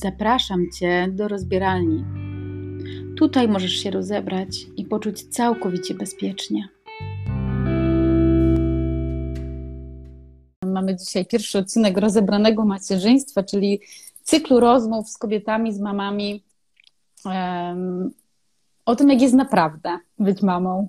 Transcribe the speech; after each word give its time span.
Zapraszam 0.00 0.70
Cię 0.70 1.08
do 1.10 1.28
rozbieralni. 1.28 2.04
Tutaj 3.16 3.48
możesz 3.48 3.72
się 3.72 3.90
rozebrać 3.90 4.48
i 4.76 4.84
poczuć 4.84 5.22
całkowicie 5.22 5.94
bezpiecznie. 5.94 6.68
Mamy 10.64 10.96
dzisiaj 10.96 11.26
pierwszy 11.26 11.58
odcinek 11.58 11.98
rozebranego 11.98 12.64
macierzyństwa, 12.64 13.42
czyli 13.42 13.80
cyklu 14.22 14.60
rozmów 14.60 15.08
z 15.08 15.18
kobietami, 15.18 15.72
z 15.72 15.80
mamami 15.80 16.44
um, 17.24 18.10
o 18.86 18.96
tym, 18.96 19.10
jak 19.10 19.20
jest 19.20 19.34
naprawdę 19.34 19.98
być 20.18 20.42
mamą, 20.42 20.88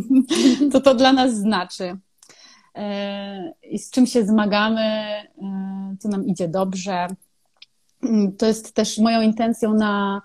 co 0.72 0.80
to 0.80 0.94
dla 0.94 1.12
nas 1.12 1.36
znaczy 1.36 1.96
e, 2.74 3.52
i 3.62 3.78
z 3.78 3.90
czym 3.90 4.06
się 4.06 4.24
zmagamy, 4.24 4.80
e, 4.80 5.96
co 5.98 6.08
nam 6.08 6.26
idzie 6.26 6.48
dobrze, 6.48 7.06
to 8.38 8.46
jest 8.46 8.74
też 8.74 8.98
moją 8.98 9.20
intencją 9.20 9.74
na, 9.74 10.22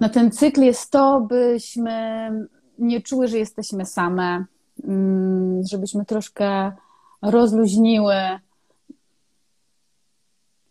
na 0.00 0.08
ten 0.08 0.30
cykl 0.30 0.60
jest 0.60 0.90
to, 0.90 1.20
byśmy 1.20 2.30
nie 2.78 3.00
czuły, 3.00 3.28
że 3.28 3.38
jesteśmy 3.38 3.86
same, 3.86 4.44
mm, 4.84 5.62
żebyśmy 5.66 6.04
troszkę 6.04 6.72
rozluźniły 7.22 8.14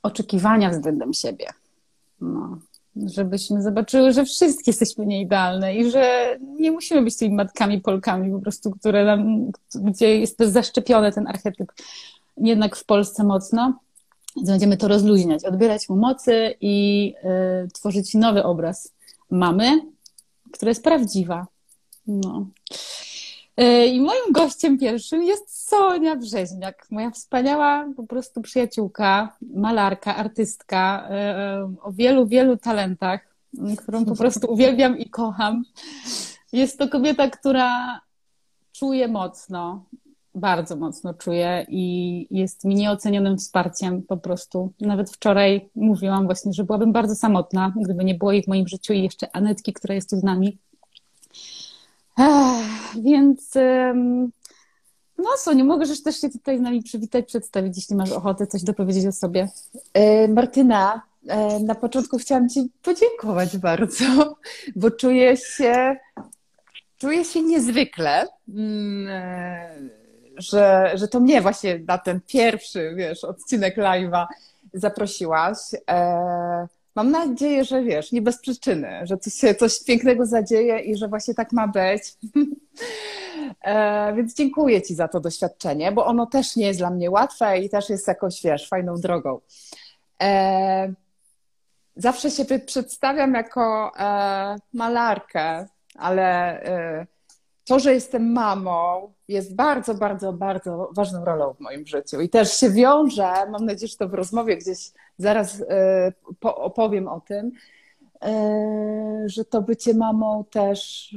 oczekiwania 0.04 0.70
względem 0.70 1.14
siebie. 1.14 1.46
No. 2.22 2.60
Żebyśmy 2.96 3.62
zobaczyły, 3.62 4.14
że 4.14 4.26
wszystkie 4.26 4.72
jesteśmy 4.72 5.06
nieidealne 5.06 5.76
i 5.76 5.92
że 5.92 6.38
nie 6.60 6.72
musimy 6.72 7.02
być 7.02 7.18
tymi 7.18 7.36
matkami 7.36 7.82
Polkami 7.82 8.32
po 8.32 8.40
prostu, 8.40 8.72
które 8.72 9.06
nam, 9.06 9.52
gdzie 9.76 10.20
jest 10.20 10.40
zaszczepiony 10.40 11.12
ten 11.12 11.28
archetyp 11.28 11.72
jednak 12.38 12.76
w 12.76 12.86
Polsce 12.86 13.24
mocno 13.24 13.80
więc 14.36 14.50
będziemy 14.50 14.78
to 14.78 14.88
rozluźniać, 14.88 15.46
odbierać 15.46 15.90
mu 15.90 15.96
mocy 15.96 16.56
i 16.62 17.14
y, 17.66 17.68
tworzyć 17.68 18.14
nowy 18.14 18.44
obraz 18.44 18.94
mamy, 19.32 19.82
która 20.52 20.70
jest 20.70 20.84
prawdziwa. 20.84 21.48
No. 22.08 22.48
Y, 23.62 23.86
I 23.86 24.02
moim 24.02 24.32
gościem 24.32 24.78
pierwszym 24.78 25.24
jest 25.24 25.70
Sonia 25.70 26.16
Brzeźniak, 26.16 26.88
moja 26.92 27.12
wspaniała 27.12 27.88
po 27.98 28.04
prostu 28.04 28.42
przyjaciółka, 28.42 29.36
malarka, 29.54 30.16
artystka 30.16 31.10
y, 31.74 31.82
o 31.82 31.92
wielu, 31.92 32.28
wielu 32.28 32.58
talentach, 32.58 33.36
którą 33.78 34.06
po 34.06 34.16
prostu 34.16 34.52
uwielbiam 34.54 34.98
i 34.98 35.10
kocham. 35.10 35.64
Jest 36.54 36.80
to 36.80 36.90
kobieta, 36.90 37.30
która 37.30 38.02
czuje 38.72 39.08
mocno, 39.08 39.86
bardzo 40.36 40.76
mocno 40.76 41.14
czuję 41.14 41.66
i 41.70 42.28
jest 42.32 42.66
mi 42.66 42.76
nieocenionym 42.76 43.38
wsparciem 43.38 44.04
po 44.04 44.18
prostu. 44.18 44.74
Nawet 44.82 45.12
wczoraj 45.12 45.70
mówiłam 45.76 46.26
właśnie, 46.26 46.54
że 46.54 46.64
byłabym 46.64 46.92
bardzo 46.92 47.16
samotna, 47.16 47.74
gdyby 47.84 48.06
nie 48.06 48.16
było 48.16 48.32
jej 48.32 48.44
w 48.44 48.48
moim 48.48 48.68
życiu 48.68 48.94
i 48.94 49.04
jeszcze 49.04 49.36
Anetki, 49.36 49.74
która 49.74 49.96
jest 49.96 50.10
tu 50.10 50.18
z 50.18 50.24
nami. 50.24 50.58
Ech, 52.20 53.02
więc 53.04 53.54
no 55.18 55.30
Soniu, 55.38 55.66
możesz 55.66 56.04
też 56.04 56.22
się 56.22 56.30
tutaj 56.30 56.58
z 56.58 56.62
nami 56.62 56.84
przywitać, 56.84 57.26
przedstawić, 57.26 57.78
jeśli 57.78 57.96
masz 57.96 58.12
ochotę 58.12 58.48
coś 58.48 58.64
dopowiedzieć 58.64 59.06
o 59.06 59.12
sobie. 59.12 59.50
E, 59.94 60.28
Martyna, 60.28 61.02
e, 61.28 61.60
na 61.60 61.76
początku 61.76 62.18
chciałam 62.18 62.50
Ci 62.50 62.72
podziękować 62.82 63.58
bardzo, 63.58 64.36
bo 64.76 64.92
czuję 64.92 65.38
się, 65.38 65.96
czuję 66.98 67.26
się 67.26 67.42
niezwykle. 67.42 68.28
E, 69.08 70.01
że, 70.42 70.92
że 70.96 71.08
to 71.08 71.20
mnie 71.20 71.42
właśnie 71.42 71.80
na 71.88 71.98
ten 71.98 72.22
pierwszy, 72.28 72.94
wiesz, 72.96 73.24
odcinek 73.24 73.78
live'a 73.78 74.26
zaprosiłaś. 74.74 75.58
E, 75.90 76.68
mam 76.96 77.12
nadzieję, 77.12 77.64
że 77.64 77.84
wiesz, 77.84 78.12
nie 78.12 78.22
bez 78.22 78.38
przyczyny, 78.38 79.00
że 79.04 79.18
coś 79.18 79.34
się 79.34 79.56
coś 79.56 79.84
pięknego 79.84 80.26
zadzieje 80.26 80.80
i 80.80 80.96
że 80.98 81.08
właśnie 81.08 81.34
tak 81.34 81.52
ma 81.52 81.68
być. 81.68 82.04
e, 83.62 84.14
więc 84.16 84.36
dziękuję 84.36 84.82
Ci 84.82 84.96
za 84.96 85.08
to 85.08 85.20
doświadczenie, 85.20 85.92
bo 85.92 86.06
ono 86.06 86.26
też 86.26 86.56
nie 86.56 86.68
jest 86.68 86.80
dla 86.80 86.90
mnie 86.90 87.12
łatwe 87.12 87.60
i 87.60 87.70
też 87.70 87.90
jest 87.90 88.08
jakąś, 88.08 88.44
wiesz, 88.44 88.70
fajną 88.70 88.96
drogą. 88.96 89.40
E, 90.22 90.94
zawsze 91.96 92.32
się 92.32 92.46
przedstawiam 92.66 93.34
jako 93.34 93.92
e, 94.00 94.56
malarkę, 94.74 95.68
ale 95.96 96.62
e, 96.64 97.08
to, 97.66 97.80
że 97.80 97.94
jestem 97.94 98.32
mamą, 98.32 99.14
jest 99.32 99.56
bardzo, 99.56 99.94
bardzo, 99.94 100.34
bardzo 100.34 100.90
ważną 100.96 101.26
rolą 101.26 101.54
w 101.54 101.60
moim 101.60 101.88
życiu. 101.88 102.22
I 102.22 102.30
też 102.30 102.58
się 102.58 102.70
wiąże, 102.70 103.34
mam 103.52 103.66
nadzieję, 103.66 103.88
że 103.88 103.98
to 103.98 104.10
w 104.10 104.14
rozmowie 104.14 104.58
gdzieś 104.58 104.92
zaraz 105.18 105.62
e, 105.62 106.14
opowiem 106.42 107.08
o 107.08 107.22
tym, 107.22 107.52
e, 108.22 109.24
że 109.26 109.46
to 109.46 109.62
bycie 109.62 109.94
mamą 109.94 110.44
też 110.52 111.12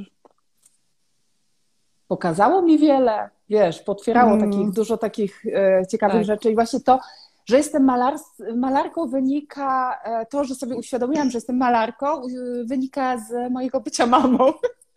pokazało 2.07 2.61
mi 2.61 2.77
wiele, 2.77 3.29
wiesz, 3.49 3.81
potwierało 3.81 4.31
mm. 4.31 4.51
takich, 4.51 4.71
dużo 4.71 4.97
takich 4.97 5.45
e, 5.45 5.87
ciekawych 5.87 6.17
tak. 6.17 6.25
rzeczy. 6.25 6.51
I 6.51 6.55
właśnie 6.55 6.79
to, 6.79 6.99
że 7.45 7.57
jestem 7.57 7.83
malar, 7.83 8.15
malarką 8.55 9.07
wynika, 9.07 10.01
to, 10.29 10.43
że 10.43 10.55
sobie 10.55 10.75
uświadomiłam, 10.75 11.31
że 11.31 11.37
jestem 11.37 11.57
malarką, 11.57 12.21
wynika 12.65 13.17
z 13.17 13.51
mojego 13.51 13.81
bycia 13.81 14.05
mamą. 14.05 14.53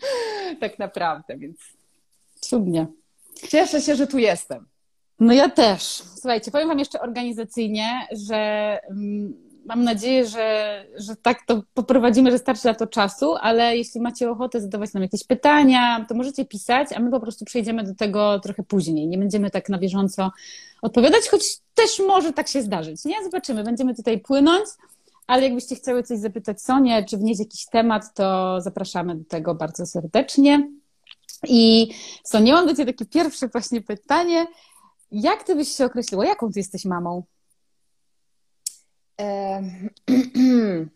tak 0.60 0.78
naprawdę, 0.78 1.36
więc 1.36 1.58
cudnie. 2.40 2.86
Cieszę 3.48 3.80
się, 3.80 3.96
że 3.96 4.06
tu 4.06 4.18
jestem. 4.18 4.66
No 5.20 5.32
ja 5.32 5.48
też. 5.48 5.82
Słuchajcie, 6.14 6.50
powiem 6.50 6.68
Wam 6.68 6.78
jeszcze 6.78 7.00
organizacyjnie, 7.00 8.06
że 8.12 8.36
mm, 8.90 9.34
mam 9.68 9.84
nadzieję, 9.84 10.26
że, 10.26 10.84
że 10.96 11.16
tak 11.16 11.46
to 11.46 11.62
poprowadzimy, 11.74 12.30
że 12.30 12.38
starczy 12.38 12.66
na 12.66 12.74
to 12.74 12.86
czasu, 12.86 13.34
ale 13.40 13.76
jeśli 13.76 14.00
macie 14.00 14.30
ochotę 14.30 14.60
zadawać 14.60 14.92
nam 14.92 15.02
jakieś 15.02 15.24
pytania, 15.24 16.06
to 16.08 16.14
możecie 16.14 16.44
pisać, 16.44 16.92
a 16.92 17.00
my 17.00 17.10
po 17.10 17.20
prostu 17.20 17.44
przejdziemy 17.44 17.84
do 17.84 17.94
tego 17.94 18.40
trochę 18.40 18.62
później. 18.62 19.08
Nie 19.08 19.18
będziemy 19.18 19.50
tak 19.50 19.68
na 19.68 19.78
bieżąco 19.78 20.30
odpowiadać, 20.82 21.28
choć 21.28 21.58
też 21.74 21.98
może 22.08 22.32
tak 22.32 22.48
się 22.48 22.62
zdarzyć. 22.62 23.04
Nie? 23.04 23.24
Zobaczymy. 23.24 23.64
Będziemy 23.64 23.94
tutaj 23.94 24.20
płynąć. 24.20 24.64
Ale 25.26 25.42
jakbyście 25.42 25.76
chciały 25.76 26.02
coś 26.02 26.18
zapytać 26.18 26.62
Sonię, 26.62 27.04
czy 27.04 27.16
wnieść 27.16 27.40
jakiś 27.40 27.66
temat, 27.66 28.14
to 28.14 28.60
zapraszamy 28.60 29.14
do 29.14 29.24
tego 29.24 29.54
bardzo 29.54 29.86
serdecznie. 29.86 30.68
I 31.46 31.88
Sonia, 32.24 32.54
mam 32.54 32.66
do 32.66 32.74
Ciebie 32.74 32.92
takie 32.92 33.06
pierwsze 33.06 33.48
właśnie 33.48 33.80
pytanie. 33.80 34.46
Jak 35.10 35.42
Ty 35.42 35.54
byś 35.54 35.68
się 35.68 35.84
określiła? 35.84 36.26
Jaką 36.26 36.52
Ty 36.52 36.58
jesteś 36.58 36.84
mamą? 36.84 37.22
E, 39.20 39.62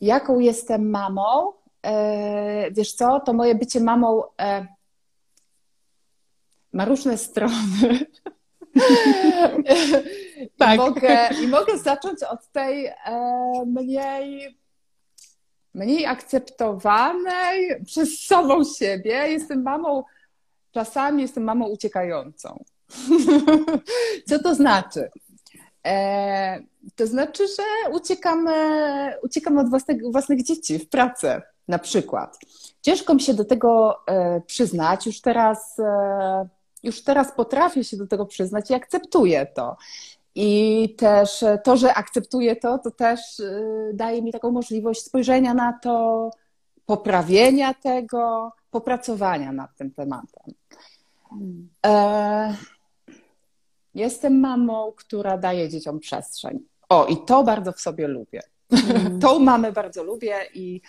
jaką 0.00 0.38
jestem 0.38 0.90
mamą? 0.90 1.52
E, 1.86 2.70
wiesz 2.70 2.92
co, 2.92 3.20
to 3.20 3.32
moje 3.32 3.54
bycie 3.54 3.80
mamą 3.80 4.22
e, 4.40 4.66
ma 6.72 6.84
różne 6.84 7.18
strony. 7.18 8.06
tak. 10.58 10.74
I, 10.74 10.78
mogę, 10.78 11.28
I 11.42 11.48
mogę 11.48 11.78
zacząć 11.78 12.22
od 12.22 12.48
tej 12.52 12.86
e, 12.86 12.94
mniej, 13.66 14.58
mniej 15.76 16.06
akceptowanej 16.06 17.84
przez 17.84 18.26
samą 18.26 18.64
siebie. 18.64 19.28
Jestem 19.28 19.62
mamą, 19.62 20.04
czasami 20.72 21.22
jestem 21.22 21.44
mamą 21.44 21.68
uciekającą. 21.68 22.64
Co 24.28 24.38
to 24.38 24.54
znaczy? 24.54 25.10
E, 25.86 26.60
to 26.96 27.06
znaczy, 27.06 27.46
że 27.48 27.92
uciekamy, 27.92 28.52
uciekamy 29.22 29.60
od 29.60 29.70
własnych, 29.70 30.12
własnych 30.12 30.42
dzieci 30.42 30.78
w 30.78 30.88
pracę 30.88 31.42
na 31.68 31.78
przykład. 31.78 32.38
Ciężko 32.82 33.14
mi 33.14 33.20
się 33.20 33.34
do 33.34 33.44
tego 33.44 33.98
e, 34.06 34.40
przyznać. 34.40 35.06
Już 35.06 35.20
teraz 35.20 35.78
e, 35.78 36.48
już 36.82 37.02
teraz 37.02 37.32
potrafię 37.32 37.84
się 37.84 37.96
do 37.96 38.06
tego 38.06 38.26
przyznać 38.26 38.70
i 38.70 38.74
akceptuję 38.74 39.46
to. 39.46 39.76
I 40.38 40.94
też 40.98 41.44
to, 41.64 41.76
że 41.76 41.94
akceptuję 41.94 42.56
to, 42.56 42.78
to 42.78 42.90
też 42.90 43.40
y, 43.40 43.90
daje 43.94 44.22
mi 44.22 44.32
taką 44.32 44.50
możliwość 44.50 45.02
spojrzenia 45.02 45.54
na 45.54 45.78
to, 45.82 46.30
poprawienia 46.86 47.74
tego, 47.74 48.52
popracowania 48.70 49.52
nad 49.52 49.76
tym 49.76 49.90
tematem. 49.90 50.54
E, 51.86 52.54
jestem 53.94 54.40
mamą, 54.40 54.92
która 54.96 55.38
daje 55.38 55.68
dzieciom 55.68 56.00
przestrzeń. 56.00 56.58
O, 56.88 57.06
i 57.06 57.16
to 57.24 57.44
bardzo 57.44 57.72
w 57.72 57.80
sobie 57.80 58.08
lubię. 58.08 58.40
Mm. 58.96 59.20
Tą 59.20 59.38
mamę 59.38 59.72
bardzo 59.72 60.04
lubię 60.04 60.36
i. 60.54 60.80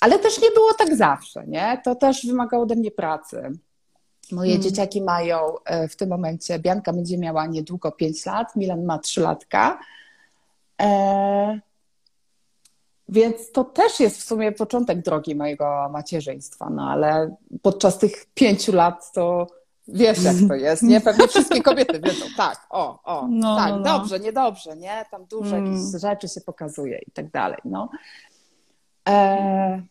Ale 0.00 0.18
też 0.18 0.42
nie 0.42 0.50
było 0.50 0.74
tak 0.74 0.96
zawsze, 0.96 1.46
nie? 1.46 1.80
To 1.84 1.94
też 1.94 2.26
wymagało 2.26 2.62
ode 2.62 2.76
mnie 2.76 2.90
pracy. 2.90 3.52
Moje 4.32 4.50
hmm. 4.50 4.62
dzieciaki 4.62 5.02
mają 5.02 5.38
e, 5.64 5.88
w 5.88 5.96
tym 5.96 6.08
momencie, 6.08 6.58
Bianka 6.58 6.92
będzie 6.92 7.18
miała 7.18 7.46
niedługo 7.46 7.92
5 7.92 8.26
lat, 8.26 8.56
Milan 8.56 8.84
ma 8.84 8.98
3 8.98 9.20
latka. 9.20 9.78
E, 10.82 11.60
więc 13.08 13.52
to 13.52 13.64
też 13.64 14.00
jest 14.00 14.18
w 14.18 14.24
sumie 14.24 14.52
początek 14.52 15.02
drogi 15.02 15.34
mojego 15.34 15.88
macierzyństwa, 15.92 16.70
no 16.70 16.90
ale 16.90 17.36
podczas 17.62 17.98
tych 17.98 18.26
pięciu 18.34 18.72
lat 18.72 19.12
to 19.12 19.46
Wiesz, 19.88 20.22
jak 20.22 20.36
to 20.48 20.54
jest, 20.54 20.82
nie? 20.82 21.00
Pewnie 21.00 21.28
wszystkie 21.28 21.62
kobiety 21.62 22.00
wiedzą, 22.00 22.26
tak, 22.36 22.66
o, 22.70 23.02
o, 23.02 23.26
No, 23.30 23.56
tak, 23.56 23.70
no, 23.70 23.76
no. 23.76 23.82
dobrze, 23.82 24.20
niedobrze, 24.20 24.76
nie? 24.76 25.04
Tam 25.10 25.24
dużo 25.24 25.56
Mm. 25.56 25.72
jakichś 25.72 26.00
rzeczy 26.00 26.28
się 26.28 26.40
pokazuje 26.40 26.98
i 27.06 27.10
tak 27.10 27.30
dalej, 27.30 27.58
no. 27.64 27.88
E... 29.08 29.82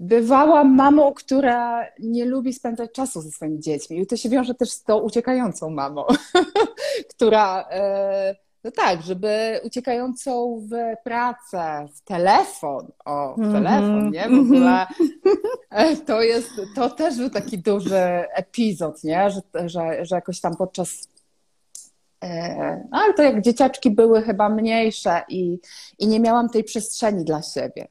Bywałam 0.00 0.74
mamą, 0.74 1.14
która 1.14 1.86
nie 1.98 2.24
lubi 2.24 2.52
spędzać 2.52 2.92
czasu 2.92 3.20
ze 3.20 3.30
swoimi 3.30 3.60
dziećmi 3.60 4.00
i 4.00 4.06
to 4.06 4.16
się 4.16 4.28
wiąże 4.28 4.54
też 4.54 4.70
z 4.70 4.82
tą 4.84 4.98
uciekającą 4.98 5.70
mamą, 5.70 6.04
która, 7.14 7.68
e... 7.70 8.36
no 8.64 8.70
tak, 8.70 9.02
żeby 9.02 9.60
uciekającą 9.64 10.60
w 10.70 11.02
pracę, 11.04 11.88
w 11.94 12.00
telefon, 12.00 12.86
o, 13.04 13.34
w 13.34 13.38
Mhm, 13.38 13.64
telefon, 13.64 14.10
nie? 14.10 14.28
W 14.28 14.40
ogóle 14.40 14.86
E, 15.70 15.96
To 15.96 16.22
jest, 16.22 16.50
to 16.74 16.90
też 16.90 17.16
był 17.16 17.30
taki 17.30 17.58
duży 17.58 18.24
epizod, 18.34 19.04
nie? 19.04 19.30
Że, 19.30 19.40
że, 19.68 20.04
że 20.04 20.16
jakoś 20.16 20.40
tam 20.40 20.56
podczas. 20.56 21.08
E, 22.24 22.88
ale 22.92 23.14
to 23.14 23.22
jak 23.22 23.42
dzieciaczki 23.42 23.90
były 23.90 24.22
chyba 24.22 24.48
mniejsze 24.48 25.22
i, 25.28 25.58
i 25.98 26.06
nie 26.06 26.20
miałam 26.20 26.48
tej 26.48 26.64
przestrzeni 26.64 27.24
dla 27.24 27.42
siebie. 27.42 27.88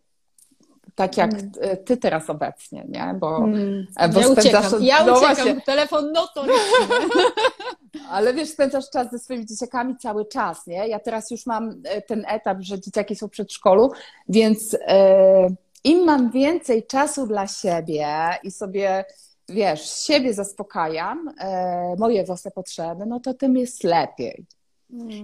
Tak 0.97 1.17
jak 1.17 1.33
Mm. 1.33 1.51
ty 1.85 1.97
teraz 1.97 2.29
obecnie, 2.29 2.85
nie? 2.89 3.15
Bo, 3.19 3.37
Mm. 3.37 3.87
e, 3.97 4.09
bo 4.09 4.19
Ja 4.19 4.25
spędzasz. 4.27 4.65
uciekam, 4.65 4.83
ja 4.83 5.05
no 5.05 5.13
uciekam, 5.17 5.35
właśnie, 5.35 5.61
telefon 5.61 6.11
notorycznie. 6.11 6.87
ale 8.11 8.33
wiesz, 8.33 8.49
spędzasz 8.49 8.89
czas 8.89 9.11
ze 9.11 9.19
swoimi 9.19 9.45
dzieciakami 9.45 9.97
cały 9.97 10.25
czas, 10.25 10.67
nie? 10.67 10.87
Ja 10.87 10.99
teraz 10.99 11.31
już 11.31 11.45
mam 11.45 11.81
e, 11.83 12.01
ten 12.01 12.25
etap, 12.27 12.57
że 12.61 12.79
dzieciaki 12.79 13.15
są 13.15 13.27
w 13.27 13.31
przedszkolu, 13.31 13.91
więc 14.29 14.77
e, 14.87 15.47
im 15.83 16.05
mam 16.05 16.31
więcej 16.31 16.83
czasu 16.87 17.27
dla 17.27 17.47
siebie 17.47 18.07
i 18.43 18.51
sobie, 18.51 19.05
wiesz, 19.49 19.99
siebie 19.99 20.33
zaspokajam, 20.33 21.33
moje 21.97 22.23
własne 22.23 22.51
potrzeby, 22.51 23.05
no 23.05 23.19
to 23.19 23.33
tym 23.33 23.57
jest 23.57 23.83
lepiej. 23.83 24.45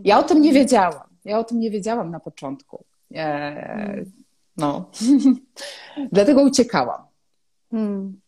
Ja 0.03 0.19
o 0.19 0.23
tym 0.23 0.41
nie 0.41 0.53
wiedziałam. 0.53 1.07
Ja 1.25 1.39
o 1.39 1.43
tym 1.43 1.59
nie 1.59 1.71
wiedziałam 1.71 2.11
na 2.11 2.19
początku. 2.19 2.83
No. 4.57 4.85
Dlatego 6.11 6.41
uciekałam. 6.41 7.01
Hmm. 7.71 8.19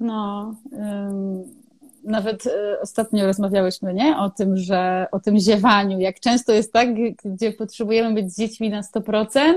No, 0.00 0.54
nawet 2.04 2.46
y, 2.46 2.80
ostatnio 2.80 3.26
rozmawiałyśmy, 3.26 3.94
nie? 3.94 4.16
O 4.18 4.30
tym, 4.30 4.56
że 4.56 5.06
o 5.12 5.20
tym 5.20 5.38
ziewaniu. 5.38 6.00
Jak 6.00 6.20
często 6.20 6.52
jest 6.52 6.72
tak, 6.72 6.88
gdzie 7.24 7.52
potrzebujemy 7.52 8.14
być 8.14 8.32
z 8.32 8.38
dziećmi 8.38 8.70
na 8.70 8.80
100%, 8.82 9.54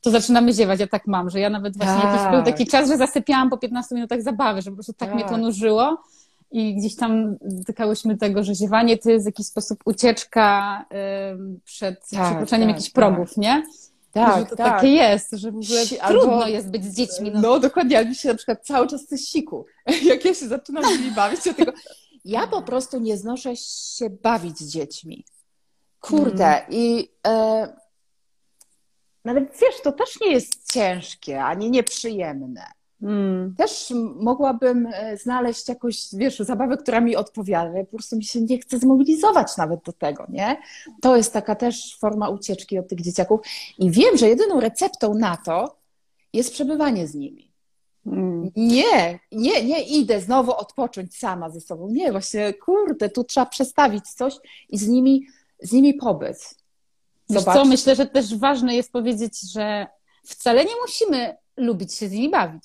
to 0.00 0.10
zaczynamy 0.10 0.52
ziewać. 0.52 0.80
Ja 0.80 0.86
tak 0.86 1.06
mam, 1.06 1.30
że 1.30 1.40
ja 1.40 1.50
nawet 1.50 1.76
właśnie 1.76 2.02
Tak. 2.02 2.12
jakiś 2.14 2.30
był 2.30 2.42
taki 2.42 2.66
czas, 2.66 2.88
że 2.88 2.96
zasypiałam 2.96 3.50
po 3.50 3.58
15 3.58 3.94
minutach 3.94 4.22
zabawy, 4.22 4.62
że 4.62 4.70
po 4.70 4.76
prostu 4.76 4.92
tak, 4.92 5.08
Tak. 5.08 5.14
mnie 5.18 5.24
to 5.28 5.36
nużyło. 5.36 5.98
I 6.52 6.74
gdzieś 6.76 6.96
tam 6.96 7.36
dotykałyśmy 7.40 8.16
tego, 8.16 8.44
że 8.44 8.54
ziewanie 8.54 8.98
to 8.98 9.10
jest 9.10 9.24
w 9.24 9.26
jakiś 9.26 9.46
sposób 9.46 9.78
ucieczka 9.84 10.84
przed 11.64 12.08
Tak, 12.10 12.26
przekroczeniem 12.26 12.68
tak, 12.68 12.76
jakichś 12.76 12.92
tak. 12.92 12.94
progów, 12.94 13.36
nie? 13.36 13.62
Że 14.38 14.46
to 14.46 14.56
takie 14.56 14.88
jest, 14.88 15.30
że 15.32 15.50
w 15.52 15.56
ogóle 15.56 15.86
Si- 15.86 15.98
albo- 16.00 16.20
trudno 16.20 16.48
jest 16.48 16.70
być 16.70 16.84
z 16.84 16.96
dziećmi. 16.96 17.30
No, 17.34 17.40
No 17.40 17.60
dokładnie, 17.60 17.98
ale 17.98 18.06
mi 18.06 18.14
się 18.14 18.28
na 18.28 18.34
przykład 18.34 18.66
cały 18.66 18.86
czas 18.86 19.02
chce 19.04 19.18
siku. 19.18 19.66
Jak 20.10 20.24
ja 20.24 20.34
się 20.34 20.48
zaczynam 20.48 20.84
z 20.84 20.98
nimi 20.98 21.10
bawić, 21.10 21.42
to 21.42 21.54
tego... 21.54 21.72
Ja 22.24 22.46
po 22.46 22.62
prostu 22.62 23.00
nie 23.00 23.16
znoszę 23.16 23.56
się 23.56 24.10
bawić 24.10 24.58
z 24.58 24.68
dziećmi. 24.72 25.24
Kurde, 26.00 26.66
i 26.70 27.12
e, 27.26 27.76
nawet 29.24 29.44
wiesz, 29.60 29.80
to 29.84 29.92
też 29.92 30.20
nie 30.20 30.32
jest 30.32 30.72
ciężkie, 30.72 31.44
ani 31.44 31.70
nieprzyjemne. 31.70 32.66
Mm. 33.02 33.54
Też 33.56 33.92
mogłabym 34.16 34.88
e, 34.92 35.16
znaleźć 35.16 35.68
jakąś, 35.68 36.08
wiesz, 36.12 36.38
zabawę, 36.38 36.76
która 36.76 37.00
mi 37.00 37.16
odpowiada, 37.16 37.84
po 37.84 37.96
prostu 37.96 38.16
mi 38.16 38.24
się 38.24 38.40
nie 38.40 38.58
chce 38.58 38.78
zmobilizować 38.78 39.56
nawet 39.56 39.82
do 39.82 39.92
tego, 39.92 40.26
nie? 40.28 40.56
To 41.02 41.16
jest 41.16 41.32
taka 41.32 41.54
też 41.54 41.96
forma 42.00 42.28
ucieczki 42.28 42.78
od 42.78 42.88
tych 42.88 43.00
dzieciaków. 43.00 43.40
I 43.78 43.90
wiem, 43.90 44.16
że 44.16 44.28
jedyną 44.28 44.60
receptą 44.60 45.14
na 45.14 45.36
to 45.36 45.76
jest 46.32 46.52
przebywanie 46.52 47.06
z 47.06 47.14
nimi. 47.14 47.52
Mm. 48.06 48.50
Nie, 48.56 49.18
nie, 49.32 49.64
nie 49.64 49.82
idę 49.82 50.20
znowu 50.20 50.52
odpocząć 50.52 51.16
sama 51.16 51.50
ze 51.50 51.60
sobą. 51.60 51.88
Nie, 51.90 52.12
właśnie, 52.12 52.54
kurde, 52.54 53.08
tu 53.08 53.24
trzeba 53.24 53.46
przestawić 53.46 54.08
coś 54.08 54.34
i 54.68 54.78
z 54.78 54.88
nimi, 54.88 55.26
z 55.62 55.72
nimi 55.72 55.94
pobyć. 55.94 56.38
Wiesz 57.30 57.44
co, 57.44 57.64
myślę, 57.64 57.96
że 57.96 58.06
też 58.06 58.36
ważne 58.36 58.76
jest 58.76 58.92
powiedzieć, 58.92 59.52
że 59.52 59.86
wcale 60.24 60.64
nie 60.64 60.76
musimy 60.82 61.36
lubić 61.56 61.94
się 61.94 62.08
z 62.08 62.12
nimi 62.12 62.30
bawić. 62.30 62.64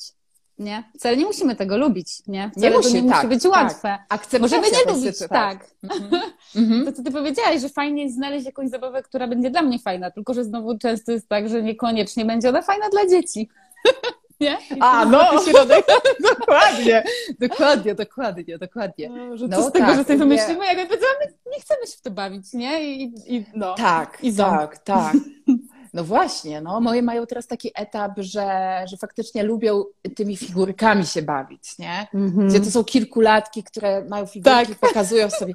Nie? 0.62 0.84
Wcale 0.96 1.18
nie 1.18 1.25
musimy 1.25 1.56
tego 1.56 1.78
lubić, 1.78 2.08
nie? 2.28 2.50
Wcale 2.52 2.68
Nie 2.68 2.72
to 2.72 2.78
musi, 2.78 2.94
nie 2.94 3.02
musi 3.02 3.13
tak, 3.13 3.28
być 3.30 3.44
tak. 3.44 3.52
łatwe. 3.52 3.98
Akceptacja 4.10 4.40
Możemy 4.60 4.78
nie 4.88 4.94
lubić, 4.94 5.18
sytuacji. 5.18 5.60
tak. 5.60 5.68
Mhm. 5.84 6.22
Mhm. 6.56 6.86
To 6.86 6.92
co 6.94 7.04
ty 7.04 7.12
powiedziałaś, 7.12 7.62
że 7.62 7.69
fajnie 7.69 8.04
jest 8.04 8.16
znaleźć 8.16 8.46
jakąś 8.46 8.69
zabawę, 8.69 9.04
która 9.04 9.28
będzie 9.28 9.50
dla 9.50 9.62
mnie 9.62 9.80
fajna, 9.80 10.12
tylko 10.12 10.34
że 10.34 10.44
znowu 10.44 10.78
często 10.78 11.12
jest 11.12 11.30
tak, 11.30 11.50
że 11.50 11.63
niekoniecznie 11.63 12.25
będzie 12.25 12.50
ona 12.50 12.62
fajna 12.62 12.90
dla 12.90 13.08
dzieci. 13.08 13.50
Nie? 14.40 14.58
A, 14.80 15.04
to 15.04 15.10
no, 15.10 15.42
środek. 15.52 15.86
dokładnie, 16.40 17.04
dokładnie, 17.40 17.96
dokładnie, 17.96 18.57
dokładnie. 18.57 19.10
No, 19.10 19.38
że 19.38 19.48
No 19.48 19.57
co 19.57 19.69
z 19.69 19.72
tego, 19.72 19.86
tak, 19.86 19.96
że 19.96 20.04
sobie 20.04 20.14
nie. 20.16 20.19
wymyślimy, 20.19 20.66
jakby 20.66 20.86
powiedziałam, 20.86 21.16
nie 21.54 21.60
chcemy 21.62 21.88
się 21.88 21.98
w 21.98 22.02
to 22.02 22.12
bawić, 22.12 22.54
nie? 22.54 22.84
I, 22.96 23.14
i 23.28 23.46
no. 23.56 23.75
Tak, 23.75 24.18
I 24.24 24.31
ząb. 24.31 24.60
tak, 24.60 24.78
tak. 24.78 25.14
No 25.94 26.04
właśnie, 26.04 26.62
no, 26.62 26.82
moje 26.82 27.02
mają 27.02 27.26
teraz 27.26 27.48
taki 27.48 27.72
etap, 27.76 28.12
że, 28.18 28.84
że 28.88 28.98
faktycznie 28.98 29.44
lubią 29.44 29.84
tymi 30.16 30.38
figurkami 30.38 31.06
się 31.06 31.22
bawić, 31.22 31.78
nie? 31.78 32.08
Mhm. 32.14 32.50
Gdzie 32.50 32.60
to 32.60 32.72
są 32.72 32.84
kilkulatki, 32.84 33.64
które 33.64 34.06
mają 34.06 34.26
figurki, 34.26 34.76
Tak. 34.76 34.90
pokazują 34.90 35.30
sobie. 35.30 35.54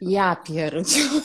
Ja 0.00 0.36
pierdziu. 0.36 1.00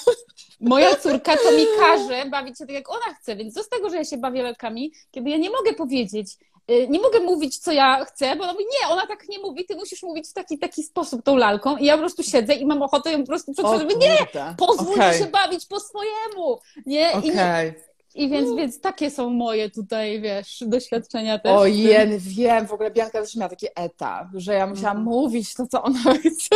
Moja 0.62 0.96
córka 0.96 1.38
to 1.38 1.52
mi 1.52 1.66
każe 1.80 2.26
bawić 2.30 2.58
się 2.58 2.66
tak, 2.66 2.76
jak 2.76 2.90
ona 2.90 3.16
chce, 3.22 3.36
więc 3.36 3.54
co 3.54 3.64
z 3.64 3.70
tego, 3.70 3.90
że 3.90 3.96
ja 3.96 4.06
się 4.06 4.18
bawię 4.18 4.44
lalkami, 4.44 4.94
kiedy 5.12 5.30
ja 5.30 5.38
nie 5.38 5.50
mogę 5.50 5.74
powiedzieć, 5.74 6.38
y, 6.72 6.88
nie 6.88 7.00
mogę 7.00 7.20
mówić, 7.20 7.58
co 7.58 7.72
ja 7.72 8.06
chcę, 8.06 8.36
bo 8.36 8.44
ona 8.44 8.54
mówi, 8.54 8.66
nie, 8.82 8.88
ona 8.88 9.08
tak 9.08 9.30
nie 9.30 9.40
mówi, 9.40 9.66
ty 9.66 9.76
musisz 9.76 10.04
mówić 10.04 10.30
w 10.30 10.34
taki, 10.34 10.60
taki 10.60 10.84
sposób 10.84 11.24
tą 11.24 11.36
lalką 11.36 11.78
i 11.78 11.86
ja 11.86 11.94
po 11.94 12.00
prostu 12.00 12.24
siedzę 12.24 12.54
i 12.54 12.66
mam 12.66 12.82
ochotę 12.82 13.12
ją 13.12 13.20
po 13.20 13.28
prostu 13.28 13.54
mówię, 13.84 13.96
nie, 13.96 14.18
pozwól 14.58 14.98
mi 14.98 15.18
się 15.18 15.26
bawić 15.26 15.66
po 15.66 15.80
swojemu, 15.80 16.60
nie? 16.86 17.12
I, 17.24 17.30
nie. 17.30 17.74
I 18.16 18.30
więc, 18.30 18.56
więc 18.58 18.82
takie 18.82 19.12
są 19.12 19.30
moje 19.30 19.70
tutaj, 19.70 20.22
wiesz, 20.22 20.64
doświadczenia 20.68 21.40
też. 21.40 21.52
O 21.52 21.62
z 21.62 21.66
tym. 21.66 21.74
jen, 21.74 22.18
wiem, 22.20 22.68
w 22.68 22.74
ogóle 22.74 22.92
Bianka 22.92 23.22
też 23.22 23.36
miała 23.36 23.50
taki 23.50 23.68
etap, 23.76 24.28
że 24.34 24.54
ja 24.54 24.68
musiałam 24.68 24.98
Mhm. 24.98 25.16
mówić 25.16 25.54
to, 25.54 25.68
co 25.68 25.84
ona 25.84 26.00
chce. 26.20 26.56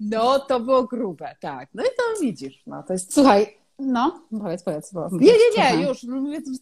No, 0.00 0.38
to 0.38 0.60
było 0.60 0.84
grube, 0.84 1.36
tak. 1.40 1.68
No 1.74 1.82
i 1.82 1.86
to 1.86 2.20
widzisz, 2.20 2.62
no 2.66 2.82
to 2.82 2.92
jest... 2.92 3.14
Słuchaj, 3.14 3.56
no, 3.78 4.20
powiedz, 4.40 4.62
powiedz. 4.62 4.92
Bo, 4.92 5.08
Nie, 5.12 5.32
nie, 5.32 5.76
nie, 5.76 5.82
już, 5.86 6.00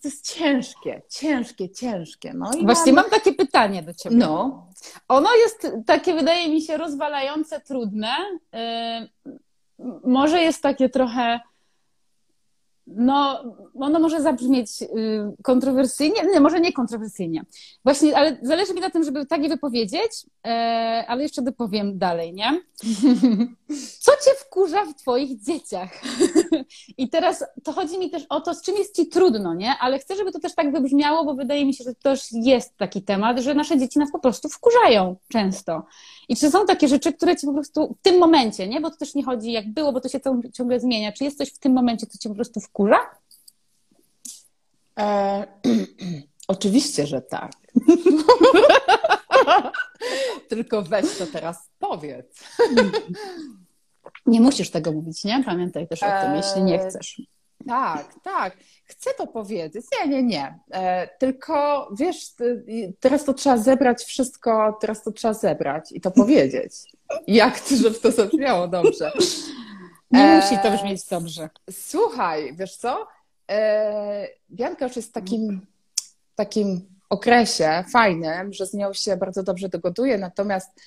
to 0.03 0.09
jest 0.09 0.35
ciężkie, 0.35 1.03
ciężkie, 1.09 1.71
ciężkie, 1.71 2.33
no 2.35 2.51
i 2.59 2.65
Właśnie 2.65 2.93
mam... 2.93 3.05
mam 3.05 3.11
takie 3.11 3.33
pytanie 3.33 3.83
do 3.83 3.95
ciebie. 3.95 4.17
No, 4.17 4.67
Ono 5.09 5.29
jest 5.37 5.67
takie, 5.87 6.15
wydaje 6.15 6.49
mi 6.49 6.63
się, 6.63 6.77
rozwalające, 6.77 7.61
trudne. 7.61 8.09
Yy, 8.53 9.39
może 10.05 10.43
jest 10.43 10.63
takie 10.63 10.89
trochę. 10.89 11.41
No, 12.97 13.45
ono 13.81 13.99
może 13.99 14.23
zabrzmieć 14.23 14.81
yy, 14.81 14.89
kontrowersyjnie, 15.43 16.23
nie, 16.33 16.41
może 16.41 16.61
nie 16.61 16.73
kontrowersyjnie. 16.73 17.45
Właśnie, 17.85 18.17
ale 18.17 18.39
zależy 18.43 18.75
mi 18.75 18.81
na 18.81 18.91
tym, 18.91 19.05
żeby 19.05 19.27
tak 19.27 19.43
je 19.43 19.49
wypowiedzieć, 19.49 20.25
yy, 20.45 20.51
ale 21.09 21.23
jeszcze 21.23 21.43
dopowiem 21.43 21.99
dalej, 21.99 22.33
nie? 22.35 22.61
Co 24.01 24.13
cię 24.13 24.31
wkurza 24.39 24.85
w 24.85 24.95
twoich 24.95 25.43
dzieciach? 25.43 25.91
I 26.99 27.09
teraz 27.09 27.45
to 27.65 27.73
chodzi 27.73 27.99
mi 27.99 28.11
też 28.11 28.27
o 28.29 28.41
to, 28.41 28.55
z 28.55 28.63
czym 28.63 28.77
jest 28.77 28.97
ci 28.97 29.07
trudno, 29.07 29.55
nie? 29.55 29.75
Ale 29.81 29.99
chcę, 29.99 30.17
żeby 30.17 30.33
to 30.33 30.41
też 30.41 30.55
tak 30.55 30.73
wybrzmiało, 30.73 31.25
bo 31.25 31.35
wydaje 31.35 31.67
mi 31.67 31.75
się, 31.75 31.85
że 31.85 31.95
to 31.95 32.01
też 32.03 32.33
jest 32.33 32.77
taki 32.77 33.03
temat, 33.03 33.39
że 33.39 33.55
nasze 33.55 33.79
dzieci 33.79 33.99
nas 33.99 34.13
po 34.13 34.19
prostu 34.19 34.49
wkurzają 34.49 35.17
często. 35.29 35.83
I 36.29 36.37
czy 36.37 36.51
są 36.51 36.67
takie 36.67 36.89
rzeczy, 36.89 37.13
które 37.13 37.37
ci 37.37 37.47
po 37.47 37.53
prostu 37.53 37.97
w 38.01 38.03
tym 38.03 38.19
momencie, 38.19 38.69
nie? 38.69 38.81
Bo 38.81 38.91
to 38.91 38.97
też 38.97 39.15
nie 39.15 39.25
chodzi 39.25 39.53
jak 39.53 39.73
było, 39.73 39.93
bo 39.93 40.01
to 40.01 40.09
się 40.09 40.21
ciągle- 40.21 40.53
ciągle 40.53 40.81
zmienia. 40.81 41.13
Czy 41.13 41.25
jest 41.25 41.39
coś 41.39 41.49
w 41.49 41.59
tym 41.59 41.73
momencie, 41.73 42.07
co 42.07 42.19
cię 42.19 42.29
po 42.29 42.35
prostu 42.35 42.61
wkurza? 42.61 42.78
E... 44.99 45.47
oczywiście, 46.49 47.07
że 47.07 47.23
tak. 47.23 47.53
Tylko 50.49 50.83
weź 50.83 51.19
to 51.19 51.27
teraz 51.27 51.71
powiedz. 51.79 52.45
Nie 54.27 54.41
musisz 54.41 54.71
tego 54.71 54.93
mówić, 54.93 55.25
nie? 55.25 55.45
Pamiętaj 55.45 55.89
też 55.89 56.03
o 56.03 56.07
tym, 56.07 56.15
Eee, 56.15 56.37
jeśli 56.37 56.63
nie 56.63 56.79
chcesz. 56.79 57.23
Tak, 57.69 58.15
tak. 58.23 58.57
Chcę 58.85 59.11
to 59.19 59.27
powiedzieć. 59.27 59.85
Nie, 59.93 60.09
nie, 60.09 60.23
nie. 60.23 60.59
E, 60.71 61.09
tylko 61.19 61.89
wiesz, 61.99 62.17
i 62.67 62.93
teraz 63.01 63.25
to 63.25 63.35
trzeba 63.35 63.59
zebrać 63.59 64.05
wszystko, 64.05 64.79
teraz 64.81 65.03
to 65.03 65.13
trzeba 65.13 65.35
zebrać 65.35 65.93
i 65.93 66.01
to 66.01 66.11
powiedzieć. 66.11 66.73
Jak 67.27 67.61
ty, 67.61 67.77
żeby 67.77 67.99
to 67.99 68.11
zabrzmiało 68.11 68.69
dobrze. 68.69 69.13
Nie 70.11 70.21
Eee, 70.21 70.37
musi 70.37 70.59
to 70.63 70.71
brzmieć 70.71 71.05
dobrze. 71.05 71.49
Słuchaj, 71.71 72.55
wiesz 72.57 72.77
co? 72.77 73.07
E, 73.51 74.29
Bianka 74.51 74.85
już 74.85 74.97
jest 74.97 75.15
takim, 75.15 75.67
takim 76.35 76.89
okresie 77.11 77.85
fajnym, 77.93 78.53
że 78.53 78.67
z 78.67 78.75
nią 78.75 78.93
się 78.93 79.17
bardzo 79.17 79.43
dobrze 79.43 79.69
dogoduję, 79.69 80.19
natomiast 80.19 80.81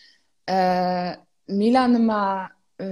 e, 0.49 1.17
Milan 1.47 2.03
ma, 2.03 2.49
y, 2.81 2.85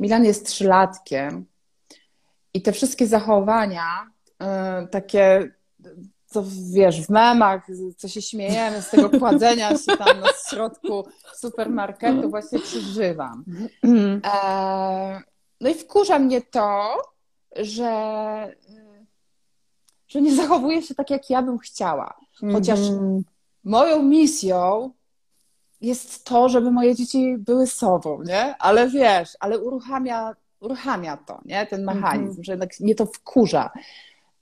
Milan 0.00 0.24
jest 0.24 0.46
trzylatkiem 0.46 1.46
i 2.54 2.62
te 2.62 2.72
wszystkie 2.72 3.06
zachowania, 3.06 4.10
y, 4.84 4.88
takie, 4.88 5.50
co 6.30 6.44
wiesz, 6.72 7.06
w 7.06 7.08
memach, 7.10 7.66
co 7.96 8.08
się 8.08 8.22
śmiejemy 8.22 8.82
z 8.82 8.90
tego 8.90 9.10
kładzenia 9.10 9.78
się 9.78 9.96
tam 9.96 10.20
na 10.20 10.26
środku 10.50 11.04
supermarketu, 11.34 12.30
właśnie 12.30 12.58
przeżywam. 12.60 13.44
E, 14.24 15.20
no 15.60 15.70
i 15.70 15.74
wkurza 15.74 16.18
mnie 16.18 16.40
to, 16.40 16.96
że, 17.56 17.92
że 20.08 20.20
nie 20.22 20.34
zachowuje 20.34 20.82
się 20.82 20.94
tak, 20.94 21.10
jak 21.10 21.30
ja 21.30 21.42
bym 21.42 21.58
chciała. 21.58 22.14
Chociaż 22.52 22.78
Mhm. 22.78 23.24
moją 23.64 24.02
misją 24.02 24.90
jest 25.80 26.24
to, 26.24 26.48
żeby 26.48 26.70
moje 26.70 26.94
dzieci 26.94 27.36
były 27.38 27.66
sobą, 27.66 28.22
nie? 28.22 28.56
Ale 28.58 28.88
wiesz, 28.88 29.36
ale 29.40 29.58
uruchamia, 29.58 30.36
uruchamia 30.60 31.16
to, 31.16 31.40
nie? 31.44 31.66
Ten 31.66 31.84
mechanizm, 31.84 32.42
że 32.42 32.52
jednak 32.52 32.70
mnie 32.80 32.94
to 32.94 33.06
wkurza. 33.06 33.70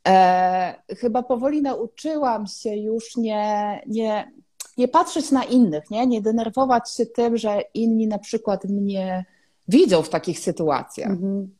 E, 0.07 0.75
chyba 0.97 1.23
powoli 1.23 1.63
nauczyłam 1.63 2.47
się 2.47 2.77
już 2.77 3.17
nie, 3.17 3.83
nie, 3.87 4.33
nie 4.77 4.89
patrzeć 4.89 5.31
na 5.31 5.45
innych, 5.45 5.91
nie? 5.91 6.07
Nie 6.07 6.23
denerwować 6.23 6.95
się 6.95 7.07
tym, 7.07 7.37
że 7.37 7.61
inni 7.75 8.07
na 8.07 8.19
przykład 8.19 8.65
mnie 8.65 9.25
widzą 9.69 10.03
w 10.03 10.09
takich 10.09 10.39
sytuacjach. 10.39 11.11
Mhm. 11.11 11.57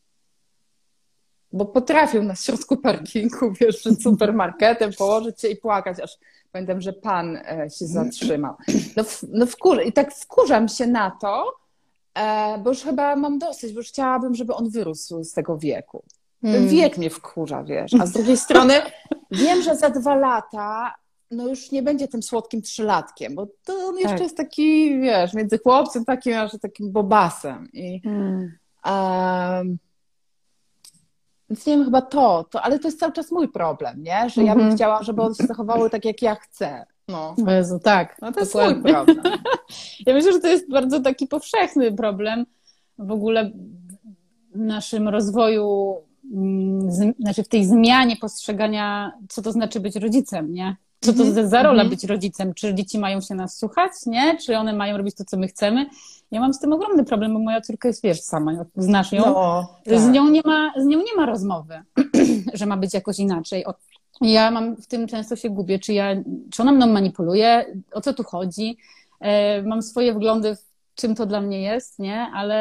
Bo 1.53 1.67
potrafią 1.67 2.23
na 2.23 2.35
środku 2.35 2.77
parkingu, 2.77 3.53
wiesz, 3.61 3.77
przed 3.77 4.03
supermarketem 4.03 4.91
położyć 4.99 5.41
się 5.41 5.49
i 5.49 5.57
płakać, 5.57 6.01
aż 6.01 6.19
pamiętam, 6.53 6.81
że 6.81 6.93
pan 6.93 7.37
e, 7.37 7.71
się 7.79 7.87
zatrzymał. 7.87 8.55
No, 8.97 9.05
w, 9.05 9.23
no 9.29 9.47
wkur... 9.47 9.83
I 9.83 9.93
tak 9.93 10.15
wkurzam 10.15 10.69
się 10.69 10.87
na 10.87 11.11
to, 11.21 11.53
e, 12.15 12.59
bo 12.59 12.71
już 12.71 12.83
chyba 12.83 13.17
mam 13.17 13.39
dosyć, 13.39 13.73
bo 13.73 13.81
już 13.81 13.89
chciałabym, 13.89 14.35
żeby 14.35 14.55
on 14.55 14.71
wyrósł 14.71 15.25
z 15.25 15.33
tego 15.33 15.59
wieku. 15.59 16.05
Ten 16.53 16.55
Mm. 16.63 16.69
wiek 16.69 16.99
mnie 16.99 17.11
wkurza, 17.11 17.65
wiesz. 17.65 17.95
A 18.01 18.07
z 18.07 18.13
drugiej 18.13 18.37
strony 18.37 18.75
wiem, 19.31 19.63
że 19.63 19.77
za 19.77 19.91
dwa 19.91 20.15
lata 20.15 20.95
no 21.31 21.49
już 21.49 21.71
nie 21.73 21.83
będzie 21.83 22.09
tym 22.09 22.23
słodkim 22.23 22.63
trzylatkiem, 22.63 23.35
bo 23.35 23.47
to 23.65 23.73
on 23.87 23.95
jeszcze 23.95 24.11
Tak. 24.11 24.21
jest 24.21 24.37
taki, 24.37 25.01
wiesz, 25.01 25.35
między 25.35 25.59
chłopcem 25.59 26.05
takim, 26.05 26.35
a 26.35 26.49
że 26.49 26.59
takim 26.59 26.93
bobasem. 26.93 27.69
I, 27.73 28.01
Mm. 28.05 28.53
Em, 28.85 29.79
więc 31.51 31.67
nie 31.67 31.77
wiem, 31.77 31.85
chyba 31.85 32.03
to, 32.03 32.45
to, 32.51 32.63
ale 32.63 32.79
to 32.79 32.89
jest 32.89 33.01
cały 33.01 33.13
czas 33.13 33.31
mój 33.33 33.49
problem, 33.49 34.03
nie? 34.03 34.31
Że 34.31 34.43
ja 34.45 34.53
bym 34.53 34.61
Mhm. 34.61 34.77
chciała, 34.77 35.03
żeby 35.03 35.23
on 35.23 35.35
się 35.35 35.47
zachowały 35.47 35.91
tak, 35.91 36.05
jak 36.05 36.23
ja 36.23 36.35
chcę. 36.35 36.87
No, 37.09 37.35
O 37.47 37.51
Jezu, 37.51 37.79
tak. 37.79 38.17
no 38.23 38.33
to 38.33 38.41
jest 38.41 38.55
mój 38.55 38.83
problem. 38.83 39.21
Ja 40.07 40.15
myślę, 40.15 40.33
że 40.33 40.41
to 40.41 40.49
jest 40.49 40.71
bardzo 40.71 41.01
taki 41.01 41.27
powszechny 41.27 41.93
problem 41.93 42.47
w 42.99 43.11
ogóle 43.11 43.51
w 44.55 44.59
naszym 44.59 45.09
rozwoju, 45.09 45.97
z, 46.89 47.17
znaczy 47.21 47.43
w 47.43 47.49
tej 47.49 47.65
zmianie 47.65 48.17
postrzegania, 48.17 49.13
co 49.29 49.43
to 49.43 49.53
znaczy 49.53 49.81
być 49.81 49.97
rodzicem, 49.97 50.53
nie? 50.53 50.77
Co 51.01 51.13
to 51.13 51.19
Mhm, 51.25 51.35
za- 51.35 51.49
za 51.49 51.63
rola 51.63 51.83
mhm. 51.83 51.89
być 51.91 52.05
rodzicem? 52.05 52.55
Czy 52.55 52.75
dzieci 52.75 52.99
mają 52.99 53.21
się 53.21 53.35
nas 53.35 53.59
słuchać, 53.59 53.93
nie? 54.07 54.37
Czy 54.39 54.57
one 54.59 54.73
mają 54.73 54.97
robić 54.97 55.15
to, 55.17 55.25
co 55.25 55.37
my 55.37 55.49
chcemy? 55.49 55.87
Ja 56.31 56.41
mam 56.41 56.55
z 56.55 56.61
tym 56.61 56.73
ogromny 56.73 57.05
problem, 57.05 57.33
bo 57.33 57.39
moja 57.39 57.61
córka 57.61 57.89
jest, 57.89 58.03
wiesz, 58.03 58.21
sama, 58.21 58.65
znasz 58.77 59.13
ją. 59.13 59.23
No, 59.27 59.69
tak. 59.85 60.01
Z 60.01 60.09
nią 60.09 60.29
nie 60.29 60.41
ma, 60.45 60.73
z 60.77 60.85
nią 60.85 60.99
nie 60.99 61.17
ma 61.17 61.27
rozmowy, 61.27 61.83
że 62.55 62.67
ma 62.67 62.77
być 62.77 62.95
jakoś 62.95 63.19
inaczej. 63.19 63.65
Ja 64.21 64.51
mam 64.51 64.77
w 64.77 64.87
tym 64.87 65.07
często 65.07 65.37
się 65.37 65.51
gubię, 65.51 65.79
czy 65.79 65.93
ja, 65.93 66.17
czy 66.51 66.63
ona 66.63 66.73
mną 66.73 66.87
manipuluje, 66.87 67.67
o 67.93 68.01
co 68.01 68.13
tu 68.15 68.25
chodzi. 68.25 68.77
E, 69.21 69.63
mam 69.63 69.83
swoje 69.83 70.15
wglądy, 70.15 70.57
w 70.57 70.65
czym 70.97 71.15
to 71.15 71.27
dla 71.27 71.41
mnie 71.41 71.63
jest, 71.63 71.99
nie? 71.99 72.27
Ale 72.35 72.55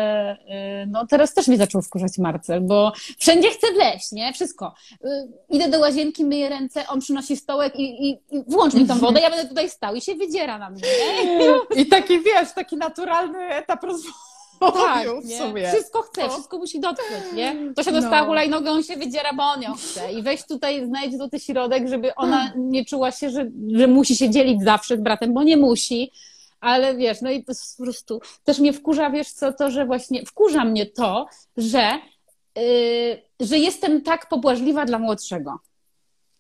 e, 0.48 0.86
no 0.86 1.08
teraz 1.08 1.34
też 1.34 1.48
mnie 1.48 1.58
zaczął 1.58 1.82
wkurzać 1.82 2.18
Marcel, 2.18 2.62
bo 2.62 2.92
wszędzie 3.20 3.50
chce 3.50 3.68
wleźć, 3.74 4.12
nie? 4.12 4.34
Wszystko. 4.34 4.74
E, 5.04 5.28
Idę 5.50 5.70
do 5.70 5.80
łazienki, 5.80 6.26
myję 6.26 6.50
ręce, 6.50 6.88
on 6.88 7.00
przynosi 7.00 7.38
stołek 7.38 7.76
i, 7.76 8.10
i, 8.10 8.20
i 8.32 8.44
włącz 8.48 8.74
mi 8.74 8.86
tą 8.88 9.00
wodę, 9.00 9.20
ja 9.22 9.30
będę 9.30 9.50
tutaj 9.50 9.70
stał 9.70 9.96
i 9.96 10.02
się 10.02 10.16
wydziera 10.16 10.58
na 10.58 10.70
mnie, 10.70 10.82
nie? 10.82 11.82
I 11.82 11.86
taki, 11.86 12.20
wiesz, 12.20 12.52
taki 12.56 12.78
naturalny 12.78 13.40
etap 13.40 13.84
rozwoju 13.84 14.14
Tak, 14.60 15.08
w 15.24 15.26
nie? 15.26 15.38
sumie. 15.38 15.68
Wszystko 15.68 16.02
chce, 16.02 16.22
No. 16.22 16.30
wszystko 16.30 16.58
musi 16.58 16.80
dotknąć, 16.80 17.24
nie? 17.34 17.56
To 17.76 17.84
się 17.84 17.92
dostała 17.92 18.20
No. 18.22 18.26
hulajnogą, 18.28 18.72
on 18.72 18.84
się 18.84 18.96
wydziera, 18.98 19.34
bo 19.34 19.44
on 19.44 19.62
ją 19.62 19.74
chce. 19.74 20.14
I 20.14 20.22
weź 20.24 20.44
tutaj, 20.48 20.86
znajdź 20.86 21.18
złoty 21.18 21.40
środek, 21.40 21.88
żeby 21.88 22.16
ona 22.16 22.54
nie 22.58 22.86
czuła 22.86 23.12
się, 23.12 23.30
że, 23.30 23.46
że 23.72 23.88
musi 23.88 24.16
się 24.16 24.30
dzielić 24.30 24.64
zawsze 24.64 24.98
z 24.98 25.02
bratem, 25.02 25.34
bo 25.34 25.44
nie 25.44 25.58
musi. 25.58 26.12
Ale 26.60 26.96
wiesz, 26.96 27.22
no 27.22 27.32
i 27.32 27.44
po 27.44 27.54
prostu, 27.78 28.22
też 28.44 28.60
mnie 28.60 28.74
wkurza, 28.74 29.10
wiesz 29.10 29.32
co, 29.32 29.54
to, 29.54 29.72
że 29.72 29.86
właśnie, 29.86 30.26
wkurza 30.26 30.66
mnie 30.66 30.86
to, 30.86 31.28
że, 31.58 31.92
yy, 32.56 33.22
że 33.48 33.58
jestem 33.58 34.02
tak 34.02 34.30
pobłażliwa 34.30 34.86
dla 34.86 35.00
młodszego. 35.00 35.60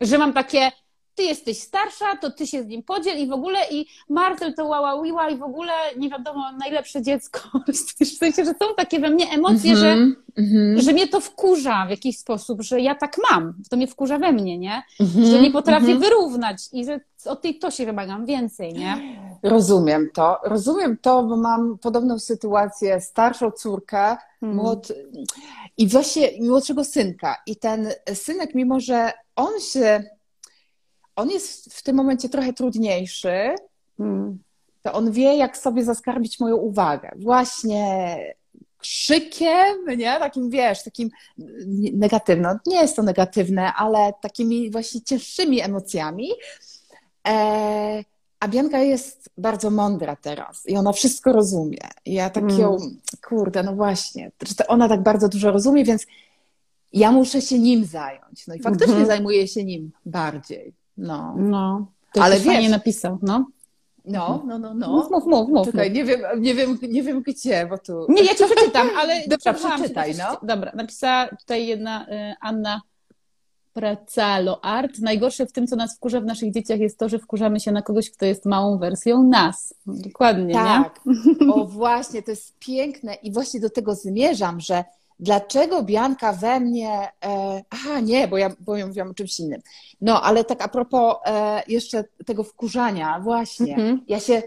Że 0.01 0.17
mam 0.17 0.33
takie, 0.33 0.71
ty 1.15 1.23
jesteś 1.23 1.59
starsza, 1.59 2.05
to 2.21 2.31
ty 2.31 2.47
się 2.47 2.63
z 2.63 2.67
nim 2.67 2.83
podziel 2.83 3.19
i 3.19 3.27
w 3.27 3.31
ogóle 3.31 3.59
i 3.71 3.85
Marcel 4.09 4.53
to 4.53 4.65
łała 4.65 5.03
wiła 5.03 5.29
i 5.29 5.37
w 5.37 5.43
ogóle 5.43 5.71
nie 5.97 6.09
wiadomo, 6.09 6.51
najlepsze 6.59 7.01
dziecko. 7.01 7.39
W 8.01 8.17
sensie, 8.17 8.45
że 8.45 8.51
są 8.51 8.75
takie 8.77 8.99
we 8.99 9.09
mnie 9.09 9.31
emocje, 9.31 9.75
że, 9.75 9.91
Mhm, 9.91 10.15
mhm, 10.37 10.81
że 10.81 10.93
mnie 10.93 11.07
to 11.07 11.19
wkurza 11.19 11.85
w 11.85 11.89
jakiś 11.89 12.17
sposób, 12.17 12.61
że 12.61 12.81
ja 12.81 12.95
tak 12.95 13.17
mam. 13.31 13.53
To 13.69 13.77
mnie 13.77 13.87
wkurza 13.87 14.17
we 14.17 14.31
mnie, 14.31 14.57
nie? 14.57 14.83
mhm, 14.99 15.25
Że 15.25 15.41
nie 15.41 15.51
potrafię 15.51 15.91
mhm. 15.91 15.99
wyrównać 15.99 16.57
i 16.73 16.85
że 16.85 16.99
od 17.25 17.41
tej 17.41 17.59
to 17.59 17.71
się 17.71 17.85
wymagam 17.85 18.25
więcej, 18.25 18.73
nie? 18.73 19.17
Rozumiem 19.43 20.09
to. 20.13 20.37
Rozumiem 20.43 20.97
to, 21.01 21.23
bo 21.23 21.37
mam 21.37 21.77
podobną 21.77 22.19
sytuację, 22.19 23.01
starszą 23.01 23.51
córkę, 23.51 24.17
Hmm. 24.39 24.57
młod... 24.57 24.91
i 25.77 25.87
właśnie 25.87 26.29
młodszego 26.41 26.83
synka. 26.83 27.35
I 27.45 27.55
ten 27.55 27.87
synek, 28.13 28.55
mimo 28.55 28.79
że 28.79 29.11
on 29.35 29.59
się, 29.59 30.03
on 31.15 31.29
jest 31.29 31.73
w 31.73 31.83
tym 31.83 31.95
momencie 31.95 32.29
trochę 32.29 32.53
trudniejszy, 32.53 33.55
Mm. 33.99 34.39
to 34.81 34.93
on 34.93 35.11
wie, 35.11 35.37
jak 35.37 35.57
sobie 35.57 35.83
zaskarbić 35.83 36.39
moją 36.39 36.55
uwagę. 36.55 37.11
Właśnie 37.15 38.17
krzykiem, 38.77 39.85
nie? 39.97 40.19
Takim, 40.19 40.49
wiesz, 40.49 40.83
takim 40.83 41.09
negatywnym. 41.93 42.57
Nie 42.65 42.77
jest 42.81 42.95
to 42.95 43.03
negatywne, 43.03 43.73
ale 43.73 44.13
takimi 44.21 44.71
właśnie 44.71 45.01
cięższymi 45.01 45.61
emocjami. 45.61 46.29
E, 47.27 48.03
a 48.39 48.47
Bianka 48.47 48.79
jest 48.79 49.29
bardzo 49.37 49.69
mądra 49.69 50.15
teraz 50.15 50.63
i 50.65 50.75
ona 50.77 50.91
wszystko 50.93 51.31
rozumie. 51.33 51.77
I 52.05 52.13
ja 52.13 52.29
tak 52.29 52.43
Mm. 52.43 52.59
ją, 52.59 52.77
kurde, 53.29 53.63
no 53.63 53.75
właśnie, 53.75 54.31
ona 54.67 54.89
tak 54.89 55.03
bardzo 55.03 55.29
dużo 55.29 55.51
rozumie, 55.51 55.83
więc 55.83 56.05
ja 56.93 57.11
muszę 57.11 57.41
się 57.41 57.59
nim 57.59 57.85
zająć. 57.85 58.47
No 58.47 58.55
i 58.55 58.59
faktycznie 58.59 58.87
Mhm. 58.93 59.07
zajmuję 59.07 59.47
się 59.47 59.63
nim 59.63 59.91
bardziej. 60.05 60.73
No, 60.97 61.35
No, 61.37 61.87
to 62.13 62.23
Ale 62.23 62.35
Ale 62.35 62.43
fajnie 62.43 62.61
wiesz- 62.61 62.71
napisał, 62.71 63.17
no. 63.21 63.45
no, 64.05 64.43
no, 64.47 64.59
no. 64.59 64.73
no. 64.73 64.87
Mów, 64.87 65.11
mów, 65.11 65.25
mów, 65.25 65.49
mów. 65.49 65.65
Czekaj, 65.65 65.91
nie 65.91 66.03
wiem, 66.05 66.21
nie 66.37 66.55
wiem, 66.55 66.77
nie 66.89 67.03
wiem 67.03 67.21
gdzie, 67.21 67.67
bo 67.69 67.77
tu. 67.77 68.05
Nie, 68.09 68.23
ja 68.23 68.35
ci 68.35 68.43
przeczytam, 68.55 68.87
ale 69.01 69.21
Dobra, 69.27 69.53
się, 69.53 69.59
przeczytaj, 69.77 70.15
no. 70.17 70.37
Dobra, 70.47 70.71
napisała 70.75 71.27
tutaj 71.27 71.67
jedna 71.67 72.07
y, 72.07 72.33
Anna 72.41 72.81
Pracalo 73.73 74.65
Art. 74.65 74.99
Najgorsze 74.99 75.45
w 75.45 75.51
tym, 75.51 75.67
co 75.67 75.75
nas 75.75 75.95
wkurza 75.97 76.21
w 76.21 76.25
naszych 76.25 76.53
dzieciach 76.53 76.79
jest 76.79 76.99
to, 76.99 77.09
że 77.09 77.19
wkurzamy 77.19 77.59
się 77.59 77.71
na 77.71 77.81
kogoś, 77.81 78.11
kto 78.11 78.25
jest 78.25 78.45
małą 78.45 78.77
wersją 78.77 79.23
nas. 79.23 79.73
Dokładnie, 79.87 80.45
nie? 80.45 80.53
Tak. 80.53 80.99
O 81.53 81.65
właśnie, 81.65 82.23
to 82.23 82.31
jest 82.31 82.59
piękne 82.59 83.13
i 83.13 83.31
właśnie 83.31 83.59
do 83.59 83.69
tego 83.69 83.95
zmierzam, 83.95 84.59
że 84.59 84.83
dlaczego 85.19 85.83
Bianka 85.83 86.33
we 86.33 86.59
mnie. 86.59 87.07
E, 87.25 87.63
aha, 87.69 87.99
nie, 87.99 88.27
bo 88.27 88.37
ja, 88.37 88.49
bo 88.59 88.77
ja 88.77 88.87
mówiłam 88.87 89.09
o 89.09 89.13
czymś 89.13 89.39
innym. 89.39 89.61
No, 90.01 90.21
ale 90.21 90.43
tak 90.43 90.61
a 90.61 90.67
propos 90.67 91.15
e, 91.25 91.63
jeszcze 91.67 92.03
tego 92.25 92.43
wkurzania, 92.43 93.19
właśnie. 93.19 93.75
Mhm. 93.75 94.01
Ja 94.07 94.19
się. 94.19 94.43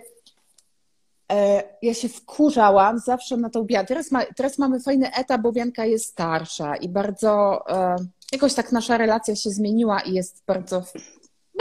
E, 1.32 1.62
ja 1.82 1.94
się 1.94 2.08
wkurzałam 2.08 2.98
zawsze 2.98 3.36
na 3.36 3.50
tą 3.50 3.64
Biankę. 3.64 3.88
Teraz, 3.88 4.10
ma, 4.10 4.24
teraz 4.36 4.58
mamy 4.58 4.80
fajny 4.80 5.14
etap, 5.14 5.40
bo 5.40 5.52
Bianka 5.52 5.84
jest 5.84 6.06
starsza 6.06 6.76
i 6.76 6.88
bardzo. 6.88 7.64
E, 7.68 7.96
jakoś 8.32 8.54
tak 8.54 8.72
nasza 8.72 8.98
relacja 8.98 9.36
się 9.36 9.50
zmieniła 9.50 10.00
i 10.00 10.12
jest 10.12 10.42
bardzo, 10.46 10.84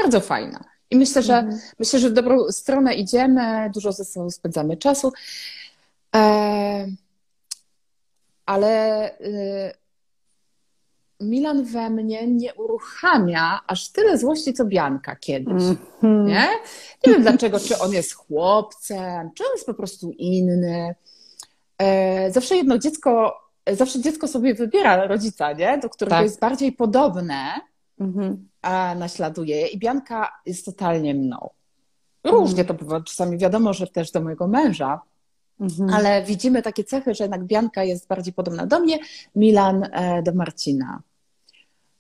bardzo 0.02 0.22
fajna. 0.22 0.64
I 0.92 0.96
myślę, 0.96 1.24
że 1.24 1.38
Mhm. 1.38 1.60
myślę, 1.80 2.00
że 2.00 2.10
w 2.10 2.14
dobrą 2.14 2.52
stronę 2.52 2.96
idziemy, 2.96 3.72
dużo 3.74 3.92
ze 3.92 4.06
sobą 4.06 4.30
spędzamy 4.30 4.78
czasu. 4.78 5.14
E, 6.16 6.88
ale 8.48 9.12
y, 9.20 9.74
Milan 11.20 11.64
we 11.64 11.90
mnie 11.90 12.28
nie 12.28 12.54
uruchamia 12.54 13.60
aż 13.68 13.92
tyle 13.92 14.18
złości, 14.18 14.54
co 14.54 14.66
Bianka 14.66 15.16
kiedyś. 15.16 15.64
Mhm. 15.64 16.26
Nie? 16.26 16.48
Nie 17.08 17.14
wiem 17.14 17.22
dlaczego, 17.22 17.60
czy 17.60 17.80
on 17.80 17.94
jest 17.94 18.14
chłopcem, 18.14 19.32
czy 19.36 19.44
on 19.44 19.50
jest 19.54 19.66
po 19.66 19.74
prostu 19.74 20.12
inny. 20.12 20.96
E, 21.78 22.32
zawsze 22.32 22.56
jedno 22.56 22.78
dziecko, 22.78 23.34
zawsze 23.72 24.02
dziecko 24.02 24.28
sobie 24.28 24.54
wybiera 24.54 25.08
rodzica, 25.08 25.54
nie? 25.54 25.78
do 25.78 25.90
którego 25.90 26.16
Tak. 26.16 26.24
jest 26.24 26.40
bardziej 26.40 26.72
podobne. 26.72 27.54
Mhm. 28.00 28.48
a 28.62 28.96
naśladuję 28.96 29.56
je 29.56 29.68
i 29.68 29.80
Bianka 29.80 30.32
jest 30.46 30.66
totalnie 30.66 31.14
mną. 31.14 31.50
Różnie 32.24 32.66
to 32.66 32.74
bywa, 32.74 33.02
czasami 33.02 33.38
wiadomo, 33.38 33.74
że 33.74 33.88
też 33.88 34.12
do 34.12 34.22
mojego 34.22 34.48
męża, 34.48 35.02
mhm. 35.60 35.90
ale 35.94 36.24
widzimy 36.24 36.62
takie 36.62 36.84
cechy, 36.84 37.16
że 37.16 37.24
jednak 37.24 37.44
Bianka 37.44 37.84
jest 37.84 38.08
bardziej 38.08 38.34
podobna 38.34 38.66
do 38.66 38.80
mnie, 38.80 39.00
Milan 39.36 39.84
e, 39.92 40.24
do 40.24 40.34
Marcina. 40.34 41.02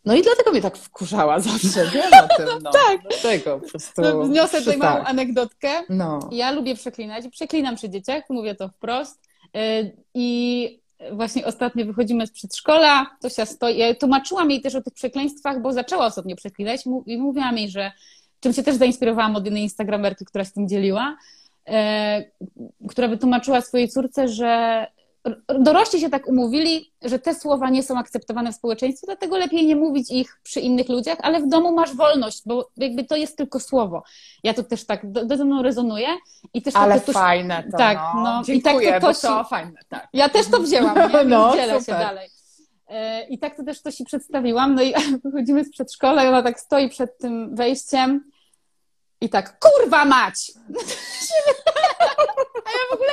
No 0.05 0.15
i 0.15 0.21
dlatego 0.21 0.51
mnie 0.51 0.61
tak 0.61 0.77
wkurzała 0.77 1.39
zawsze, 1.49 1.85
wiem 1.93 2.11
o 2.23 2.37
tym. 2.37 2.63
No. 2.63 2.71
tak. 2.71 3.01
Dlatego 3.09 3.59
po 3.59 3.69
prostu. 3.69 4.01
No, 4.01 4.23
wniosę 4.23 4.59
tutaj 4.59 4.77
małą 4.77 5.03
anegdotkę. 5.03 5.69
No. 5.89 6.29
Ja 6.31 6.51
lubię 6.51 6.75
przeklinać 6.75 7.25
przeklinam 7.31 7.75
przy 7.75 7.89
dzieciach, 7.89 8.23
mówię 8.29 8.55
to 8.55 8.69
wprost. 8.69 9.27
Y, 9.55 9.97
I 10.13 10.79
właśnie 11.11 11.45
ostatnio 11.45 11.85
wychodzimy 11.85 12.27
z 12.27 12.31
przedszkola, 12.31 13.05
Tosia 13.21 13.45
stoi, 13.45 13.77
ja 13.77 13.95
tłumaczyłam 13.95 14.51
jej 14.51 14.61
też 14.61 14.75
o 14.75 14.81
tych 14.81 14.93
przekleństwach, 14.93 15.61
bo 15.61 15.73
zaczęła 15.73 16.05
ostatnio 16.05 16.35
przeklinać 16.35 16.81
i 17.05 17.17
mówiłam 17.17 17.57
jej, 17.57 17.69
że 17.69 17.91
czym 18.39 18.53
się 18.53 18.63
też 18.63 18.75
zainspirowałam 18.75 19.35
od 19.35 19.45
jednej 19.45 19.63
instagramerki, 19.63 20.25
która 20.25 20.45
się 20.45 20.51
tym 20.51 20.67
dzieliła, 20.67 21.09
e, 21.11 21.15
która 22.89 23.07
wytłumaczyła 23.07 23.61
swojej 23.61 23.89
córce, 23.89 24.27
że 24.27 24.85
dorośli 25.59 25.99
się 25.99 26.09
tak 26.09 26.27
umówili, 26.27 26.91
że 27.01 27.19
te 27.19 27.35
słowa 27.35 27.69
nie 27.69 27.83
są 27.83 27.97
akceptowane 27.97 28.51
w 28.51 28.55
społeczeństwie, 28.55 29.05
dlatego 29.05 29.37
lepiej 29.37 29.65
nie 29.65 29.75
mówić 29.75 30.11
ich 30.11 30.39
przy 30.43 30.59
innych 30.59 30.89
ludziach, 30.89 31.17
ale 31.21 31.41
w 31.41 31.47
domu 31.47 31.71
masz 31.71 31.95
wolność, 31.95 32.41
bo 32.45 32.69
jakby 32.77 33.03
to 33.03 33.15
jest 33.15 33.37
tylko 33.37 33.59
słowo. 33.59 34.03
Ja 34.43 34.53
to 34.53 34.63
też 34.63 34.85
tak, 34.85 35.11
do, 35.11 35.25
do 35.25 35.45
mną 35.45 35.63
rezonuje 35.63 36.07
i 36.53 36.61
też 36.61 36.75
Ale 36.75 37.01
tak 37.01 37.15
fajne 37.15 37.63
to, 37.71 37.77
Tak, 37.77 37.97
no. 38.15 38.23
no. 38.23 38.41
Dziękuję, 38.43 38.87
I 38.87 38.91
tak 38.91 39.01
to, 39.01 39.13
to, 39.13 39.21
to 39.21 39.43
fajne, 39.43 39.79
tak. 39.89 40.07
Ja 40.13 40.29
też 40.29 40.47
to 40.47 40.59
wzięłam, 40.59 40.95
nie? 40.95 41.23
no, 41.35 41.55
dzielę 41.55 41.79
super. 41.79 41.95
się 41.95 42.01
dalej. 42.01 42.29
E, 42.87 43.27
I 43.27 43.39
tak 43.39 43.57
to 43.57 43.63
też 43.63 43.81
to 43.81 43.91
się 43.91 44.03
przedstawiłam, 44.05 44.75
no 44.75 44.81
i 44.81 44.93
wychodzimy 45.23 45.63
z 45.63 45.71
przedszkola 45.71 46.23
i 46.23 46.27
ona 46.27 46.43
tak 46.43 46.59
stoi 46.59 46.89
przed 46.89 47.17
tym 47.17 47.55
wejściem 47.55 48.31
i 49.21 49.29
tak, 49.29 49.59
kurwa 49.59 50.05
mać! 50.05 50.51
A 52.65 52.69
ja 52.71 52.77
w 52.91 52.93
ogóle 52.93 53.11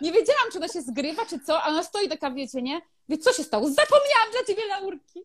nie 0.00 0.12
wiedziałam, 0.12 0.44
czy 0.52 0.60
to 0.60 0.68
się 0.68 0.82
zgrywa, 0.82 1.26
czy 1.26 1.38
co, 1.38 1.62
a 1.62 1.68
ona 1.68 1.82
stoi 1.82 2.08
taka, 2.08 2.30
wiecie, 2.30 2.62
nie? 2.62 2.80
Wie, 3.08 3.18
co 3.18 3.32
się 3.32 3.44
stało? 3.44 3.68
Zapomniałam 3.68 4.30
dla 4.32 4.44
ciebie 4.46 4.62
laurki. 4.68 5.22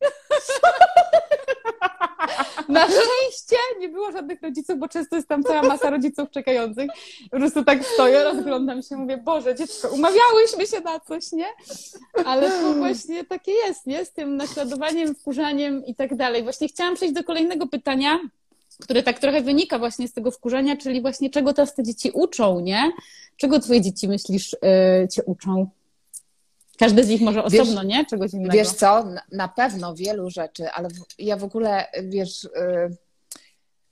Na 2.70 2.86
szczęście 2.86 3.58
nie 3.80 3.90
było 3.90 4.12
żadnych 4.12 4.42
rodziców, 4.42 4.80
bo 4.80 4.88
często 4.88 5.16
jest 5.16 5.28
tam 5.28 5.44
cała 5.44 5.62
masa 5.62 5.90
rodziców 5.90 6.30
czekających. 6.32 6.92
Po 7.32 7.38
prostu 7.38 7.64
tak 7.64 7.86
stoję, 7.86 8.24
rozglądam 8.24 8.82
się, 8.82 8.96
mówię, 8.96 9.18
Boże, 9.18 9.56
dziecko, 9.56 9.90
umawiałyśmy 9.90 10.68
się 10.68 10.82
na 10.82 11.00
coś, 11.00 11.32
nie? 11.32 11.48
Ale 12.26 12.50
to 12.50 12.74
właśnie 12.74 13.26
takie 13.26 13.52
jest, 13.52 13.86
nie? 13.86 14.06
Z 14.06 14.14
tym 14.14 14.38
naśladowaniem, 14.38 15.16
wkurzaniem 15.16 15.86
i 15.86 15.96
tak 15.96 16.16
dalej. 16.16 16.44
Właśnie 16.44 16.68
chciałam 16.68 16.96
przejść 16.96 17.14
do 17.14 17.24
kolejnego 17.24 17.68
pytania, 17.68 18.20
które 18.80 19.04
tak 19.04 19.20
trochę 19.20 19.42
wynika 19.42 19.80
właśnie 19.80 20.08
z 20.08 20.14
tego 20.14 20.32
wkurzenia, 20.32 20.78
czyli 20.78 21.02
właśnie 21.02 21.30
czego 21.30 21.54
teraz 21.54 21.76
te 21.76 21.84
dzieci 21.84 22.12
uczą, 22.12 22.60
nie? 22.60 22.92
Czego 23.38 23.60
twoje 23.60 23.82
dzieci, 23.82 24.08
myślisz, 24.08 24.52
yy, 24.54 25.08
cię 25.08 25.24
uczą? 25.24 25.70
Każdy 26.78 27.04
z 27.04 27.10
nich 27.10 27.22
może 27.22 27.44
osobno, 27.44 27.82
wiesz, 27.82 27.86
nie? 27.86 28.06
Czegoś 28.06 28.34
innego. 28.34 28.54
Wiesz 28.54 28.70
co, 28.70 29.06
na 29.32 29.48
pewno 29.48 29.96
wielu 29.96 30.30
rzeczy, 30.30 30.70
ale 30.70 30.90
ja 31.18 31.38
w 31.38 31.44
ogóle, 31.44 31.88
wiesz, 32.04 32.44
yy, 32.44 32.98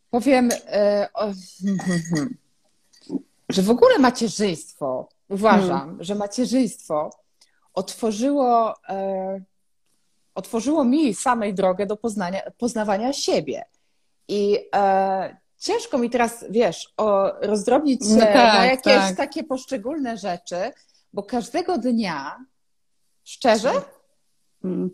powiem, 0.10 0.50
yy, 0.50 2.28
że 3.50 3.62
w 3.62 3.70
ogóle 3.70 4.00
macierzyństwo, 4.00 5.10
uważam, 5.30 5.80
hmm. 5.80 6.04
że 6.04 6.16
macierzyństwo 6.16 7.10
otworzyło, 7.74 8.74
yy, 8.90 9.44
otworzyło 10.36 10.84
mi 10.84 11.14
samej 11.14 11.54
drogę 11.54 11.86
do 11.86 11.98
poznania, 11.98 12.42
poznawania 12.58 13.14
siebie. 13.14 13.66
I 14.28 14.70
e, 14.76 15.38
ciężko 15.58 15.98
mi 15.98 16.10
teraz, 16.10 16.46
wiesz, 16.50 16.94
o, 16.98 17.32
rozdrobnić 17.42 18.02
no 18.10 18.20
tak, 18.20 18.36
na 18.36 18.66
jakieś 18.66 18.94
tak. 18.94 19.18
takie 19.18 19.44
poszczególne 19.44 20.18
rzeczy, 20.18 20.72
bo 21.14 21.24
każdego 21.24 21.78
dnia, 21.78 22.46
szczerze, 23.24 23.72
hmm. 24.62 24.90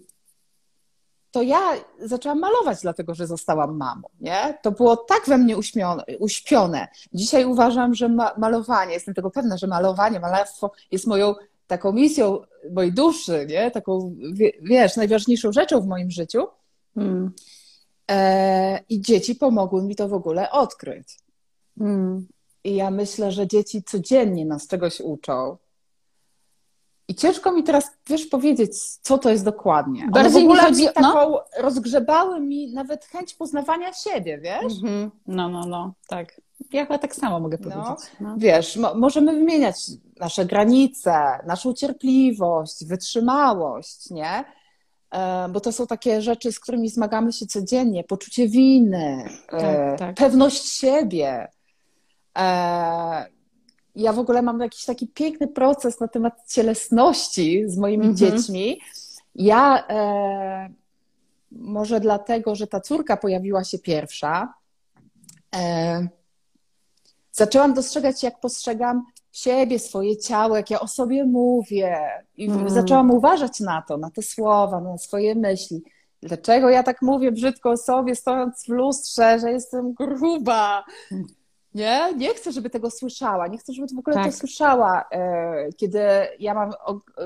to 1.32 1.41
ja 1.41 1.60
zaczęłam 2.00 2.39
malować, 2.39 2.82
dlatego 2.82 3.15
że 3.15 3.28
zostałam 3.28 3.78
mamą. 3.78 4.08
Nie? 4.19 4.58
To 4.62 4.72
było 4.72 4.98
tak 4.98 5.24
we 5.28 5.38
mnie 5.38 5.58
uśmione, 5.58 6.04
uśpione. 6.19 6.88
Dzisiaj 7.13 7.46
uważam, 7.46 7.96
że 7.96 8.10
ma 8.10 8.34
malowanie, 8.38 8.93
jestem 8.93 9.13
tego 9.13 9.32
pewna, 9.32 9.58
że 9.58 9.67
malowanie, 9.67 10.19
malarstwo 10.19 10.72
jest 10.91 11.08
moją 11.08 11.36
taką 11.67 11.91
misją 11.91 12.39
mojej 12.72 12.93
duszy, 12.93 13.46
nie? 13.50 13.72
taką, 13.72 14.15
wiesz, 14.62 14.96
najważniejszą 14.96 15.52
rzeczą 15.52 15.82
w 15.82 15.88
moim 15.88 16.12
życiu. 16.12 16.48
Hmm. 16.96 17.32
E, 18.12 18.80
I 18.89 19.02
dzieci 19.02 19.36
pomogły 19.36 19.84
mi 19.84 19.96
to 19.96 20.08
w 20.08 20.13
ogóle 20.13 20.52
odkryć. 20.52 21.20
Hmm. 21.80 22.28
I 22.63 22.76
ja 22.76 22.92
myślę, 22.92 23.32
że 23.32 23.48
dzieci 23.48 23.84
codziennie 23.84 24.46
nas 24.46 24.68
czegoś 24.68 25.02
uczą. 25.02 25.58
I 27.08 27.16
ciężko 27.16 27.52
mi 27.52 27.63
teraz, 27.63 27.92
wiesz, 28.10 28.26
powiedzieć, 28.26 28.84
co 28.84 29.18
to 29.18 29.30
jest 29.30 29.46
dokładnie. 29.46 30.08
Bardziej 30.12 30.42
w 30.42 30.46
ogóle 30.46 30.63
chodzi, 30.63 30.86
taką, 30.94 31.30
no? 31.32 31.44
rozgrzebały 31.58 32.39
mi 32.39 32.74
nawet 32.74 33.06
chęć 33.06 33.34
poznawania 33.34 33.94
siebie, 33.94 34.38
wiesz? 34.38 34.74
Mm-hmm. 34.74 35.10
No, 35.28 35.50
no, 35.50 35.66
no, 35.66 35.94
tak. 36.08 36.42
Ja 36.72 36.86
chyba 36.86 36.98
tak 36.98 37.16
samo 37.16 37.39
mogę 37.39 37.58
no. 37.62 37.70
powiedzieć. 37.70 38.12
No. 38.20 38.36
Wiesz, 38.38 38.78
mo- 38.78 38.96
możemy 38.96 39.34
wymieniać 39.34 39.76
nasze 40.20 40.46
granice, 40.46 41.39
naszą 41.48 41.74
cierpliwość, 41.74 42.86
wytrzymałość, 42.86 44.10
nie? 44.10 44.44
E, 45.13 45.49
bo 45.49 45.60
to 45.60 45.71
są 45.71 45.88
takie 45.88 46.21
rzeczy, 46.21 46.52
z 46.52 46.60
którymi 46.60 46.89
zmagamy 46.89 47.34
się 47.34 47.45
codziennie. 47.45 48.04
Poczucie 48.04 48.47
winy, 48.47 49.30
tak, 49.47 49.63
e, 49.63 49.95
tak. 49.99 50.15
pewność 50.15 50.65
siebie. 50.65 51.47
E, 52.38 52.43
ja 53.95 54.13
w 54.13 54.19
ogóle 54.19 54.41
mam 54.41 54.60
jakiś 54.60 54.86
taki 54.86 55.08
piękny 55.08 55.47
proces 55.47 55.99
na 55.99 56.08
temat 56.08 56.34
cielesności 56.47 57.63
z 57.67 57.78
moimi 57.78 58.08
mhm. 58.08 58.15
dziećmi. 58.15 58.82
Ja 59.36 59.88
może 61.52 61.99
dlatego, 61.99 62.56
że 62.56 62.67
ta 62.67 62.82
córka 62.82 63.17
pojawiła 63.17 63.63
się 63.63 63.80
pierwsza, 63.80 64.54
zaczęłam 67.32 67.73
dostrzegać, 67.73 68.23
jak 68.23 68.39
postrzegam 68.39 69.06
siebie, 69.34 69.80
swoje 69.80 70.17
ciało, 70.17 70.58
jak 70.58 70.69
ja 70.69 70.80
o 70.80 70.88
sobie 70.88 71.26
mówię. 71.26 71.98
I 72.38 72.46
mm. 72.46 72.69
zaczęłam 72.69 73.12
uważać 73.12 73.60
na 73.60 73.82
to, 73.82 73.98
na 73.98 74.10
te 74.10 74.22
słowa, 74.22 74.82
na 74.82 74.98
swoje 74.98 75.36
myśli. 75.36 75.84
Dlaczego 76.22 76.69
ja 76.69 76.84
tak 76.84 77.02
mówię 77.02 77.32
brzydko 77.32 77.69
o 77.69 77.78
sobie, 77.78 78.15
stojąc 78.15 78.65
w 78.65 78.69
lustrze, 78.69 79.39
że 79.39 79.52
jestem 79.52 79.93
gruba? 79.93 80.84
Nie? 81.74 82.13
Nie 82.17 82.34
chcę, 82.34 82.52
żeby 82.52 82.69
tego 82.69 82.91
słyszała. 82.91 83.48
Nie 83.48 83.58
chcę, 83.58 83.74
żeby 83.74 83.88
w 83.96 84.00
ogóle 84.00 84.15
tak. 84.15 84.26
to 84.26 84.32
słyszała. 84.32 85.06
E, 85.12 85.69
kiedy 85.78 86.00
ja 86.39 86.54
mam, 86.54 86.72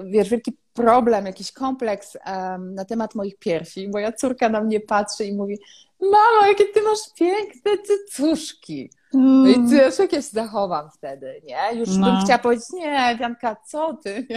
wiesz, 0.05 0.29
wielki 0.29 0.57
problem, 0.73 1.25
jakiś 1.25 1.51
kompleks 1.51 2.17
na 2.59 2.85
temat 2.85 3.15
moich 3.15 3.37
piersi. 3.37 3.89
Moja 3.89 4.11
córka 4.11 4.49
na 4.49 4.61
mnie 4.61 4.79
patrzy 4.79 5.25
i 5.25 5.35
mówi: 5.35 5.59
Mamo, 6.01 6.47
jakie 6.47 6.65
ty 6.65 6.81
masz 6.81 7.13
piękne 7.15 7.71
cycuszki. 7.85 8.89
No 9.13 9.47
i 9.47 9.55
mm. 9.55 9.69
wiesz, 9.69 9.99
jak 9.99 10.13
ja 10.13 10.21
się 10.21 10.27
zachowam 10.27 10.89
wtedy, 10.91 11.41
nie? 11.43 11.79
Już 11.79 11.97
no. 11.97 12.05
bym 12.05 12.25
chciała 12.25 12.39
powiedzieć, 12.39 12.65
nie, 12.73 13.17
Wianka, 13.19 13.55
co 13.67 13.93
ty? 14.03 14.27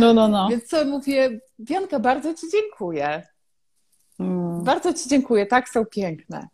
No, 0.00 0.14
no, 0.14 0.28
no. 0.28 0.48
Więc 0.48 0.64
co 0.64 0.84
mówię, 0.84 1.40
Wianka, 1.58 1.98
bardzo 1.98 2.34
ci 2.34 2.46
dziękuję. 2.52 3.22
Mm. 4.20 4.64
Bardzo 4.64 4.92
ci 4.92 5.08
dziękuję, 5.08 5.46
tak 5.46 5.68
są 5.68 5.84
piękne. 5.84 6.48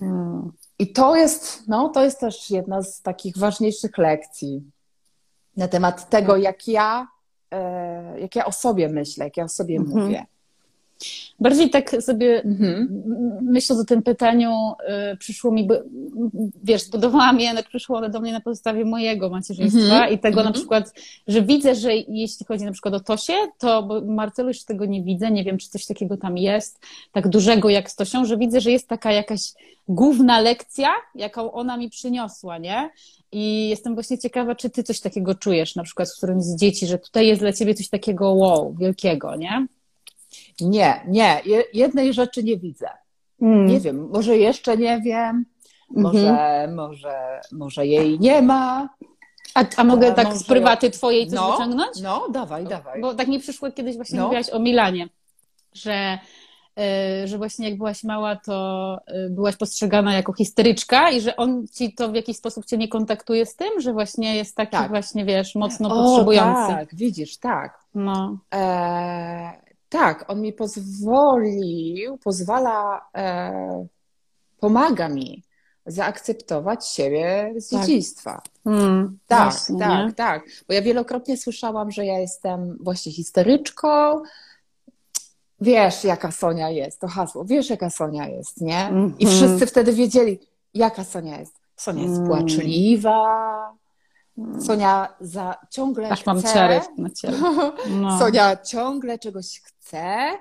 Mm. 0.00 0.52
I 0.78 0.92
to 0.92 1.16
jest, 1.16 1.68
no, 1.68 1.88
to 1.88 2.04
jest 2.04 2.20
też 2.20 2.50
jedna 2.50 2.82
z 2.82 3.02
takich 3.02 3.38
ważniejszych 3.38 3.98
lekcji 3.98 4.70
na 5.56 5.68
temat 5.68 6.10
tego, 6.10 6.36
jak 6.36 6.68
ja, 6.68 7.08
e, 7.50 8.20
jak 8.20 8.36
ja 8.36 8.44
o 8.44 8.52
sobie 8.52 8.88
myślę, 8.88 9.24
jak 9.24 9.36
ja 9.36 9.44
o 9.44 9.48
sobie 9.48 9.76
mm 9.76 9.88
-hmm. 9.88 10.02
mówię. 10.02 10.26
Bardziej 11.40 11.70
tak 11.70 12.02
sobie 12.02 12.42
mhm. 12.42 13.02
myśląc 13.42 13.82
o 13.82 13.84
tym 13.84 14.02
pytaniu, 14.02 14.50
y, 15.12 15.16
przyszło 15.16 15.52
mi, 15.52 15.68
wiesz, 16.62 16.82
zbudowałam 16.82 17.40
je, 17.40 17.62
przyszło 17.68 17.98
one 17.98 18.10
do 18.10 18.20
mnie 18.20 18.32
na 18.32 18.40
podstawie 18.40 18.84
mojego 18.84 19.30
macierzyństwa 19.30 19.94
mhm. 19.94 20.12
i 20.14 20.18
tego 20.18 20.36
na 20.36 20.42
mhm. 20.42 20.54
przykład, 20.54 20.92
że 21.28 21.42
widzę, 21.42 21.74
że 21.74 21.96
jeśli 21.96 22.46
chodzi 22.46 22.64
na 22.64 22.72
przykład 22.72 22.94
o 22.94 23.00
Tosię, 23.00 23.34
to 23.58 23.82
bo 23.82 24.00
Marcelu 24.00 24.48
już 24.48 24.64
tego 24.64 24.86
nie 24.86 25.02
widzę, 25.02 25.30
nie 25.30 25.44
wiem, 25.44 25.58
czy 25.58 25.68
coś 25.68 25.86
takiego 25.86 26.16
tam 26.16 26.38
jest, 26.38 26.80
tak 27.12 27.28
dużego 27.28 27.68
jak 27.68 27.90
z 27.90 27.96
Tosią, 27.96 28.24
że 28.24 28.36
widzę, 28.36 28.60
że 28.60 28.70
jest 28.70 28.88
taka 28.88 29.12
jakaś 29.12 29.40
główna 29.88 30.40
lekcja, 30.40 30.88
jaką 31.14 31.52
ona 31.52 31.76
mi 31.76 31.90
przyniosła, 31.90 32.58
nie? 32.58 32.90
I 33.32 33.68
jestem 33.68 33.94
właśnie 33.94 34.18
ciekawa, 34.18 34.54
czy 34.54 34.70
ty 34.70 34.82
coś 34.82 35.00
takiego 35.00 35.34
czujesz, 35.34 35.76
na 35.76 35.82
przykład 35.82 36.08
z 36.08 36.16
którymś 36.16 36.42
z 36.44 36.56
dzieci, 36.56 36.86
że 36.86 36.98
tutaj 36.98 37.26
jest 37.26 37.40
dla 37.40 37.52
ciebie 37.52 37.74
coś 37.74 37.88
takiego 37.88 38.32
wow, 38.32 38.74
wielkiego, 38.78 39.36
nie? 39.36 39.66
Nie, 40.60 41.00
nie. 41.06 41.42
Jednej 41.72 42.12
rzeczy 42.12 42.44
nie 42.44 42.56
widzę. 42.58 42.88
Mm. 43.42 43.66
Nie 43.66 43.80
wiem, 43.80 44.08
może 44.12 44.36
jeszcze 44.36 44.76
nie 44.76 45.00
wiem, 45.00 45.44
może, 45.90 46.18
mm-hmm. 46.18 46.74
może, 46.74 47.40
może 47.52 47.86
jej 47.86 48.20
nie 48.20 48.42
ma. 48.42 48.88
A, 49.54 49.64
a 49.76 49.84
mogę 49.84 50.12
tak 50.12 50.34
z 50.34 50.44
prywaty 50.44 50.90
twojej 50.90 51.26
coś 51.26 51.36
no, 51.36 51.52
wyciągnąć? 51.52 52.00
No, 52.02 52.28
dawaj, 52.30 52.64
dawaj. 52.64 53.00
Bo 53.00 53.14
tak 53.14 53.28
mi 53.28 53.40
przyszło 53.40 53.72
kiedyś 53.72 53.96
właśnie 53.96 54.18
no. 54.18 54.24
mówiłaś 54.24 54.50
o 54.50 54.58
Milanie, 54.58 55.08
że 55.72 56.18
y, 57.24 57.28
że 57.28 57.38
właśnie 57.38 57.68
jak 57.68 57.78
byłaś 57.78 58.04
mała, 58.04 58.36
to 58.36 58.98
y, 59.26 59.30
byłaś 59.30 59.56
postrzegana 59.56 60.14
jako 60.14 60.32
histeryczka 60.32 61.10
i 61.10 61.20
że 61.20 61.36
on 61.36 61.66
ci 61.74 61.94
to 61.94 62.08
w 62.08 62.14
jakiś 62.14 62.36
sposób 62.36 62.64
cię 62.64 62.78
nie 62.78 62.88
kontaktuje 62.88 63.46
z 63.46 63.56
tym, 63.56 63.80
że 63.80 63.92
właśnie 63.92 64.36
jest 64.36 64.56
taki 64.56 64.72
Tak. 64.72 64.88
właśnie, 64.88 65.24
wiesz, 65.24 65.54
mocno 65.54 65.88
O, 65.88 66.04
potrzebujący. 66.04 66.72
tak, 66.72 66.94
widzisz, 66.94 67.38
tak. 67.38 67.78
No. 67.94 68.38
E, 68.54 69.67
tak, 69.88 70.24
on 70.30 70.40
mi 70.40 70.52
pozwolił, 70.52 72.18
pozwala, 72.18 73.06
e, 73.16 73.86
pomaga 74.60 75.08
mi 75.08 75.42
zaakceptować 75.86 76.88
siebie 76.88 77.54
z 77.56 77.68
Tak. 77.68 77.80
dzieciństwa. 77.80 78.42
Mm, 78.66 79.18
Tak, 79.26 79.52
właśnie, 79.52 79.78
tak, 79.78 80.06
nie? 80.06 80.12
tak. 80.12 80.42
Bo 80.68 80.74
ja 80.74 80.82
wielokrotnie 80.82 81.36
słyszałam, 81.36 81.90
że 81.90 82.06
ja 82.06 82.18
jestem 82.18 82.78
właśnie 82.80 83.12
histeryczką. 83.12 84.22
Wiesz, 85.60 86.04
jaka 86.04 86.30
Sonia 86.32 86.70
jest, 86.70 87.00
to 87.00 87.08
hasło. 87.08 87.44
Wiesz, 87.44 87.70
jaka 87.70 87.90
Sonia 87.90 88.28
jest, 88.28 88.60
nie? 88.60 88.90
I 89.18 89.24
Mhm. 89.26 89.38
wszyscy 89.38 89.66
wtedy 89.66 89.92
wiedzieli, 89.92 90.38
jaka 90.74 91.04
Sonia 91.04 91.38
jest. 91.40 91.54
Sonia 91.76 92.02
jest 92.02 92.16
Mm. 92.16 92.28
płaczliwa. 92.28 93.77
Sonia 94.60 95.14
za, 95.20 95.56
ciągle 95.70 96.08
Aż 96.08 96.26
mam 96.26 96.38
chce. 96.38 96.54
ciary 96.54 96.80
na 96.98 97.10
ciele. 97.10 97.38
No. 98.00 98.18
Sonia 98.18 98.56
ciągle 98.56 99.18
czegoś 99.18 99.60
chce. 99.60 100.32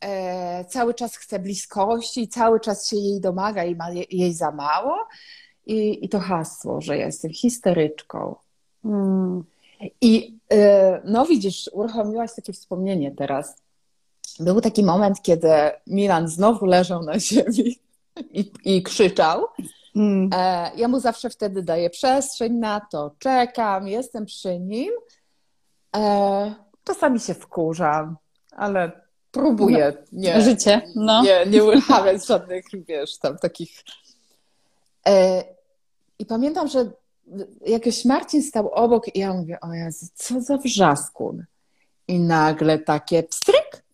E, 0.00 0.64
cały 0.64 0.94
czas 0.94 1.16
chce 1.16 1.38
bliskości, 1.38 2.28
cały 2.28 2.60
czas 2.60 2.88
się 2.88 2.96
jej 2.96 3.20
domaga 3.20 3.64
i 3.64 3.74
ma 3.74 3.90
je, 3.90 4.04
jej 4.10 4.34
za 4.34 4.50
mało. 4.50 5.08
I, 5.66 6.04
I 6.04 6.08
to 6.08 6.18
hasło, 6.18 6.80
że 6.80 6.96
jestem 6.98 7.32
histeryczką. 7.32 8.34
Mm. 8.84 9.44
I 10.00 10.38
y, 10.52 10.56
no 11.04 11.26
widzisz, 11.26 11.70
uruchomiłaś 11.72 12.34
takie 12.36 12.52
wspomnienie 12.52 13.10
teraz. 13.10 13.56
Był 14.40 14.60
taki 14.60 14.84
moment, 14.84 15.22
kiedy 15.22 15.48
Milan 15.86 16.28
znowu 16.28 16.66
leżał 16.66 17.02
na 17.02 17.18
ziemi 17.20 17.78
i, 18.30 18.52
i 18.64 18.82
krzyczał. 18.82 19.44
Mm. 19.98 20.30
E, 20.32 20.70
ja 20.76 20.88
mu 20.88 21.00
zawsze 21.00 21.30
wtedy 21.30 21.62
daję 21.62 21.90
przestrzeń 21.90 22.52
na 22.52 22.80
to, 22.80 23.14
czekam, 23.18 23.88
jestem 23.88 24.26
przy 24.26 24.58
nim. 24.58 24.92
E, 25.96 26.54
czasami 26.84 27.20
się 27.20 27.34
wkurzam, 27.34 28.16
ale 28.50 28.92
próbuję 29.30 29.92
nie, 30.12 30.40
Życie, 30.42 30.82
no. 30.94 31.22
nie, 31.22 31.46
nie 31.46 31.64
uruchamiać 31.64 32.26
żadnych, 32.26 32.64
wiesz, 32.88 33.18
tam 33.18 33.38
takich. 33.38 33.84
E, 35.08 35.44
I 36.18 36.26
pamiętam, 36.26 36.68
że 36.68 36.90
jakoś 37.66 38.04
Marcin 38.04 38.42
stał 38.42 38.68
obok 38.68 39.16
i 39.16 39.18
ja 39.18 39.34
mówię, 39.34 39.60
o 39.60 39.74
Jezu, 39.74 40.06
co 40.14 40.40
za 40.40 40.56
wrzaskun. 40.56 41.44
I 42.08 42.20
nagle 42.20 42.78
takie 42.78 43.22
pstryk. 43.22 43.84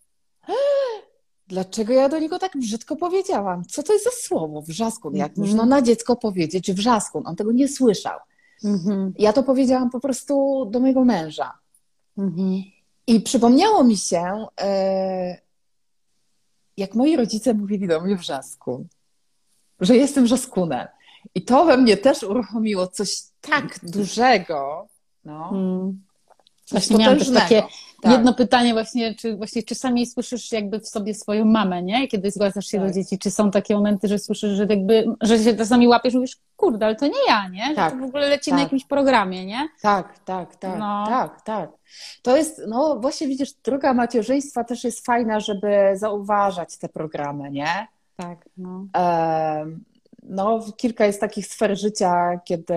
Dlaczego 1.47 1.93
ja 1.93 2.09
do 2.09 2.19
niego 2.19 2.39
tak 2.39 2.51
brzydko 2.57 2.95
powiedziałam? 2.95 3.65
Co 3.65 3.83
to 3.83 3.93
jest 3.93 4.05
za 4.05 4.11
słowo 4.11 4.61
wrzaskun? 4.61 5.15
Jak 5.15 5.29
Mhm. 5.29 5.47
można 5.47 5.65
na 5.65 5.81
dziecko 5.81 6.15
powiedzieć 6.15 6.71
wrzaskun? 6.73 7.23
On 7.27 7.35
tego 7.35 7.51
nie 7.51 7.67
słyszał. 7.67 8.19
Mhm. 8.63 9.13
Ja 9.19 9.33
to 9.33 9.43
powiedziałam 9.43 9.89
po 9.89 9.99
prostu 9.99 10.65
do 10.71 10.79
mojego 10.79 11.05
męża. 11.05 11.53
Mhm. 12.17 12.63
I 13.07 13.21
przypomniało 13.21 13.83
mi 13.83 13.97
się, 13.97 14.45
e, 14.61 15.37
jak 16.77 16.95
moi 16.95 17.15
rodzice 17.15 17.53
mówili 17.53 17.87
do 17.87 18.01
mnie 18.01 18.15
wrzaskun, 18.15 18.87
że 19.79 19.95
jestem 19.95 20.23
wrzaskunem. 20.23 20.87
I 21.35 21.41
to 21.41 21.65
we 21.65 21.77
mnie 21.77 21.97
też 21.97 22.23
uruchomiło 22.23 22.87
coś 22.87 23.21
tak 23.41 23.79
dużego. 23.83 24.87
No, 25.25 25.49
Mm. 25.53 26.01
coś 26.65 26.71
Właśnie 26.71 26.97
miałam 26.97 27.17
też 27.19 27.27
potężnego. 27.27 27.61
takie 27.65 27.75
Tak. 28.05 28.13
jedno 28.13 28.33
pytanie 28.33 28.73
właśnie, 28.73 29.15
czy 29.15 29.37
właśnie 29.37 29.63
czasami 29.63 30.05
słyszysz 30.05 30.51
jakby 30.51 30.79
w 30.79 30.87
sobie 30.87 31.13
swoją 31.13 31.45
mamę, 31.45 31.83
nie? 31.83 32.07
Kiedy 32.07 32.31
zgłaszasz 32.31 32.65
się 32.67 32.77
Tak. 32.79 32.87
do 32.87 32.93
dzieci, 32.93 33.19
czy 33.19 33.31
są 33.31 33.51
takie 33.51 33.75
momenty, 33.75 34.07
że 34.07 34.19
słyszysz, 34.19 34.51
że 34.57 34.65
jakby, 34.69 35.05
że 35.21 35.39
się 35.39 35.55
czasami 35.55 35.87
łapiesz 35.87 36.13
i 36.13 36.17
mówisz, 36.17 36.37
kurde, 36.57 36.85
ale 36.85 36.95
to 36.95 37.07
nie 37.07 37.25
ja, 37.27 37.47
nie? 37.47 37.65
Że 37.69 37.75
Tak. 37.75 37.93
to 37.93 37.99
w 37.99 38.03
ogóle 38.03 38.29
leci 38.29 38.51
na 38.51 38.57
Tak. 38.57 38.63
jakimś 38.65 38.85
programie, 38.85 39.45
nie? 39.45 39.67
Tak, 39.81 40.19
tak, 40.19 40.55
tak, 40.55 40.79
No. 40.79 41.05
tak, 41.07 41.41
tak. 41.41 41.69
To 42.21 42.37
jest, 42.37 42.61
no 42.67 42.99
właśnie 43.01 43.27
widzisz, 43.27 43.53
droga 43.53 43.93
macierzyństwa 43.93 44.63
też 44.63 44.83
jest 44.83 45.05
fajna, 45.05 45.39
żeby 45.39 45.77
zauważać 45.93 46.77
te 46.77 46.89
programy, 46.89 47.51
nie? 47.51 47.87
Tak, 48.15 48.49
no. 48.57 48.85
Em, 48.93 49.83
No, 50.29 50.59
kilka 50.77 51.05
jest 51.05 51.19
takich 51.19 51.47
sfer 51.47 51.79
życia, 51.79 52.39
kiedy, 52.45 52.73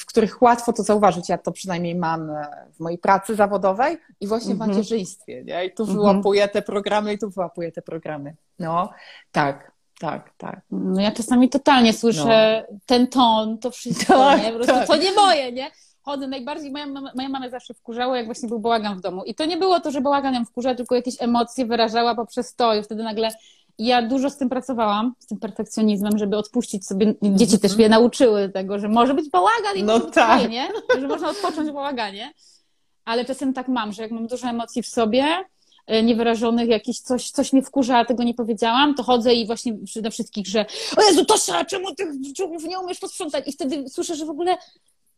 w 0.00 0.06
których 0.06 0.42
łatwo 0.42 0.72
to 0.72 0.82
zauważyć. 0.82 1.28
Ja 1.28 1.38
to 1.38 1.52
przynajmniej 1.52 1.94
mam 1.94 2.30
e, 2.30 2.46
w 2.72 2.80
mojej 2.80 2.98
pracy 2.98 3.34
zawodowej 3.34 3.96
i 4.20 4.26
właśnie 4.26 4.54
w 4.54 4.60
Mhm. 4.60 4.70
macierzyństwie. 4.70 5.44
Nie? 5.44 5.64
I 5.64 5.74
tu 5.74 5.82
Mhm. 5.82 5.98
wyłapuję 5.98 6.48
te 6.48 6.62
programy 6.62 7.12
i 7.12 7.18
tu 7.18 7.30
wyłapuję 7.30 7.72
te 7.72 7.82
programy. 7.82 8.34
No, 8.58 8.90
tak, 9.32 9.72
tak, 10.00 10.30
tak. 10.36 10.60
No 10.70 11.00
ja 11.00 11.12
czasami 11.12 11.48
totalnie 11.48 11.92
słyszę 11.92 12.66
ten 12.86 13.06
ton, 13.06 13.58
to 13.58 13.70
wszystko, 13.70 14.14
Tak, 14.14 14.42
nie? 14.42 14.48
Po 14.50 14.56
prostu 14.56 14.74
tak. 14.74 14.86
to 14.86 14.96
nie 14.96 15.12
moje, 15.12 15.52
nie? 15.52 15.70
Chodzę 16.02 16.26
najbardziej, 16.26 16.70
moja, 16.70 16.86
mama- 16.86 17.12
moja 17.16 17.28
mama 17.28 17.48
zawsze 17.48 17.74
wkurzała, 17.74 18.16
jak 18.16 18.26
właśnie 18.26 18.48
był 18.48 18.58
bałagan 18.58 18.98
w 18.98 19.00
domu. 19.00 19.24
I 19.24 19.34
to 19.34 19.44
nie 19.44 19.56
było 19.56 19.80
to, 19.80 19.90
że 19.90 20.00
bałagan 20.00 20.34
ją 20.34 20.44
wkurza, 20.44 20.74
tylko 20.74 20.94
jakieś 20.94 21.22
emocje 21.22 21.66
wyrażała 21.66 22.14
poprzez 22.14 22.54
to 22.54 22.74
i 22.74 22.82
wtedy 22.82 23.02
nagle 23.02 23.28
ja 23.78 24.02
dużo 24.02 24.30
z 24.30 24.36
tym 24.36 24.48
pracowałam, 24.48 25.14
z 25.18 25.26
tym 25.26 25.38
perfekcjonizmem, 25.38 26.18
żeby 26.18 26.36
odpuścić 26.36 26.86
sobie, 26.86 27.14
dzieci 27.22 27.58
też 27.58 27.76
mnie 27.76 27.88
nauczyły 27.88 28.48
tego, 28.48 28.78
że 28.78 28.88
może 28.88 29.14
być 29.14 29.30
bałagan 29.30 29.76
i 29.76 29.82
No 29.82 29.98
może 29.98 30.10
tak. 30.10 30.40
fajnie, 30.40 30.68
że 31.00 31.08
można 31.08 31.30
odpocząć 31.30 31.70
w 31.70 31.72
bałaganie, 31.72 32.32
ale 33.04 33.24
czasem 33.24 33.52
tak 33.52 33.68
mam, 33.68 33.92
że 33.92 34.02
jak 34.02 34.10
mam 34.10 34.26
dużo 34.26 34.48
emocji 34.48 34.82
w 34.82 34.86
sobie, 34.88 35.24
e, 35.86 36.02
niewyrażonych, 36.02 36.68
jakieś 36.68 37.00
coś, 37.00 37.30
coś 37.30 37.52
mnie 37.52 37.62
wkurza, 37.62 37.98
a 37.98 38.04
tego 38.04 38.22
nie 38.22 38.34
powiedziałam, 38.34 38.94
to 38.94 39.02
chodzę 39.02 39.34
i 39.34 39.46
właśnie 39.46 39.76
do 39.96 40.10
wszystkich, 40.10 40.46
że 40.46 40.66
o 40.96 41.02
Jezu, 41.02 41.24
Tosia, 41.24 41.64
czemu 41.64 41.94
ty 41.94 42.12
czemu 42.36 42.54
nie 42.68 42.78
umiesz 42.78 42.98
posprzątać? 42.98 43.48
I 43.48 43.52
wtedy 43.52 43.88
słyszę, 43.88 44.14
że 44.16 44.26
w 44.26 44.30
ogóle 44.30 44.56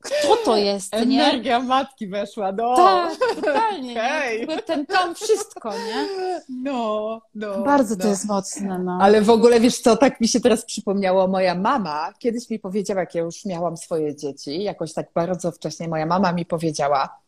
kto 0.03 0.37
to 0.45 0.57
jest, 0.57 0.93
nie? 1.07 1.25
Energia 1.25 1.61
matki 1.61 2.09
weszła, 2.09 2.53
no. 2.53 2.77
Tak, 2.77 3.17
totalnie, 3.35 4.01
Hej. 4.01 4.47
nie? 4.47 4.63
Ten 4.63 4.87
ton, 4.87 5.15
wszystko, 5.15 5.71
nie? 5.71 6.09
No, 6.49 7.21
no. 7.35 7.63
Bardzo 7.63 7.95
no. 7.95 8.03
to 8.03 8.09
jest 8.09 8.25
mocne, 8.25 8.79
no. 8.79 8.99
Ale 9.01 9.23
w 9.23 9.31
ogóle 9.31 9.61
wiesz 9.61 9.81
co, 9.81 9.97
tak 9.97 10.21
mi 10.21 10.29
się 10.29 10.41
teraz 10.41 10.65
przypomniało, 10.65 11.29
moja 11.29 11.55
mama 11.55 12.13
kiedyś 12.19 12.51
mi 12.51 12.59
powiedziała, 12.59 13.01
jak 13.01 13.15
ja 13.15 13.23
już 13.23 13.45
miałam 13.45 13.77
swoje 13.77 14.17
dzieci, 14.17 14.63
jakoś 14.63 14.93
tak 14.93 15.07
bardzo 15.15 15.53
wcześnie 15.53 15.89
moja 15.89 16.07
mama 16.07 16.33
mi 16.33 16.47
powiedziała, 16.47 17.19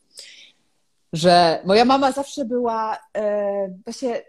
że 1.12 1.62
moja 1.64 1.85
mama 1.85 2.12
zawsze 2.12 2.44
była 2.44 2.98
e, 3.16 3.68
właśnie 3.85 4.22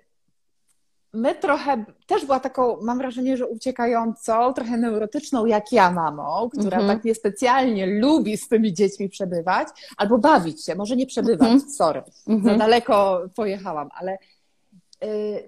my 1.14 1.36
trochę, 1.36 1.86
też 2.08 2.26
była 2.26 2.40
taką, 2.40 2.82
mam 2.82 2.98
wrażenie, 2.98 3.38
że 3.38 3.48
uciekającą, 3.48 4.54
trochę 4.54 4.78
neurotyczną 4.78 5.46
jak 5.46 5.72
ja 5.72 5.92
mamą, 5.92 6.50
która 6.50 6.78
Mhm. 6.78 6.88
tak 6.98 7.06
niespecjalnie 7.06 7.86
lubi 7.86 8.38
z 8.38 8.48
tymi 8.48 8.74
dziećmi 8.74 9.10
przebywać, 9.10 9.68
albo 9.98 10.18
bawić 10.18 10.66
się, 10.66 10.76
może 10.76 10.96
nie 10.96 11.06
przebywać, 11.06 11.50
Mhm. 11.52 11.72
sorry, 11.72 12.04
za 12.28 12.34
Mhm. 12.34 12.58
daleko 12.60 13.22
pojechałam, 13.36 13.90
ale 13.94 14.18
y, 15.04 15.44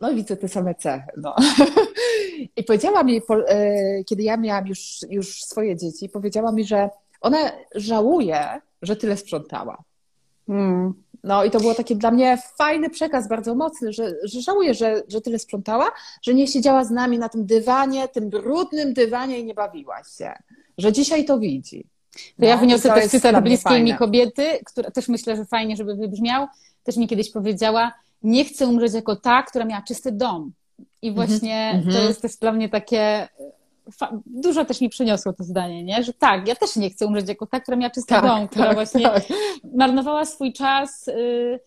no 0.00 0.14
widzę 0.14 0.36
te 0.36 0.48
same 0.48 0.74
cechy. 0.74 1.06
No. 1.16 1.34
I 2.56 2.64
powiedziała 2.64 3.02
mi, 3.02 3.22
po- 3.22 3.50
y, 3.52 4.04
kiedy 4.06 4.22
ja 4.22 4.36
miałam 4.36 4.66
już, 4.66 4.98
już 5.10 5.42
swoje 5.44 5.76
dzieci, 5.76 6.08
powiedziała 6.08 6.52
mi, 6.52 6.64
że 6.64 6.90
ona 7.20 7.38
żałuje, 7.74 8.60
że 8.82 8.96
tyle 8.96 9.16
sprzątała. 9.16 9.78
Mm. 10.48 10.94
No 11.24 11.44
i 11.44 11.50
to 11.50 11.60
było 11.60 11.74
taki 11.74 11.96
dla 11.96 12.10
mnie 12.10 12.38
fajny 12.58 12.90
przekaz, 12.90 13.28
bardzo 13.28 13.54
mocny, 13.54 13.92
że, 13.92 14.14
że 14.24 14.40
żałuję, 14.40 14.74
że, 14.74 15.02
że 15.08 15.20
tyle 15.20 15.38
sprzątała, 15.38 15.90
że 16.22 16.34
nie 16.34 16.46
siedziała 16.46 16.84
z 16.84 16.90
nami 16.90 17.18
na 17.18 17.28
tym 17.28 17.46
dywanie, 17.46 18.08
tym 18.08 18.30
brudnym 18.30 18.94
dywanie 18.94 19.38
i 19.38 19.44
nie 19.44 19.54
bawiła 19.54 20.02
się. 20.18 20.32
Że 20.78 20.92
dzisiaj 20.92 21.24
to 21.24 21.38
widzi. 21.38 21.86
To 22.40 22.44
ja 22.44 22.54
No, 22.54 22.60
wyniosę 22.60 22.88
i 22.88 22.90
to 22.90 23.00
też 23.00 23.10
cytat 23.10 23.44
bliskiej 23.44 23.82
mi 23.82 23.94
kobiety, 23.94 24.46
która 24.66 24.90
też 24.90 25.08
myślę, 25.08 25.36
że 25.36 25.44
fajnie, 25.44 25.76
żeby 25.76 25.94
wybrzmiał. 25.94 26.46
Też 26.84 26.96
mi 26.96 27.08
kiedyś 27.08 27.30
powiedziała, 27.30 27.92
nie 28.22 28.44
chcę 28.44 28.66
umrzeć 28.66 28.94
jako 28.94 29.16
ta, 29.16 29.42
która 29.42 29.64
miała 29.64 29.82
czysty 29.82 30.12
dom. 30.12 30.52
I 31.02 31.12
właśnie 31.12 31.70
mhm. 31.74 31.96
to 31.96 32.08
jest 32.08 32.22
też 32.22 32.36
dla 32.36 32.52
mnie 32.52 32.68
takie... 32.68 33.28
Dużo 34.26 34.64
też 34.64 34.80
mi 34.80 34.88
przyniosło 34.88 35.32
to 35.32 35.44
zdanie, 35.44 35.84
nie? 35.84 36.02
Że 36.02 36.12
tak, 36.12 36.48
ja 36.48 36.56
też 36.56 36.76
nie 36.76 36.90
chcę 36.90 37.06
umrzeć 37.06 37.28
jako 37.28 37.46
ta, 37.46 37.60
która 37.60 37.76
miała 37.76 37.90
czysty 37.90 38.14
dom, 38.22 38.48
która 38.48 38.74
właśnie 38.74 39.02
tak. 39.02 39.22
marnowała 39.74 40.24
swój 40.24 40.52
czas, 40.52 41.08
y, 41.08 41.60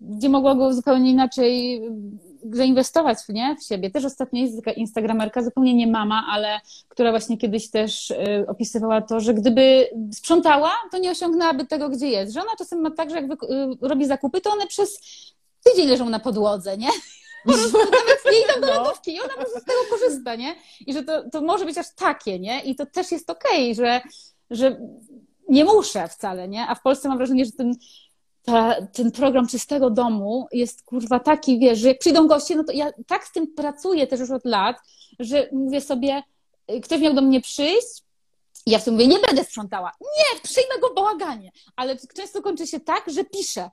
gdzie 0.00 0.28
mogła 0.28 0.54
go 0.54 0.74
zupełnie 0.74 1.10
inaczej 1.10 1.84
y, 1.86 2.56
zainwestować 2.56 3.18
w, 3.18 3.28
nie? 3.28 3.56
w 3.56 3.64
siebie. 3.64 3.90
Też 3.90 4.04
ostatnio 4.04 4.42
jest 4.42 4.56
taka 4.56 4.72
instagramerka, 4.72 5.42
zupełnie 5.42 5.74
nie 5.74 5.86
mama, 5.86 6.24
ale 6.30 6.60
która 6.88 7.10
właśnie 7.10 7.38
kiedyś 7.38 7.70
też 7.70 8.10
y, 8.10 8.44
opisywała 8.48 9.00
to, 9.00 9.20
że 9.20 9.34
gdyby 9.34 9.88
sprzątała, 10.12 10.70
to 10.90 10.98
nie 10.98 11.10
osiągnęłaby 11.10 11.66
tego, 11.66 11.88
gdzie 11.88 12.08
jest. 12.08 12.32
Że 12.32 12.40
ona 12.40 12.56
czasem 12.58 12.80
ma 12.80 12.90
tak, 12.90 13.10
że 13.10 13.16
jak 13.16 13.28
wy, 13.28 13.36
robi 13.80 14.06
zakupy, 14.06 14.40
to 14.40 14.50
one 14.50 14.66
przez 14.66 15.00
tydzień 15.64 15.88
leżą 15.88 16.10
na 16.10 16.18
podłodze, 16.20 16.78
nie? 16.78 16.88
Po 17.44 17.52
prostu 17.52 17.78
nawet 17.78 18.24
nie 18.32 18.40
idą 18.40 18.60
do 18.60 18.66
No. 18.66 18.82
lodówki 18.82 19.14
i 19.14 19.20
ona 19.20 19.28
po 19.28 19.40
prostu 19.40 19.60
z 19.60 19.64
tego 19.64 19.78
korzysta, 19.90 20.34
nie? 20.34 20.54
I 20.86 20.92
że 20.92 21.02
to, 21.02 21.30
to 21.30 21.40
może 21.40 21.64
być 21.64 21.78
aż 21.78 21.94
takie, 21.96 22.38
nie? 22.38 22.60
I 22.60 22.74
to 22.74 22.86
też 22.86 23.12
jest 23.12 23.30
okej, 23.30 23.74
że, 23.74 24.00
że 24.50 24.80
nie 25.48 25.64
muszę 25.64 26.08
wcale, 26.08 26.48
nie? 26.48 26.66
A 26.66 26.74
w 26.74 26.82
Polsce 26.82 27.08
mam 27.08 27.18
wrażenie, 27.18 27.44
że 27.44 27.52
ten 27.52 27.74
ta, 28.42 28.74
ten 28.92 29.12
program 29.12 29.46
czystego 29.46 29.90
domu 29.90 30.48
jest 30.52 30.82
kurwa 30.82 31.20
taki, 31.20 31.58
wiesz, 31.58 31.78
że 31.78 31.88
jak 31.88 31.98
przyjdą 31.98 32.26
goście, 32.28 32.56
no 32.56 32.64
to 32.64 32.72
ja 32.72 32.90
tak 33.06 33.24
z 33.24 33.32
tym 33.32 33.54
pracuję 33.54 34.06
też 34.06 34.20
już 34.20 34.30
od 34.30 34.44
lat, 34.44 34.76
że 35.18 35.48
mówię 35.52 35.80
sobie, 35.80 36.22
y, 36.72 36.80
ktoś 36.80 37.00
miał 37.00 37.14
do 37.14 37.22
mnie 37.22 37.40
przyjść, 37.40 38.02
ja 38.66 38.78
w 38.78 38.84
tym 38.84 38.94
mówię, 38.94 39.06
nie 39.06 39.18
będę 39.18 39.44
sprzątała. 39.44 39.92
Nie, 40.00 40.40
przyjmę 40.40 40.78
go 40.80 40.94
bałaganie. 40.94 41.52
Ale 41.76 41.96
często 42.16 42.42
kończy 42.42 42.66
się 42.66 42.80
tak, 42.80 43.04
że 43.06 43.24
piszę. 43.24 43.70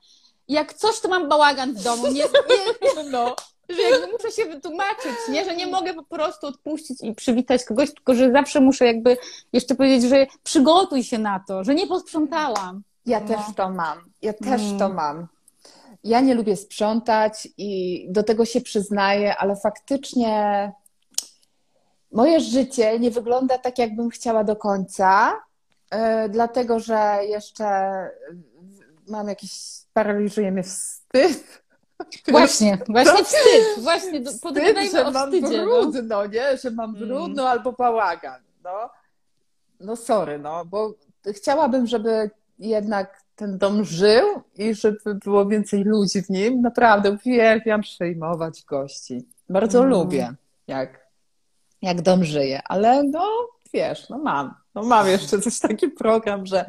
Jak 0.48 0.74
coś, 0.74 1.00
to 1.00 1.08
mam 1.08 1.30
bałagan 1.30 1.74
w 1.74 1.84
domu. 1.84 2.08
Nie, 2.08 2.24
nie, 2.96 3.04
no. 3.10 3.36
Że 3.70 3.82
jakby 3.82 4.08
muszę 4.12 4.32
się 4.32 4.46
wytłumaczyć, 4.46 5.16
nie? 5.30 5.46
Że 5.46 5.56
nie 5.56 5.68
mogę 5.68 5.94
po 5.94 6.04
prostu 6.04 6.48
odpuścić 6.48 7.04
i 7.04 7.16
przywitać 7.16 7.64
kogoś, 7.64 7.94
tylko 7.94 8.16
że 8.16 8.32
zawsze 8.32 8.62
muszę 8.62 8.86
jakby 8.86 9.18
jeszcze 9.54 9.76
powiedzieć, 9.76 10.10
że 10.10 10.28
przygotuj 10.44 11.04
się 11.04 11.18
na 11.18 11.44
to, 11.48 11.64
że 11.64 11.76
nie 11.76 11.88
posprzątałam. 11.88 12.84
Ja 13.06 13.20
no. 13.20 13.28
też 13.28 13.56
to 13.56 13.70
mam. 13.70 13.98
Ja 14.22 14.34
też 14.34 14.62
mm. 14.62 14.80
to 14.80 14.90
mam. 14.90 15.28
Ja 16.04 16.22
nie 16.22 16.36
lubię 16.36 16.56
sprzątać 16.56 17.48
i 17.58 18.06
do 18.10 18.24
tego 18.24 18.46
się 18.46 18.62
przyznaję, 18.62 19.38
ale 19.38 19.56
faktycznie 19.56 20.72
moje 22.12 22.40
życie 22.40 23.00
nie 23.00 23.12
wygląda 23.12 23.58
tak, 23.58 23.78
jakbym 23.78 24.10
chciała 24.10 24.44
do 24.44 24.56
końca, 24.56 25.34
yy, 25.92 26.00
dlatego 26.30 26.80
że 26.80 27.20
jeszcze 27.24 27.66
mam 29.08 29.28
jakiś, 29.28 29.52
paraliżuje 29.94 30.52
mnie 30.52 30.64
wstyd. 30.64 31.67
Właśnie, 32.28 32.78
właśnie 32.88 33.24
wstyd. 33.24 33.84
Właśnie, 33.84 34.26
wstyd, 34.26 34.92
że 34.92 35.12
mam 35.12 35.32
wstydzie, 35.32 35.58
no. 35.58 35.66
brudno, 35.66 36.02
no. 36.02 36.26
nie? 36.26 36.58
Że 36.58 36.72
mam 36.72 36.96
mm. 36.96 37.08
brudno 37.08 37.42
mm. 37.42 37.52
albo 37.52 37.72
bałagan, 37.72 38.42
no. 38.64 38.90
No 39.80 39.96
sorry, 39.96 40.40
no, 40.40 40.66
bo 40.66 40.94
chciałabym, 41.28 41.88
żeby 41.88 42.30
jednak 42.60 43.24
ten 43.36 43.58
dom 43.58 43.86
żył 43.86 44.42
i 44.56 44.76
żeby 44.76 45.16
było 45.16 45.46
więcej 45.46 45.84
ludzi 45.84 46.22
w 46.22 46.30
nim. 46.30 46.62
Naprawdę 46.62 47.12
uwielbiam 47.12 47.82
przyjmować 47.82 48.64
gości. 48.64 49.28
Bardzo 49.50 49.80
mm. 49.80 49.90
lubię, 49.90 50.34
jak, 50.68 51.08
jak 51.82 52.02
dom 52.02 52.24
żyje, 52.24 52.62
ale 52.64 53.04
no 53.04 53.24
wiesz, 53.74 54.10
no 54.10 54.18
mam. 54.18 54.54
No 54.76 54.84
mam 54.84 55.08
jeszcze 55.08 55.42
coś 55.42 55.60
taki 55.60 55.90
program, 55.90 56.46
że, 56.46 56.66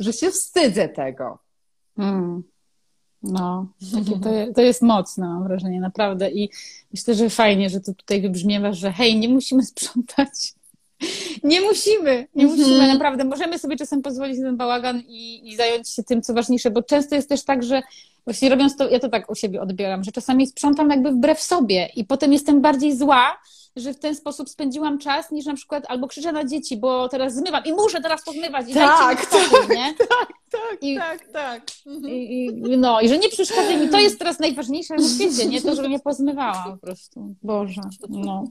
że 0.00 0.12
się 0.12 0.30
wstydzę 0.30 0.88
tego. 0.88 1.38
Mm. 1.98 2.42
No, 3.22 3.66
to, 4.22 4.30
to 4.54 4.62
jest 4.62 4.82
mocne, 4.82 5.26
mam 5.26 5.44
wrażenie, 5.44 5.80
naprawdę. 5.80 6.30
I 6.30 6.50
myślę, 6.92 7.14
że 7.14 7.30
fajnie, 7.30 7.70
że 7.70 7.80
to 7.80 7.94
tutaj 7.94 8.22
wybrzmiewa, 8.22 8.72
że 8.72 8.92
hej, 8.92 9.16
nie 9.16 9.28
musimy 9.28 9.62
sprzątać 9.72 10.54
nie 11.44 11.60
musimy, 11.60 12.26
nie 12.34 12.44
mhm. 12.44 12.60
musimy, 12.60 12.88
naprawdę. 12.88 13.24
Możemy 13.24 13.58
sobie 13.58 13.76
czasem 13.76 14.02
pozwolić 14.02 14.38
na 14.38 14.44
ten 14.44 14.56
bałagan 14.56 15.02
i, 15.08 15.48
i 15.48 15.56
zająć 15.56 15.88
się 15.88 16.02
tym, 16.02 16.22
co 16.22 16.34
ważniejsze, 16.34 16.70
bo 16.70 16.82
często 16.82 17.14
jest 17.14 17.28
też 17.28 17.44
tak, 17.44 17.62
że 17.62 17.82
właśnie 18.24 18.48
robiąc 18.48 18.76
to, 18.76 18.90
ja 18.90 18.98
to 18.98 19.08
tak 19.08 19.30
u 19.30 19.34
siebie 19.34 19.60
odbieram, 19.60 20.04
że 20.04 20.12
czasami 20.12 20.46
sprzątam 20.46 20.90
jakby 20.90 21.10
wbrew 21.12 21.42
sobie 21.42 21.88
i 21.96 22.04
potem 22.04 22.32
jestem 22.32 22.60
bardziej 22.60 22.96
zła, 22.96 23.38
że 23.76 23.94
w 23.94 23.98
ten 23.98 24.14
sposób 24.14 24.48
spędziłam 24.48 24.98
czas, 24.98 25.30
niż 25.30 25.46
na 25.46 25.54
przykład 25.54 25.84
albo 25.88 26.08
krzyczę 26.08 26.32
na 26.32 26.44
dzieci, 26.44 26.76
bo 26.76 27.08
teraz 27.08 27.34
zmywam 27.34 27.64
i 27.64 27.72
muszę 27.72 28.00
teraz 28.00 28.24
pozmywać 28.24 28.70
i 28.70 28.74
tak, 28.74 29.20
spokój, 29.20 29.60
tak, 29.60 29.76
nie? 29.76 29.94
Tak, 29.94 30.32
tak, 30.50 30.78
I, 30.80 30.96
tak, 30.96 31.28
tak. 31.28 31.62
Mhm. 31.86 32.14
I, 32.14 32.44
I, 32.44 32.78
no, 32.78 33.00
i 33.00 33.08
że 33.08 33.18
nie 33.18 33.28
przeszkadza 33.28 33.76
mi, 33.76 33.88
to 33.88 33.98
jest 33.98 34.18
teraz 34.18 34.38
najważniejsze 34.38 34.96
w 34.96 35.08
świecie, 35.14 35.48
nie? 35.48 35.62
To, 35.62 35.74
żebym 35.74 35.92
je 35.92 35.98
pozmywała 35.98 36.64
po 36.70 36.86
prostu. 36.86 37.34
Boże, 37.42 37.82
no. 38.08 38.44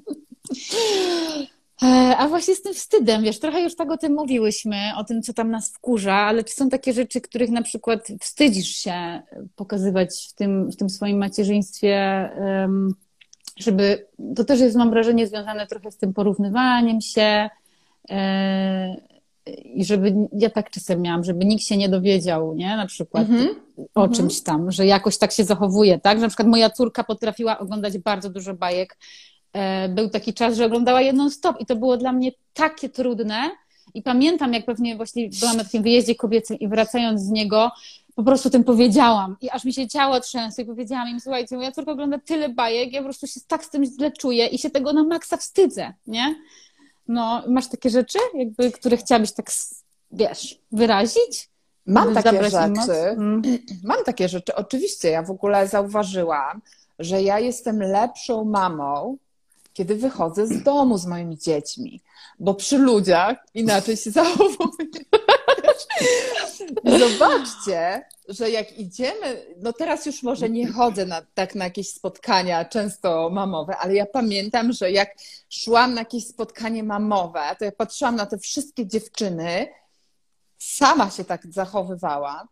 E, 1.84 2.18
a 2.18 2.28
właśnie 2.28 2.56
z 2.56 2.62
tym 2.62 2.74
wstydem, 2.74 3.24
wiesz, 3.24 3.40
trochę 3.40 3.62
już 3.62 3.76
tak 3.76 3.92
o 3.92 3.98
tym 3.98 4.14
mówiłyśmy, 4.14 4.78
o 4.98 5.04
tym, 5.04 5.22
co 5.22 5.34
tam 5.34 5.52
nas 5.52 5.74
wkurza, 5.74 6.14
ale 6.14 6.44
czy 6.44 6.54
są 6.54 6.70
takie 6.70 6.94
rzeczy, 6.94 7.22
których 7.22 7.50
na 7.50 7.62
przykład 7.62 8.08
wstydzisz 8.22 8.70
się 8.70 9.22
pokazywać 9.56 10.28
w 10.30 10.34
tym, 10.34 10.72
w 10.72 10.76
tym 10.76 10.90
swoim 10.90 11.18
macierzyństwie, 11.18 12.30
żeby, 13.58 14.08
to 14.36 14.44
też 14.44 14.60
jest, 14.60 14.76
mam 14.76 14.90
wrażenie, 14.90 15.28
związane 15.28 15.68
trochę 15.68 15.92
z 15.92 15.98
tym 15.98 16.14
porównywaniem 16.14 17.02
się 17.02 17.50
e, 18.10 18.96
i 19.64 19.86
żeby, 19.86 20.16
ja 20.34 20.50
tak 20.50 20.70
czasem 20.70 21.02
miałam, 21.02 21.24
żeby 21.24 21.46
nikt 21.46 21.64
się 21.64 21.78
nie 21.78 21.90
dowiedział, 21.90 22.56
nie, 22.56 22.78
na 22.78 22.86
przykład 22.86 23.30
mm 23.30 23.42
-hmm. 23.42 23.50
o 23.96 24.02
mm 24.02 24.14
-hmm. 24.14 24.18
czymś 24.18 24.42
tam, 24.42 24.72
że 24.72 24.86
jakoś 24.86 25.18
tak 25.18 25.32
się 25.32 25.44
zachowuje, 25.44 26.00
tak, 26.00 26.18
że 26.18 26.22
na 26.22 26.28
przykład 26.28 26.48
moja 26.48 26.70
córka 26.70 27.04
potrafiła 27.04 27.60
oglądać 27.60 27.98
bardzo 27.98 28.30
dużo 28.30 28.54
bajek, 28.54 28.98
E, 29.54 29.90
był 29.90 30.10
taki 30.10 30.34
czas, 30.34 30.58
że 30.58 30.66
oglądała 30.66 31.02
jedną 31.02 31.30
stop 31.30 31.60
i 31.60 31.66
to 31.66 31.76
było 31.76 31.98
dla 31.98 32.14
mnie 32.14 32.32
takie 32.54 32.90
trudne. 32.90 33.52
I 33.94 34.02
pamiętam, 34.02 34.54
jak 34.54 34.66
pewnie 34.66 34.96
właśnie 34.96 35.30
byłam 35.40 35.58
na 35.58 35.64
takim 35.64 35.84
wyjeździe 35.84 36.16
kobiecym 36.16 36.60
i 36.60 36.68
wracając 36.68 37.22
z 37.22 37.30
niego, 37.30 37.72
po 38.16 38.24
prostu 38.24 38.50
tym 38.50 38.64
powiedziałam. 38.64 39.36
I 39.42 39.50
aż 39.50 39.66
mi 39.66 39.74
się 39.74 39.88
ciało 39.88 40.20
trzęsło 40.20 40.64
i 40.64 40.68
powiedziałam 40.68 41.10
im, 41.10 41.20
słuchajcie, 41.20 41.56
moja 41.56 41.72
córka 41.72 41.92
ogląda 41.92 42.20
tyle 42.20 42.50
bajek, 42.50 42.94
ja 42.94 43.00
po 43.00 43.06
prostu 43.06 43.28
się 43.28 43.40
tak 43.48 43.66
z 43.66 43.70
tym 43.70 43.86
źle 43.86 44.12
czuję 44.12 44.48
i 44.48 44.58
się 44.58 44.70
tego 44.70 44.94
na 44.94 45.04
maksa 45.04 45.38
wstydzę, 45.38 45.94
nie? 46.08 46.36
No, 47.08 47.44
masz 47.48 47.68
takie 47.68 47.90
rzeczy, 47.90 48.20
jakby, 48.38 48.72
które 48.72 48.98
chciałabyś 48.98 49.32
tak, 49.32 49.52
wiesz, 50.12 50.60
wyrazić? 50.72 51.50
Mam 51.86 52.14
takie 52.14 52.44
rzeczy. 52.44 52.92
Mm. 52.92 53.42
Mam 53.84 54.04
takie 54.06 54.30
rzeczy. 54.30 54.56
Oczywiście, 54.56 55.10
ja 55.10 55.24
w 55.24 55.32
ogóle 55.32 55.68
zauważyłam, 55.68 56.62
że 57.00 57.22
ja 57.22 57.40
jestem 57.40 57.80
lepszą 57.80 58.46
mamą 58.46 59.18
kiedy 59.74 59.96
wychodzę 59.96 60.48
z 60.48 60.64
domu 60.64 60.98
z 60.98 61.06
moimi 61.06 61.38
dziećmi, 61.38 62.02
bo 62.40 62.54
przy 62.54 62.78
ludziach 62.78 63.38
inaczej 63.54 63.98
się 63.98 64.12
zachowuję. 64.22 64.88
Zobaczcie, 67.10 68.06
że 68.28 68.50
jak 68.50 68.78
idziemy, 68.78 69.46
no 69.58 69.74
teraz 69.74 70.06
już 70.06 70.24
może 70.24 70.50
nie 70.50 70.72
chodzę 70.72 71.06
na, 71.06 71.22
tak 71.34 71.56
na 71.56 71.66
jakieś 71.66 71.90
spotkania 71.90 72.66
często 72.66 73.30
mamowe, 73.30 73.78
ale 73.78 73.94
ja 73.94 74.06
pamiętam, 74.06 74.74
że 74.74 74.92
jak 74.92 75.16
szłam 75.50 75.94
na 75.94 76.02
jakieś 76.02 76.28
spotkanie 76.28 76.84
mamowe, 76.84 77.42
to 77.60 77.66
ja 77.66 77.72
patrzyłam 77.72 78.16
na 78.16 78.26
te 78.26 78.38
wszystkie 78.38 78.88
dziewczyny, 78.88 79.68
sama 80.58 81.10
się 81.10 81.24
tak 81.24 81.42
zachowywałam. 81.54 82.48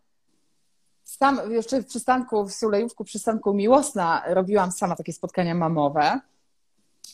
Sam, 1.04 1.52
jeszcze 1.52 1.82
w 1.82 1.86
przystanku, 1.86 2.44
w 2.44 2.52
Sulejówku, 2.52 3.04
przystanku 3.04 3.54
Miłosna 3.54 4.22
robiłam 4.26 4.72
sama 4.72 4.96
takie 4.96 5.12
spotkania 5.12 5.54
mamowe 5.54 6.20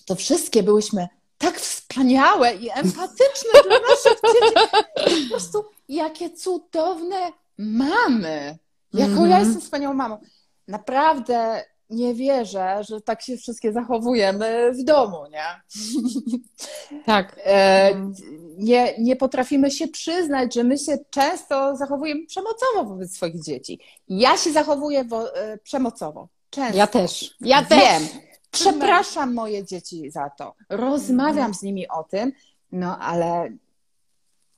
to 0.07 0.15
wszystkie 0.15 0.63
byłyśmy 0.63 1.09
tak 1.39 1.61
wspaniałe 1.97 2.55
i 2.55 2.71
empatyczne 2.71 3.63
dla 3.65 3.79
naszych 3.81 4.21
dzieci. 4.23 5.25
Po 5.25 5.31
prostu 5.31 5.65
jakie 5.89 6.31
cudowne 6.31 7.33
mamy. 7.59 8.59
Jaką 8.93 9.13
mm 9.13 9.25
-hmm. 9.25 9.31
ja 9.31 9.37
mhm. 9.37 9.45
jestem 9.45 9.61
wspaniałą 9.61 9.95
mamą. 9.95 10.19
Naprawdę 10.69 11.65
nie 11.91 12.15
wierzę, 12.15 12.85
że 12.89 13.01
tak 13.01 13.23
się 13.23 13.37
wszystkie 13.37 13.73
zachowujemy 13.73 14.73
w 14.73 14.85
domu, 14.85 15.17
nie? 15.31 15.45
Tak. 17.07 17.37
E, 17.45 17.91
nie, 18.59 18.95
nie 18.99 19.17
potrafimy 19.17 19.71
się 19.71 19.89
przyznać, 19.89 20.55
że 20.55 20.65
my 20.65 20.79
się 20.79 20.99
często 21.11 21.77
zachowujemy 21.77 22.27
przemocowo 22.27 22.85
wobec 22.85 23.15
swoich 23.15 23.43
dzieci. 23.43 23.81
Ja 24.09 24.37
się 24.37 24.53
zachowuję 24.53 25.05
wo, 25.05 25.37
e, 25.37 25.59
przemocowo. 25.59 26.29
Często. 26.51 26.79
Ja 26.79 26.87
też. 26.87 27.37
Ja 27.41 27.63
Wiem. 27.63 27.81
też. 27.81 28.03
Przepraszam 28.61 29.35
moje 29.35 29.65
dzieci 29.65 30.11
za 30.11 30.31
to. 30.31 30.55
Rozmawiam 30.71 31.55
z 31.55 31.63
nimi 31.63 31.89
o 31.89 32.05
tym, 32.05 32.33
no 32.73 32.99
ale 32.99 33.51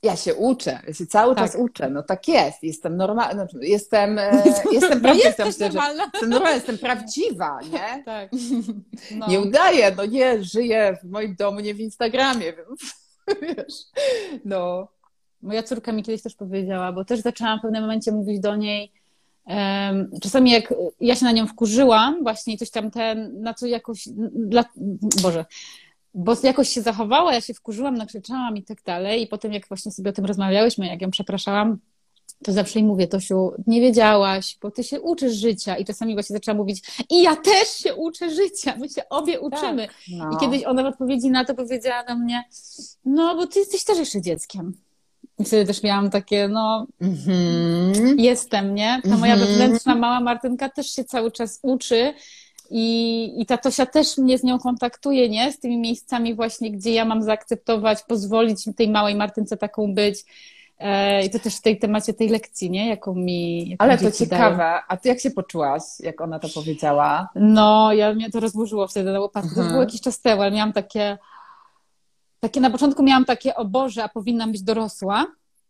ja 0.03 0.15
się 0.15 0.35
uczę, 0.35 0.79
ja 0.87 0.93
się 0.93 1.05
cały 1.05 1.35
tak. 1.35 1.43
czas 1.43 1.55
uczę, 1.55 1.89
no 1.89 2.03
tak 2.03 2.27
jest, 2.27 2.63
jestem 2.63 2.97
normalna, 2.97 3.45
no, 3.53 3.59
jestem, 3.61 4.19
e, 4.19 4.43
jestem, 4.71 5.01
no 5.01 5.13
jestem, 5.13 5.47
normalna. 5.59 6.03
jestem 6.13 6.29
normalna, 6.29 6.55
jestem 6.55 6.77
prawdziwa, 6.77 7.59
nie? 7.61 8.03
Tak. 8.05 8.31
No. 9.15 9.27
Nie 9.27 9.39
udaję, 9.39 9.93
no 9.97 10.05
nie, 10.05 10.43
żyję 10.43 10.97
w 11.03 11.09
moim 11.09 11.35
domu, 11.35 11.59
nie 11.59 11.73
w 11.73 11.79
Instagramie, 11.79 12.53
wiesz, 13.41 13.73
no. 14.45 14.87
Moja 15.41 15.63
córka 15.63 15.91
mi 15.91 16.03
kiedyś 16.03 16.21
też 16.21 16.35
powiedziała, 16.35 16.91
bo 16.91 17.05
też 17.05 17.19
zaczęłam 17.19 17.59
w 17.59 17.61
pewnym 17.61 17.81
momencie 17.81 18.11
mówić 18.11 18.39
do 18.39 18.55
niej, 18.55 18.91
Czasami 20.21 20.51
jak 20.51 20.73
ja 20.99 21.15
się 21.15 21.25
na 21.25 21.31
nią 21.31 21.47
wkurzyłam, 21.47 22.23
właśnie 22.23 22.57
coś 22.57 22.69
tam 22.69 22.91
ten, 22.91 23.41
na 23.41 23.53
co 23.53 23.67
jakoś, 23.67 24.09
dla, 24.33 24.65
Boże, 25.21 25.45
bo 26.13 26.35
jakoś 26.43 26.69
się 26.69 26.81
zachowała, 26.81 27.33
ja 27.33 27.41
się 27.41 27.53
wkurzyłam, 27.53 27.95
nakrzyczałam 27.95 28.57
i 28.57 28.63
tak 28.63 28.83
dalej 28.83 29.21
i 29.21 29.27
potem 29.27 29.53
jak 29.53 29.67
właśnie 29.67 29.91
sobie 29.91 30.09
o 30.09 30.13
tym 30.13 30.25
rozmawiałyśmy, 30.25 30.87
jak 30.87 31.01
ją 31.01 31.11
przepraszałam, 31.11 31.77
to 32.43 32.51
zawsze 32.51 32.79
jej 32.79 32.87
mówię, 32.87 33.07
Tosiu, 33.07 33.51
nie 33.67 33.81
wiedziałaś, 33.81 34.57
bo 34.61 34.71
ty 34.71 34.83
się 34.83 35.01
uczysz 35.01 35.33
życia 35.33 35.77
i 35.77 35.85
czasami 35.85 36.13
właśnie 36.13 36.33
zaczęła 36.33 36.57
mówić 36.57 36.83
i 37.09 37.23
ja 37.23 37.35
też 37.35 37.69
się 37.69 37.95
uczę 37.95 38.29
życia, 38.29 38.75
my 38.77 38.89
się 38.89 39.09
obie 39.09 39.39
uczymy. 39.39 39.87
Tak, 39.87 39.95
no. 40.11 40.29
I 40.33 40.37
kiedyś 40.37 40.63
ona 40.63 40.83
w 40.83 40.85
odpowiedzi 40.85 41.29
na 41.29 41.45
to 41.45 41.55
powiedziała 41.55 42.03
do 42.03 42.15
mnie, 42.15 42.43
no 43.05 43.35
bo 43.35 43.47
ty 43.47 43.59
jesteś 43.59 43.83
też 43.83 43.97
jeszcze 43.97 44.21
dzieckiem. 44.21 44.73
I 45.39 45.45
wtedy 45.45 45.65
też 45.65 45.83
miałam 45.83 46.09
takie, 46.09 46.47
no, 46.47 46.87
mm-hmm. 47.01 48.13
jestem, 48.17 48.75
nie? 48.75 49.01
Ta 49.09 49.17
moja 49.17 49.35
mm-hmm. 49.35 49.39
wewnętrzna 49.39 49.95
mała 49.95 50.19
Martynka 50.19 50.69
też 50.69 50.91
się 50.91 51.03
cały 51.03 51.31
czas 51.31 51.59
uczy 51.61 52.13
i, 52.69 53.33
i 53.41 53.45
ta 53.45 53.57
Tosia 53.57 53.85
też 53.85 54.17
mnie 54.17 54.37
z 54.37 54.43
nią 54.43 54.59
kontaktuje, 54.59 55.29
nie? 55.29 55.51
Z 55.51 55.59
tymi 55.59 55.77
miejscami 55.77 56.35
właśnie, 56.35 56.71
gdzie 56.71 56.93
ja 56.93 57.05
mam 57.05 57.23
zaakceptować, 57.23 58.03
pozwolić 58.03 58.69
tej 58.77 58.89
małej 58.89 59.15
Martynce 59.15 59.57
taką 59.57 59.93
być. 59.93 60.25
E, 60.79 61.25
I 61.25 61.29
to 61.29 61.39
też 61.39 61.55
w 61.55 61.61
tej 61.61 61.79
temacie 61.79 62.13
tej 62.13 62.29
lekcji, 62.29 62.69
nie? 62.69 62.89
Jaką 62.89 63.15
mi. 63.15 63.69
Jaką 63.69 63.83
Ale 63.83 63.97
to 63.97 64.11
ciekawe. 64.11 64.57
Dają. 64.57 64.79
A 64.87 64.97
ty 64.97 65.09
jak 65.09 65.19
się 65.19 65.31
poczułaś, 65.31 65.83
jak 65.99 66.21
ona 66.21 66.39
to 66.39 66.49
powiedziała? 66.49 67.29
No, 67.35 67.93
ja 67.93 68.13
mnie 68.13 68.29
to 68.29 68.39
rozburzyło 68.39 68.87
wtedy 68.87 69.11
na 69.11 69.19
łopatkę. 69.19 69.49
Mhm. 69.49 69.67
To 69.67 69.71
było 69.71 69.83
jakiś 69.83 70.01
czas 70.01 70.21
temu, 70.21 70.41
ale 70.41 70.51
miałam 70.51 70.73
takie. 70.73 71.17
Takie 72.39 72.61
na 72.61 72.69
początku 72.69 73.03
miałam 73.03 73.25
takie, 73.25 73.55
o 73.55 73.65
Boże, 73.65 74.03
a 74.03 74.09
powinnam 74.09 74.51
być 74.51 74.63
dorosła. 74.63 75.25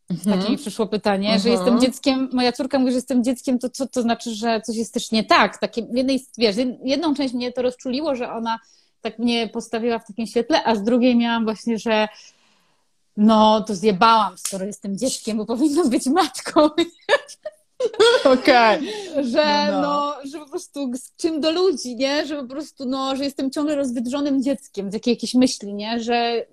Mhm. 0.09 0.39
Takie 0.39 0.51
mi 0.51 0.57
przyszło 0.57 0.87
pytanie, 0.87 1.27
mhm. 1.27 1.41
że 1.41 1.49
jestem 1.49 1.79
dzieckiem, 1.79 2.29
moja 2.33 2.51
córka 2.51 2.79
mówi, 2.79 2.91
że 2.91 2.95
jestem 2.95 3.23
dzieckiem, 3.23 3.59
to 3.59 3.69
co 3.69 3.87
to 3.87 4.01
znaczy, 4.01 4.35
że 4.35 4.61
coś 4.61 4.75
jest 4.75 4.93
też 4.93 5.11
nie 5.11 5.23
tak? 5.23 5.57
Takie, 5.57 5.87
jednej, 5.93 6.25
wiesz, 6.37 6.55
jedną 6.83 7.15
część 7.15 7.33
mnie 7.33 7.51
to 7.51 7.61
rozczuliło, 7.61 8.15
że 8.15 8.31
ona 8.31 8.59
tak 9.01 9.19
mnie 9.19 9.47
postawiła 9.47 9.99
w 9.99 10.07
takim 10.07 10.27
świetle, 10.27 10.63
a 10.63 10.75
z 10.75 10.83
drugiej 10.83 11.15
miałam 11.15 11.43
właśnie, 11.43 11.77
że 11.77 12.07
no 13.17 13.61
to 13.61 13.75
zjebałam, 13.75 14.37
skoro 14.37 14.65
jestem 14.65 14.97
dzieckiem, 14.97 15.37
bo 15.37 15.45
powinnam 15.45 15.89
być 15.89 16.05
matką. 16.05 16.69
Okej. 18.25 18.89
Okay. 19.11 19.23
Że 19.23 19.67
no, 19.71 19.81
no. 19.81 19.81
no, 19.81 20.15
że 20.31 20.39
po 20.39 20.49
prostu 20.49 20.91
z 20.95 21.15
czym 21.15 21.41
do 21.41 21.51
ludzi, 21.51 21.95
nie? 21.95 22.25
Że 22.25 22.35
po 22.35 22.47
prostu, 22.47 22.85
no, 22.85 23.15
że 23.15 23.23
jestem 23.23 23.51
ciągle 23.51 23.75
rozwydrzonym 23.75 24.43
dzieckiem 24.43 24.91
z 24.91 24.93
jakiej, 24.93 25.11
jakiejś 25.11 25.33
myśli, 25.33 25.73
nie? 25.73 25.99
Że, 25.99 26.45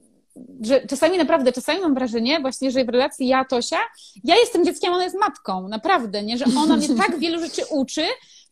że 0.61 0.87
czasami 0.87 1.19
naprawdę, 1.19 1.53
czasami 1.53 1.81
mam 1.81 1.95
wrażenie 1.95 2.41
właśnie, 2.41 2.71
że 2.71 2.85
w 2.85 2.89
relacji 2.89 3.27
ja, 3.27 3.45
Tosia, 3.45 3.79
ja 4.25 4.37
jestem 4.37 4.65
dzieckiem, 4.65 4.93
ona 4.93 5.05
jest 5.05 5.17
matką, 5.21 5.69
naprawdę, 5.69 6.23
nie? 6.23 6.39
Że 6.39 6.45
ona 6.59 6.77
mnie 6.77 6.89
tak 6.89 7.19
wielu 7.19 7.41
rzeczy 7.41 7.63
uczy, 7.71 8.03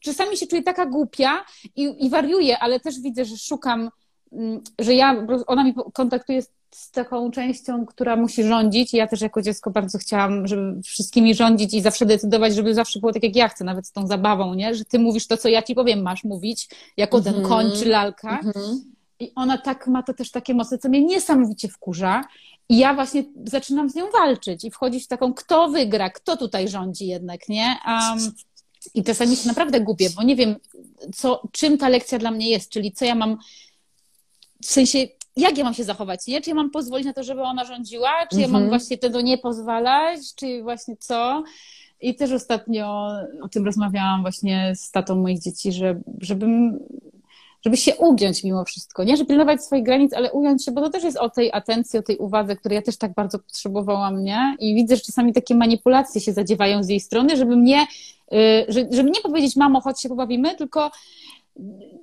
czasami 0.01 0.37
się 0.37 0.47
czuję 0.47 0.63
taka 0.63 0.87
głupia 0.87 1.45
i, 1.77 2.07
i 2.07 2.11
wariuję, 2.11 2.59
ale 2.59 2.81
też 2.81 3.01
widzę, 3.01 3.25
że 3.25 3.37
szukam, 3.37 3.91
mm, 4.33 4.61
że 4.79 4.95
ja, 4.95 5.27
ona 5.47 5.65
mi 5.65 5.75
kontaktuje 5.93 6.43
z 6.75 6.91
taką 6.91 7.31
częścią, 7.31 7.87
która 7.87 8.17
musi 8.17 8.45
rządzić. 8.45 8.95
I 8.95 8.97
ja 8.97 9.07
też 9.07 9.21
jako 9.21 9.43
dziecko 9.43 9.71
bardzo 9.71 9.99
chciałam, 9.99 10.47
żeby 10.47 10.83
wszystkimi 10.83 11.35
rządzić 11.35 11.75
i 11.75 11.83
zawsze 11.83 12.07
decydować, 12.07 12.55
żeby 12.55 12.75
zawsze 12.75 13.01
było 13.01 13.13
tak, 13.13 13.23
jak 13.23 13.37
ja 13.37 13.49
chcę, 13.49 13.65
nawet 13.65 13.87
z 13.87 13.93
tą 13.93 14.07
zabawą, 14.07 14.55
nie? 14.55 14.75
Że 14.75 14.85
ty 14.85 14.99
mówisz 14.99 15.27
to, 15.27 15.37
co 15.37 15.49
ja 15.49 15.63
ci 15.63 15.75
powiem, 15.75 16.03
masz 16.03 16.25
mówić, 16.25 16.69
jako 16.97 17.21
ten 17.21 17.35
mm 17.35 17.47
-hmm. 17.47 17.49
koń 17.49 17.71
czy 17.79 17.89
lalka. 17.89 18.39
Mm 18.39 18.53
-hmm. 18.53 18.94
I 19.21 19.33
ona 19.35 19.59
tak 19.59 19.87
ma 19.87 20.03
to 20.03 20.15
też 20.15 20.31
takie 20.31 20.55
moce, 20.55 20.79
co 20.79 20.89
mnie 20.89 21.05
niesamowicie 21.05 21.69
wkurza. 21.69 22.25
I 22.69 22.79
ja 22.79 22.95
właśnie 22.95 23.25
zaczynam 23.45 23.91
z 23.91 23.95
nią 23.95 24.11
walczyć 24.11 24.65
i 24.65 24.71
wchodzić 24.71 25.05
w 25.05 25.09
taką, 25.09 25.35
kto 25.35 25.69
wygra, 25.69 26.11
kto 26.11 26.37
tutaj 26.37 26.69
rządzi 26.69 27.07
jednak, 27.07 27.49
nie? 27.49 27.77
Um, 27.87 28.33
I 28.95 29.05
czasami 29.05 29.37
się 29.37 29.49
naprawdę 29.49 29.81
gubię, 29.81 30.11
bo 30.17 30.23
nie 30.23 30.37
wiem, 30.37 30.57
co, 31.15 31.43
czym 31.53 31.79
ta 31.79 31.89
lekcja 31.89 32.19
dla 32.19 32.31
mnie 32.31 32.51
jest, 32.51 32.71
czyli 32.71 32.93
co 32.93 33.05
ja 33.05 33.15
mam, 33.15 33.39
w 34.63 34.71
sensie, 34.71 34.99
jak 35.37 35.59
ja 35.59 35.65
mam 35.65 35.75
się 35.75 35.85
zachować, 35.85 36.27
nie? 36.27 36.41
Czy 36.41 36.51
ja 36.51 36.57
mam 36.57 36.71
pozwolić 36.71 37.07
na 37.07 37.13
to, 37.13 37.23
żeby 37.23 37.43
ona 37.43 37.65
rządziła, 37.65 38.27
czy 38.31 38.41
ja 38.41 38.49
mam 38.49 38.63
mhm. 38.63 38.69
właśnie 38.69 38.99
tego 38.99 39.21
nie 39.21 39.39
pozwalać, 39.39 40.35
czy 40.35 40.63
właśnie 40.63 40.97
co? 40.97 41.43
I 42.01 42.15
też 42.15 42.33
ostatnio 42.33 43.11
o 43.43 43.49
tym 43.49 43.65
rozmawiałam 43.65 44.21
właśnie 44.23 44.73
z 44.77 44.91
tatą 44.91 45.17
moich 45.17 45.41
dzieci, 45.41 45.73
że, 45.73 46.01
żebym, 46.21 46.79
żeby 47.65 47.77
się 47.77 47.97
ugiąć 47.97 48.45
mimo 48.45 48.65
wszystko, 48.65 49.05
nie? 49.05 49.17
Żeby 49.17 49.29
pilnować 49.29 49.65
swoich 49.65 49.85
granic, 49.85 50.13
ale 50.13 50.33
ująć 50.33 50.65
się, 50.65 50.73
bo 50.73 50.81
to 50.81 50.91
też 50.91 51.05
jest 51.05 51.17
o 51.17 51.31
tej 51.31 51.53
atencji, 51.53 51.99
o 51.99 52.03
tej 52.03 52.17
uwadze, 52.17 52.57
której 52.57 52.77
ja 52.77 52.83
też 52.83 52.97
tak 52.97 53.15
bardzo 53.15 53.39
potrzebowałam, 53.39 54.25
nie? 54.25 54.57
I 54.59 54.75
widzę, 54.75 54.97
że 54.97 55.03
czasami 55.03 55.33
takie 55.33 55.55
manipulacje 55.55 56.21
się 56.21 56.33
zadziewają 56.33 56.83
z 56.83 56.89
jej 56.89 57.01
strony, 57.01 57.37
żeby 57.37 57.57
mnie, 57.57 57.87
y, 58.33 58.67
żeby 58.91 59.11
nie 59.11 59.21
powiedzieć, 59.21 59.57
mamo, 59.57 59.81
chodź 59.81 60.01
się 60.01 60.09
pobawimy, 60.09 60.57
tylko 60.57 60.91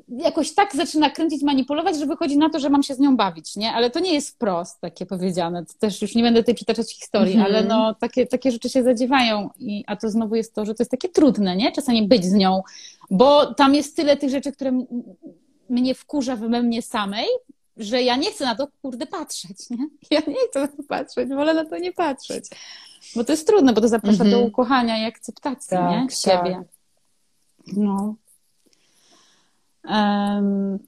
jakoś 0.07 0.53
tak 0.53 0.75
zaczyna 0.75 1.09
kręcić, 1.09 1.43
manipulować, 1.43 1.97
że 1.99 2.05
wychodzi 2.05 2.37
na 2.37 2.49
to, 2.49 2.59
że 2.59 2.69
mam 2.69 2.83
się 2.83 2.95
z 2.95 2.99
nią 2.99 3.17
bawić, 3.17 3.55
nie? 3.55 3.71
Ale 3.71 3.89
to 3.89 3.99
nie 3.99 4.13
jest 4.13 4.29
wprost 4.29 4.81
takie 4.81 5.05
powiedziane. 5.05 5.65
To 5.65 5.73
też 5.79 6.01
już 6.01 6.15
nie 6.15 6.23
będę 6.23 6.39
tutaj 6.39 6.55
przytaczać 6.55 6.93
historii, 6.93 7.33
mm 7.33 7.45
-hmm. 7.45 7.49
ale 7.49 7.63
no 7.63 7.95
takie, 7.95 8.27
takie 8.27 8.51
rzeczy 8.51 8.69
się 8.69 8.83
zadziewają. 8.83 9.49
I, 9.59 9.83
a 9.87 9.95
to 9.95 10.09
znowu 10.09 10.35
jest 10.35 10.55
to, 10.55 10.65
że 10.65 10.75
to 10.75 10.83
jest 10.83 10.91
takie 10.91 11.09
trudne, 11.09 11.55
nie? 11.55 11.71
Czasami 11.71 12.07
być 12.07 12.25
z 12.25 12.33
nią, 12.33 12.61
bo 13.11 13.53
tam 13.53 13.75
jest 13.75 13.95
tyle 13.95 14.17
tych 14.17 14.29
rzeczy, 14.29 14.51
które 14.51 14.85
mnie 15.71 15.95
wkurza 15.95 16.35
we 16.35 16.63
mnie 16.63 16.81
samej, 16.81 17.27
że 17.77 18.01
ja 18.01 18.15
nie 18.15 18.31
chcę 18.31 18.45
na 18.45 18.55
to, 18.55 18.67
kurde, 18.81 19.07
patrzeć, 19.07 19.69
nie? 19.69 19.87
Ja 20.11 20.21
nie 20.27 20.47
chcę 20.49 20.61
na 20.61 20.67
to 20.67 20.83
patrzeć, 20.89 21.29
wolę 21.29 21.53
na 21.53 21.65
to 21.65 21.77
nie 21.77 21.93
patrzeć. 21.93 22.45
Bo 23.15 23.23
to 23.23 23.31
jest 23.31 23.47
trudne, 23.47 23.73
bo 23.73 23.81
to 23.81 23.87
zaprasza 23.87 24.23
mm 24.23 24.27
-hmm. 24.27 24.31
do 24.31 24.37
mhm. 24.37 24.47
ukochania 24.47 25.03
i 25.03 25.05
akceptacji, 25.05 25.69
tak, 25.69 25.91
nie? 25.91 26.07
Siebie. 26.09 26.63
Tak. 27.65 27.75
No. 27.77 28.15
Um, 29.83 30.79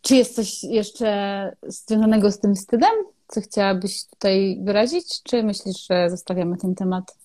czy 0.00 0.16
jest 0.16 0.34
coś 0.34 0.64
jeszcze 0.64 1.56
związanego 1.62 2.32
z 2.32 2.40
tym 2.40 2.54
wstydem, 2.54 2.90
co 3.28 3.40
chciałabyś 3.40 4.04
tutaj 4.06 4.60
wyrazić, 4.62 5.22
czy 5.22 5.42
myślisz, 5.42 5.86
że 5.86 6.10
zostawiamy 6.10 6.56
ten 6.56 6.74
temat? 6.74 7.18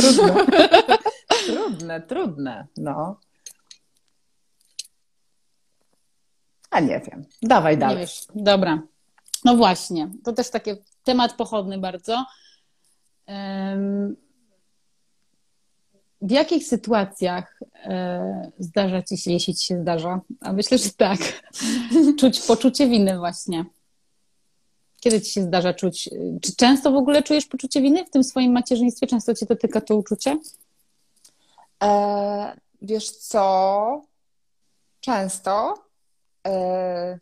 Trudne. 0.00 0.46
trudne, 1.46 2.00
trudne, 2.00 2.66
no. 2.76 3.20
A 6.70 6.80
nie 6.80 7.00
wiem. 7.00 7.24
Dawaj 7.42 7.78
dalej. 7.78 8.06
Dobra. 8.34 8.82
No 9.44 9.56
właśnie. 9.56 10.10
To 10.24 10.32
też 10.32 10.50
takie 10.50 10.76
temat 11.04 11.32
pochodny 11.32 11.78
bardzo. 11.78 12.24
W 16.22 16.30
jakich 16.30 16.66
sytuacjach 16.66 17.60
e, 17.74 18.50
zdarza 18.58 19.02
ci 19.02 19.18
się, 19.18 19.30
jeśli 19.30 19.54
ci 19.54 19.66
się 19.66 19.80
zdarza? 19.80 20.20
A 20.40 20.52
myślę, 20.52 20.78
że 20.78 20.90
tak. 20.90 21.18
Czuć 22.20 22.40
poczucie 22.40 22.88
winy 22.88 23.18
właśnie. 23.18 23.64
Kiedy 25.00 25.20
ci 25.20 25.32
się 25.32 25.42
zdarza 25.42 25.74
czuć? 25.74 26.10
Czy 26.42 26.56
często 26.56 26.92
w 26.92 26.96
ogóle 26.96 27.22
czujesz 27.22 27.46
poczucie 27.46 27.80
winy 27.80 28.04
w 28.04 28.10
tym 28.10 28.24
swoim 28.24 28.52
macierzyństwie? 28.52 29.06
Często 29.06 29.34
cię 29.34 29.46
dotyka 29.46 29.80
to 29.80 29.96
uczucie? 29.96 30.38
E, 31.82 32.56
wiesz 32.82 33.10
co? 33.10 34.02
Często. 35.00 35.74
E, 36.46 37.18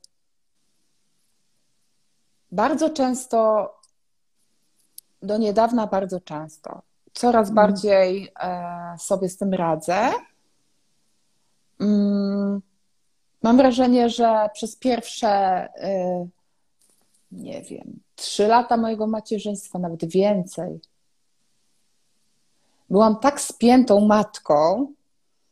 bardzo 2.53 2.91
często, 2.91 3.71
do 5.23 5.39
niedawna 5.39 5.87
bardzo 5.87 6.21
często, 6.21 6.83
coraz 7.13 7.49
mhm. 7.49 7.55
bardziej 7.55 8.33
e, 8.41 8.97
sobie 8.99 9.29
z 9.29 9.37
tym 9.37 9.55
radzę. 9.55 10.11
Mm, 11.81 12.63
mam 13.43 13.57
wrażenie, 13.57 14.09
że 14.11 14.49
przez 14.55 14.77
pierwsze, 14.77 15.29
e, 15.29 16.29
nie 17.33 17.63
wiem, 17.63 18.01
trzy 18.17 18.47
lata 18.47 18.77
mojego 18.77 19.07
macierzyństwa, 19.07 19.79
nawet 19.79 20.05
więcej, 20.05 20.81
byłam 22.91 23.17
tak 23.17 23.41
spiętą 23.41 24.01
matką, 24.01 24.93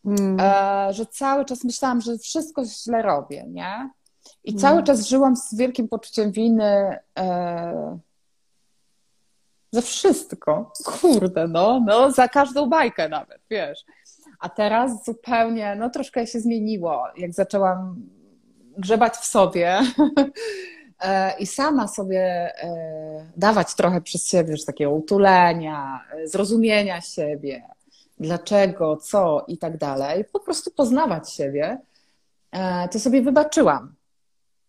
mm. 0.05 0.37
E, 0.41 0.93
że 0.93 1.07
cały 1.07 1.45
czas 1.45 1.65
myślałam, 1.65 2.01
że 2.01 2.19
wszystko 2.19 2.65
źle 2.65 3.03
robię, 3.03 3.45
nie? 3.49 3.91
I 4.45 4.51
mm. 4.51 4.61
cały 4.61 4.83
czas 4.83 5.09
żyłam 5.09 5.37
z 5.37 5.55
wielkim 5.55 5.89
poczuciem 5.89 6.33
winy 6.33 6.99
e, 7.19 7.99
za 9.73 9.81
wszystko. 9.81 10.73
Kurde, 10.85 11.49
no, 11.49 11.81
no, 11.87 12.11
za 12.12 12.29
każdą 12.29 12.69
bajkę 12.69 13.09
nawet, 13.09 13.41
wiesz. 13.51 13.85
A 14.41 14.49
teraz 14.49 15.05
zupełnie, 15.05 15.77
no 15.79 15.91
troszkę 15.91 16.27
się 16.27 16.41
zmieniło, 16.41 17.05
jak 17.17 17.33
zaczęłam 17.33 17.97
grzebać 18.79 19.15
w 19.15 19.25
sobie 19.25 19.81
i 21.38 21.46
sama 21.46 21.88
sobie 21.88 22.20
e, 22.22 23.30
dawać 23.37 23.74
trochę 23.74 24.00
przez 24.00 24.28
siebie, 24.28 24.56
że 24.56 24.64
takiego 24.64 24.90
utulenia, 24.90 26.04
e, 26.12 26.28
zrozumienia 26.28 27.00
siebie, 27.00 27.62
dlaczego, 28.18 28.96
co 28.96 29.44
i 29.48 29.59
tak 29.59 29.76
dalej, 29.76 30.24
po 30.24 30.40
prostu 30.40 30.70
poznawać 30.70 31.32
siebie, 31.32 31.78
to 32.90 33.00
sobie 33.00 33.22
wybaczyłam. 33.22 33.94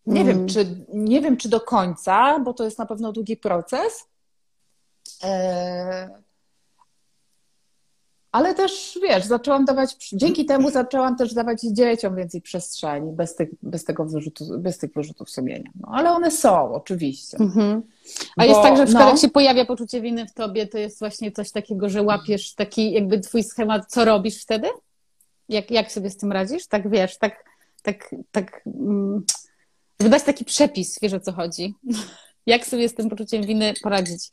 Nie, 0.06 0.22
mm. 0.22 0.38
wiem, 0.38 0.48
czy, 0.48 0.86
nie 0.94 1.22
wiem, 1.22 1.38
czy 1.38 1.50
do 1.50 1.62
końca, 1.62 2.40
bo 2.40 2.54
to 2.54 2.64
jest 2.64 2.80
na 2.80 2.86
pewno 2.86 3.12
długi 3.12 3.38
proces. 3.38 4.08
Ale 8.38 8.56
też, 8.56 9.00
wiesz, 9.02 9.26
zaczęłam 9.26 9.66
dawać, 9.66 9.98
dzięki 10.14 10.46
temu 10.46 10.70
zaczęłam 10.80 11.16
też 11.16 11.34
dawać 11.34 11.62
dzieciom 11.62 12.16
więcej 12.16 12.42
przestrzeni, 12.42 13.12
bez, 13.12 13.36
tych, 13.36 13.50
bez 13.62 13.84
tego 13.84 14.06
wyrzutu, 14.06 14.46
bez 14.60 14.78
tych 14.78 14.94
wyrzutów 14.94 15.30
sumienia. 15.30 15.72
No, 15.76 15.88
ale 15.92 16.12
one 16.12 16.32
są, 16.32 16.74
oczywiście. 16.74 17.38
Mm-hmm. 17.38 17.82
A 18.38 18.42
bo, 18.42 18.48
jest 18.48 18.62
tak, 18.62 18.78
że 18.78 18.86
w 18.86 18.94
no, 18.94 19.10
jak 19.10 19.18
się 19.18 19.30
pojawia 19.30 19.66
poczucie 19.66 20.02
winy 20.02 20.28
w 20.28 20.34
tobie, 20.34 20.68
to 20.68 20.78
jest 20.78 21.00
właśnie 21.00 21.32
coś 21.32 21.52
takiego, 21.52 21.90
że 21.90 22.02
łapiesz 22.02 22.56
taki 22.56 22.92
jakby 22.92 23.20
twój 23.20 23.44
schemat, 23.44 23.86
co 23.88 24.06
robisz 24.06 24.42
wtedy? 24.42 24.68
Jak, 25.50 25.72
jak 25.72 25.92
sobie 25.92 26.10
z 26.10 26.18
tym 26.18 26.32
radzisz? 26.32 26.68
Tak 26.68 26.90
wiesz, 26.90 27.18
tak, 27.18 27.44
tak, 27.84 28.16
tak... 28.32 28.62
Mm 28.66 29.24
żeby 30.00 30.10
dać 30.10 30.24
taki 30.24 30.46
przepis, 30.46 31.00
wiesz 31.02 31.14
o 31.14 31.20
co 31.20 31.32
chodzi. 31.32 31.76
Jak 32.46 32.66
sobie 32.66 32.90
z 32.90 32.94
tym 32.94 33.10
poczuciem 33.10 33.44
winy 33.44 33.74
poradzić? 33.84 34.30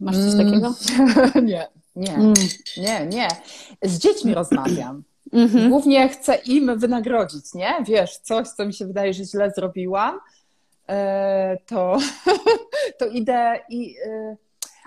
Masz 0.00 0.16
coś 0.16 0.36
takiego? 0.36 0.74
nie, 1.50 1.68
nie, 1.96 2.14
mm. 2.14 2.34
nie, 2.76 3.06
nie. 3.06 3.28
Z 3.82 3.98
dziećmi 3.98 4.34
rozmawiam. 4.34 5.02
Mhm. 5.32 5.70
Głównie 5.70 6.08
chcę 6.08 6.34
im 6.34 6.78
wynagrodzić, 6.78 7.54
nie? 7.54 7.74
Wiesz, 7.86 8.18
coś, 8.18 8.48
co 8.48 8.66
mi 8.66 8.74
się 8.74 8.86
wydaje, 8.86 9.14
że 9.14 9.24
źle 9.24 9.52
zrobiłam, 9.56 10.18
e, 10.88 11.58
to, 11.66 11.98
to 12.98 13.06
idę 13.06 13.60
i. 13.68 13.96
E, 14.06 14.36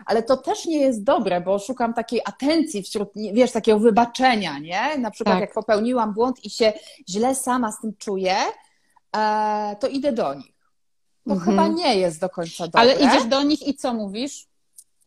ale 0.06 0.24
to 0.24 0.38
też 0.38 0.66
nie 0.66 0.80
jest 0.80 1.04
dobre, 1.04 1.42
bo 1.42 1.60
szukam 1.60 1.94
takiej 1.94 2.22
atencji 2.26 2.84
wśród, 2.84 3.10
wiesz, 3.34 3.52
takiego 3.52 3.80
wybaczenia, 3.80 4.60
nie? 4.60 4.98
Na 4.98 5.12
przykład, 5.12 5.36
tak. 5.36 5.42
jak 5.42 5.54
popełniłam 5.54 6.14
błąd 6.14 6.46
i 6.46 6.50
się 6.50 6.74
źle 7.10 7.36
sama 7.36 7.72
z 7.72 7.82
tym 7.82 7.94
czuję, 7.98 8.36
e, 9.18 9.76
to 9.80 9.88
idę 9.88 10.12
do 10.12 10.34
nich. 10.34 10.56
To 11.28 11.34
mhm. 11.34 11.52
chyba 11.52 11.68
nie 11.68 11.96
jest 11.96 12.20
do 12.20 12.30
końca 12.30 12.64
dobre. 12.64 12.82
Ale 12.82 12.94
idziesz 12.94 13.26
do 13.26 13.44
nich 13.44 13.68
i 13.68 13.76
co 13.76 13.94
mówisz? 13.94 14.48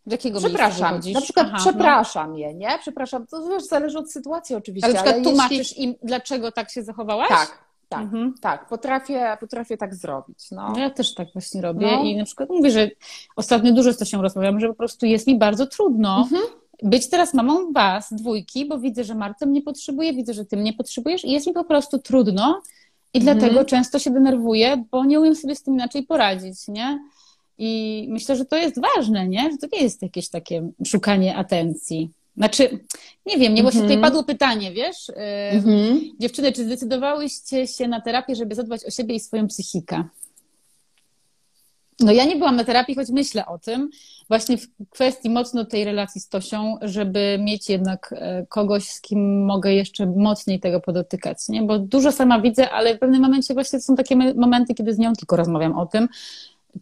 Do 0.08 0.14
jakiego 0.14 0.38
Przepraszam. 0.38 1.00
Na 1.14 1.20
przykład 1.20 1.46
Aha, 1.48 1.56
no. 1.58 1.64
przepraszam 1.64 2.30
no. 2.32 2.38
je, 2.38 2.54
nie? 2.54 2.78
Przepraszam. 2.80 3.26
To 3.26 3.48
wiesz, 3.48 3.64
zależy 3.64 3.98
od 3.98 4.12
sytuacji 4.12 4.56
oczywiście. 4.56 4.86
Ale 4.86 4.94
na 4.94 5.02
przykład 5.02 5.14
ale 5.14 5.24
tłumaczysz 5.24 5.58
jeśli... 5.58 5.84
im, 5.84 5.94
dlaczego 6.02 6.52
tak 6.52 6.70
się 6.70 6.82
zachowałaś? 6.82 7.28
Tak, 7.28 7.58
tak, 7.88 8.02
mhm. 8.02 8.34
tak. 8.40 8.68
Potrafię, 8.68 9.36
potrafię 9.40 9.76
tak 9.76 9.94
zrobić. 9.94 10.50
No. 10.50 10.72
Ja 10.76 10.90
też 10.90 11.14
tak 11.14 11.28
właśnie 11.32 11.62
robię 11.62 11.96
no. 11.96 12.02
i 12.02 12.16
na 12.16 12.24
przykład 12.24 12.48
mówię, 12.48 12.70
że 12.70 12.90
ostatnio 13.36 13.72
dużo 13.72 13.92
z 13.92 13.98
to 13.98 14.04
się 14.04 14.22
rozmawiam, 14.22 14.60
że 14.60 14.68
po 14.68 14.74
prostu 14.74 15.06
jest 15.06 15.26
mi 15.26 15.38
bardzo 15.38 15.66
trudno 15.66 16.18
mhm. 16.18 16.42
być 16.82 17.10
teraz 17.10 17.34
mamą 17.34 17.72
was, 17.72 18.12
dwójki, 18.12 18.66
bo 18.66 18.78
widzę, 18.78 19.04
że 19.04 19.14
Marta 19.14 19.46
mnie 19.46 19.62
potrzebuje, 19.62 20.12
widzę, 20.12 20.34
że 20.34 20.44
ty 20.44 20.56
mnie 20.56 20.72
potrzebujesz 20.72 21.24
i 21.24 21.30
jest 21.30 21.46
mi 21.46 21.52
po 21.52 21.64
prostu 21.64 21.98
trudno 21.98 22.62
i 23.14 23.18
mhm. 23.18 23.38
dlatego 23.38 23.64
często 23.64 23.98
się 23.98 24.10
denerwuję, 24.10 24.84
bo 24.90 25.04
nie 25.04 25.20
umiem 25.20 25.34
sobie 25.34 25.54
z 25.54 25.62
tym 25.62 25.74
inaczej 25.74 26.02
poradzić, 26.02 26.68
nie? 26.68 26.98
I 27.58 28.06
myślę, 28.10 28.36
że 28.36 28.44
to 28.44 28.56
jest 28.56 28.80
ważne, 28.96 29.28
nie? 29.28 29.50
Że 29.50 29.58
to 29.58 29.76
nie 29.76 29.82
jest 29.82 30.02
jakieś 30.02 30.28
takie 30.28 30.68
szukanie 30.86 31.36
atencji. 31.36 32.10
Znaczy, 32.36 32.78
nie 33.26 33.38
wiem, 33.38 33.54
nie, 33.54 33.62
bo 33.62 33.70
się 33.70 33.80
tutaj 33.80 33.94
mhm. 33.94 34.02
padło 34.02 34.24
pytanie, 34.24 34.72
wiesz? 34.72 35.12
Mhm. 35.50 36.00
Dziewczyny, 36.20 36.52
czy 36.52 36.64
zdecydowałyście 36.64 37.66
się 37.66 37.88
na 37.88 38.00
terapię, 38.00 38.36
żeby 38.36 38.54
zadbać 38.54 38.84
o 38.84 38.90
siebie 38.90 39.14
i 39.14 39.20
swoją 39.20 39.48
psychikę? 39.48 40.04
No 42.00 42.12
ja 42.12 42.24
nie 42.24 42.36
byłam 42.36 42.56
na 42.56 42.64
terapii, 42.64 42.94
choć 42.94 43.08
myślę 43.08 43.46
o 43.46 43.58
tym, 43.58 43.90
właśnie 44.28 44.58
w 44.58 44.68
kwestii 44.90 45.30
mocno 45.30 45.64
tej 45.64 45.84
relacji 45.84 46.20
z 46.20 46.28
Tosią, 46.28 46.78
żeby 46.82 47.38
mieć 47.40 47.68
jednak 47.68 48.14
e, 48.16 48.46
kogoś, 48.48 48.88
z 48.88 49.00
kim 49.00 49.44
mogę 49.44 49.74
jeszcze 49.74 50.06
mocniej 50.06 50.60
tego 50.60 50.80
podotykać, 50.80 51.38
nie? 51.48 51.62
Bo 51.62 51.78
dużo 51.78 52.12
sama 52.12 52.40
widzę, 52.40 52.70
ale 52.70 52.96
w 52.96 52.98
pewnym 52.98 53.22
momencie 53.22 53.54
właśnie 53.54 53.80
są 53.80 53.96
takie 53.96 54.16
momenty, 54.16 54.74
kiedy 54.74 54.94
z 54.94 54.98
nią 54.98 55.12
tylko 55.12 55.36
rozmawiam 55.36 55.78
o 55.78 55.86
tym, 55.86 56.08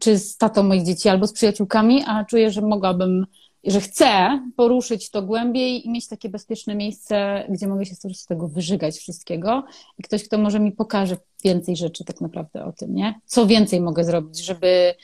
czy 0.01 0.18
z 0.18 0.36
tatą 0.36 0.62
moich 0.62 0.84
dzieci, 0.84 1.09
albo 1.09 1.26
z 1.26 1.32
przyjaciółkami, 1.32 2.05
a 2.07 2.24
czuję, 2.24 2.51
że 2.51 2.61
mogłabym, 2.61 3.26
że 3.64 3.80
chcę 3.80 4.40
poruszyć 4.57 5.11
to 5.11 5.22
głębiej 5.22 5.86
i 5.86 5.90
mieć 5.90 6.09
takie 6.09 6.28
bezpieczne 6.28 6.74
miejsce, 6.74 7.44
gdzie 7.49 7.66
mogę 7.66 7.86
się 7.86 7.94
z 7.94 8.26
tego 8.26 8.49
wyżygać 8.49 8.97
wszystkiego 8.97 9.64
i 9.99 10.03
ktoś, 10.03 10.24
kto 10.24 10.38
może 10.38 10.61
mi 10.61 10.72
pokaże 10.72 11.16
więcej 11.44 11.76
rzeczy 11.76 12.05
tak 12.05 12.20
naprawdę 12.20 12.64
o 12.64 12.72
tym, 12.72 12.94
nie? 12.94 13.20
Co 13.26 13.47
więcej 13.47 13.80
mogę 13.80 14.05
zrobić, 14.05 14.38
żeby 14.44 14.94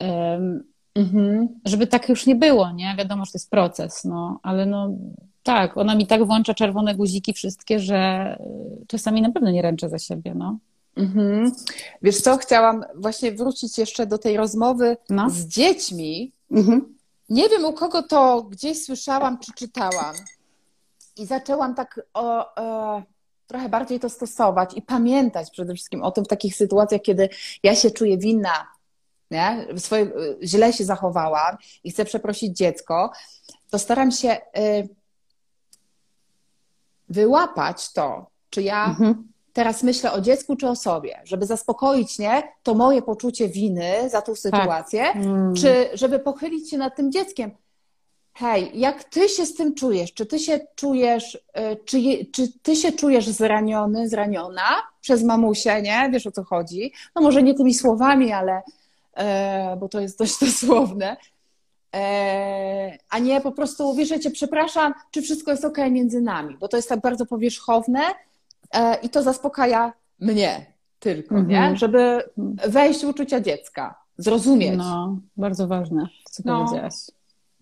um, 0.00 0.72
żeby 1.64 1.86
tak 1.86 2.08
już 2.08 2.26
nie 2.26 2.34
było, 2.34 2.72
nie? 2.72 2.94
Wiadomo, 2.98 3.24
że 3.24 3.32
to 3.32 3.38
jest 3.38 3.50
proces, 3.50 4.04
no, 4.04 4.40
ale 4.42 4.66
no 4.66 4.90
tak, 5.42 5.76
ona 5.76 5.94
mi 5.94 6.06
tak 6.06 6.24
włącza 6.24 6.54
czerwone 6.54 6.94
guziki 6.94 7.32
wszystkie, 7.32 7.80
że 7.80 8.36
czasami 8.86 9.22
naprawdę 9.22 9.52
nie 9.52 9.62
ręczę 9.62 9.88
za 9.88 9.98
siebie, 9.98 10.34
no. 10.34 10.58
Mhm. 10.96 11.52
Wiesz 12.02 12.20
co, 12.20 12.36
chciałam 12.36 12.84
właśnie 12.94 13.32
wrócić 13.32 13.78
jeszcze 13.78 14.06
do 14.06 14.18
tej 14.18 14.36
rozmowy 14.36 14.96
no. 15.10 15.30
z 15.30 15.46
dziećmi. 15.46 16.32
Mhm. 16.50 16.98
Nie 17.28 17.48
wiem, 17.48 17.64
u 17.64 17.72
kogo 17.72 18.02
to 18.02 18.42
gdzieś 18.42 18.84
słyszałam 18.84 19.38
czy 19.38 19.52
czytałam. 19.52 20.14
I 21.16 21.26
zaczęłam 21.26 21.74
tak 21.74 22.00
o, 22.14 22.54
o, 22.54 23.02
trochę 23.46 23.68
bardziej 23.68 24.00
to 24.00 24.08
stosować 24.08 24.74
i 24.76 24.82
pamiętać 24.82 25.50
przede 25.50 25.74
wszystkim 25.74 26.02
o 26.02 26.10
tym 26.10 26.24
w 26.24 26.28
takich 26.28 26.56
sytuacjach, 26.56 27.02
kiedy 27.02 27.28
ja 27.62 27.74
się 27.74 27.90
czuję 27.90 28.18
winna, 28.18 28.66
nie? 29.30 29.66
Swoje, 29.76 30.10
źle 30.42 30.72
się 30.72 30.84
zachowałam 30.84 31.56
i 31.84 31.90
chcę 31.90 32.04
przeprosić 32.04 32.56
dziecko, 32.56 33.12
to 33.70 33.78
staram 33.78 34.10
się 34.10 34.30
y, 34.58 34.88
wyłapać 37.08 37.92
to, 37.92 38.26
czy 38.50 38.62
ja 38.62 38.86
mhm 38.86 39.31
teraz 39.52 39.82
myślę 39.82 40.12
o 40.12 40.20
dziecku 40.20 40.56
czy 40.56 40.68
o 40.68 40.76
sobie, 40.76 41.20
żeby 41.24 41.46
zaspokoić 41.46 42.18
nie, 42.18 42.42
to 42.62 42.74
moje 42.74 43.02
poczucie 43.02 43.48
winy 43.48 44.10
za 44.10 44.22
tą 44.22 44.34
sytuację, 44.34 45.00
tak. 45.00 45.16
mm. 45.16 45.54
czy 45.54 45.88
żeby 45.94 46.18
pochylić 46.18 46.70
się 46.70 46.78
nad 46.78 46.96
tym 46.96 47.12
dzieckiem. 47.12 47.50
Hej, 48.34 48.70
jak 48.74 49.04
ty 49.04 49.28
się 49.28 49.46
z 49.46 49.54
tym 49.54 49.74
czujesz? 49.74 50.14
Czy 50.14 50.26
ty 50.26 50.38
się 50.38 50.60
czujesz, 50.74 51.34
y, 51.34 51.40
czy, 51.84 51.98
czy 52.32 52.52
ty 52.62 52.76
się 52.76 52.92
czujesz 52.92 53.28
zraniony, 53.28 54.08
zraniona 54.08 54.68
przez 55.00 55.22
mamusię, 55.22 55.82
nie? 55.82 56.10
Wiesz 56.12 56.26
o 56.26 56.30
co 56.30 56.44
chodzi? 56.44 56.92
No 57.14 57.22
może 57.22 57.42
nie 57.42 57.54
tymi 57.54 57.74
słowami, 57.74 58.32
ale 58.32 58.62
e, 59.16 59.76
bo 59.80 59.88
to 59.88 60.00
jest 60.00 60.18
dość 60.18 60.40
dosłowne. 60.44 61.16
E, 61.94 62.98
a 63.10 63.18
nie 63.18 63.40
po 63.40 63.52
prostu, 63.52 63.94
wiesz, 63.94 64.10
ja 64.10 64.18
cię 64.18 64.30
przepraszam, 64.30 64.94
czy 65.10 65.22
wszystko 65.22 65.50
jest 65.50 65.64
ok 65.64 65.78
między 65.90 66.20
nami, 66.20 66.56
bo 66.60 66.68
to 66.68 66.76
jest 66.76 66.88
tak 66.88 67.00
bardzo 67.00 67.26
powierzchowne, 67.26 68.00
i 69.02 69.08
to 69.08 69.22
zaspokaja 69.22 69.92
mnie 70.20 70.66
tylko, 70.98 71.34
-hmm. 71.34 71.46
nie? 71.46 71.58
Mhm. 71.58 71.76
Żeby 71.76 72.22
wejść 72.68 73.04
w 73.04 73.08
uczucia 73.08 73.40
dziecka, 73.40 74.02
zrozumieć. 74.18 74.76
No, 74.76 75.18
bardzo 75.36 75.68
ważne, 75.68 76.08
co 76.30 76.42
no. 76.46 76.64
powiedziałaś. 76.64 76.94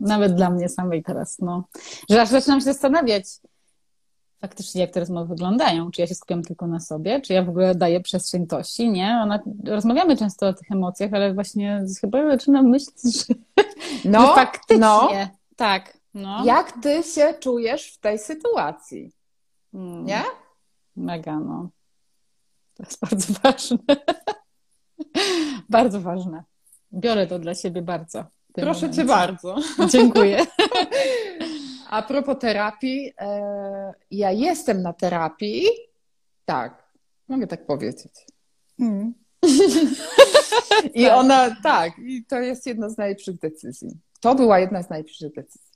Nawet 0.00 0.34
dla 0.34 0.50
mnie 0.50 0.68
samej 0.68 1.02
teraz, 1.02 1.38
no. 1.38 1.64
Że 2.10 2.22
aż 2.22 2.28
zaczynam 2.28 2.60
się 2.60 2.64
zastanawiać 2.64 3.24
faktycznie, 4.40 4.80
jak 4.80 4.90
te 4.90 5.00
rozmowy 5.00 5.28
wyglądają. 5.28 5.90
Czy 5.90 6.00
ja 6.00 6.06
się 6.06 6.14
skupiam 6.14 6.42
tylko 6.42 6.66
na 6.66 6.80
sobie, 6.80 7.20
czy 7.20 7.32
ja 7.32 7.42
w 7.42 7.48
ogóle 7.48 7.74
daję 7.74 8.00
przestrzeń 8.00 8.46
Tosi, 8.46 8.90
nie? 8.90 9.20
Ona, 9.22 9.40
rozmawiamy 9.64 10.16
często 10.16 10.48
o 10.48 10.52
tych 10.52 10.70
emocjach, 10.72 11.12
ale 11.14 11.34
właśnie 11.34 11.84
chyba 12.00 12.30
zaczynam 12.30 12.66
myśleć, 12.66 12.96
że, 13.16 13.34
no, 14.04 14.26
że 14.26 14.34
faktycznie, 14.34 14.78
no. 14.78 15.08
tak. 15.56 16.00
No. 16.14 16.44
Jak 16.44 16.72
ty 16.82 17.02
się 17.02 17.34
czujesz 17.40 17.92
w 17.92 17.98
tej 17.98 18.18
sytuacji? 18.18 19.12
Hmm. 19.72 20.04
Nie? 20.04 20.22
Mega, 20.96 21.40
no. 21.40 21.70
To 22.74 22.82
jest 22.82 23.00
bardzo 23.10 23.32
ważne. 23.42 23.78
bardzo 25.68 26.00
ważne. 26.00 26.44
Biorę 26.92 27.26
to 27.26 27.38
dla 27.38 27.54
siebie 27.54 27.82
bardzo. 27.82 28.24
Proszę 28.52 28.80
momencie. 28.80 29.02
cię 29.02 29.08
bardzo. 29.08 29.56
Dziękuję. 29.92 30.46
A 31.90 32.02
propos 32.02 32.38
terapii, 32.40 33.12
e, 33.20 33.92
ja 34.10 34.30
jestem 34.30 34.82
na 34.82 34.92
terapii. 34.92 35.66
Tak, 36.44 36.92
mogę 37.28 37.46
tak 37.46 37.66
powiedzieć. 37.66 38.26
Mm. 38.80 39.14
I 40.94 41.04
tak. 41.04 41.18
ona, 41.18 41.56
tak, 41.62 41.98
i 41.98 42.24
to 42.24 42.40
jest 42.40 42.66
jedna 42.66 42.88
z 42.88 42.98
najlepszych 42.98 43.38
decyzji. 43.38 43.88
To 44.20 44.34
była 44.34 44.58
jedna 44.58 44.82
z 44.82 44.90
najlepszych 44.90 45.34
decyzji. 45.34 45.69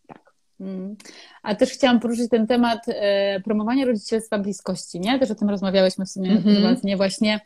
Mm. 0.60 0.96
A 1.42 1.54
też 1.54 1.70
chciałam 1.70 2.00
poruszyć 2.00 2.30
ten 2.30 2.46
temat 2.46 2.84
e, 2.88 3.40
promowania 3.40 3.86
rodzicielstwa 3.86 4.38
bliskości, 4.38 5.00
nie? 5.00 5.18
Też 5.18 5.30
o 5.30 5.34
tym 5.34 5.50
rozmawiałyśmy 5.50 6.06
w 6.06 6.10
sumie 6.10 6.30
mm 6.30 6.42
-hmm. 6.42 6.54
prywatnie 6.54 6.96
właśnie. 6.96 7.40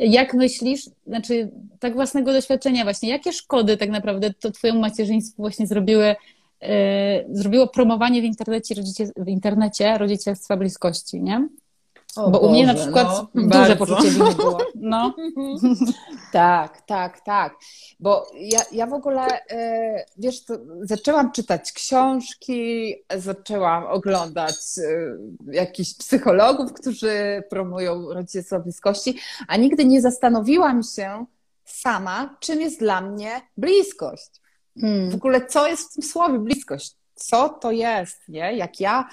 Jak 0.00 0.34
myślisz, 0.34 0.90
znaczy 1.06 1.50
tak 1.78 1.94
własnego 1.94 2.32
doświadczenia 2.32 2.84
właśnie, 2.84 3.08
jakie 3.08 3.32
szkody 3.32 3.76
tak 3.76 3.90
naprawdę 3.90 4.34
to 4.40 4.50
twojemu 4.50 4.80
macierzyństwu 4.80 5.42
właśnie 5.42 5.66
zrobiły, 5.66 6.16
e, 6.62 7.24
zrobiło 7.30 7.68
promowanie 7.68 8.20
w 8.20 8.24
internecie, 8.24 8.74
rodzicie, 8.74 9.08
w 9.16 9.28
internecie 9.28 9.98
rodzicielstwa 9.98 10.56
bliskości, 10.56 11.22
nie? 11.22 11.48
O 12.16 12.30
Bo 12.30 12.40
Boże, 12.40 12.46
u 12.46 12.50
mnie 12.50 12.66
na 12.66 12.74
przykład 12.74 13.08
no, 13.08 13.42
duże 13.42 13.48
bardzo. 13.48 13.76
poczucie 13.76 14.10
winy 14.10 14.34
było. 14.34 14.58
No. 14.74 15.14
tak, 16.32 16.82
tak, 16.86 17.20
tak. 17.20 17.54
Bo 18.00 18.26
ja, 18.34 18.60
ja 18.72 18.86
w 18.86 18.92
ogóle, 18.92 19.26
e, 19.50 20.04
wiesz, 20.16 20.44
zaczęłam 20.80 21.32
czytać 21.32 21.72
książki, 21.72 22.94
zaczęłam 23.16 23.84
oglądać 23.86 24.54
e, 24.78 25.52
jakichś 25.52 25.94
psychologów, 25.94 26.72
którzy 26.72 27.42
promują 27.50 28.12
rodzicostwo 28.14 28.60
bliskości, 28.60 29.18
a 29.48 29.56
nigdy 29.56 29.84
nie 29.84 30.00
zastanowiłam 30.00 30.82
się 30.82 31.26
sama, 31.64 32.36
czym 32.40 32.60
jest 32.60 32.78
dla 32.78 33.00
mnie 33.00 33.40
bliskość. 33.56 34.30
Hmm. 34.80 35.10
W 35.10 35.14
ogóle 35.14 35.46
co 35.46 35.68
jest 35.68 35.90
w 35.90 35.94
tym 35.94 36.02
słowie 36.02 36.38
bliskość? 36.38 36.94
Co 37.14 37.48
to 37.48 37.70
jest, 37.70 38.28
nie? 38.28 38.56
Jak 38.56 38.80
ja 38.80 39.08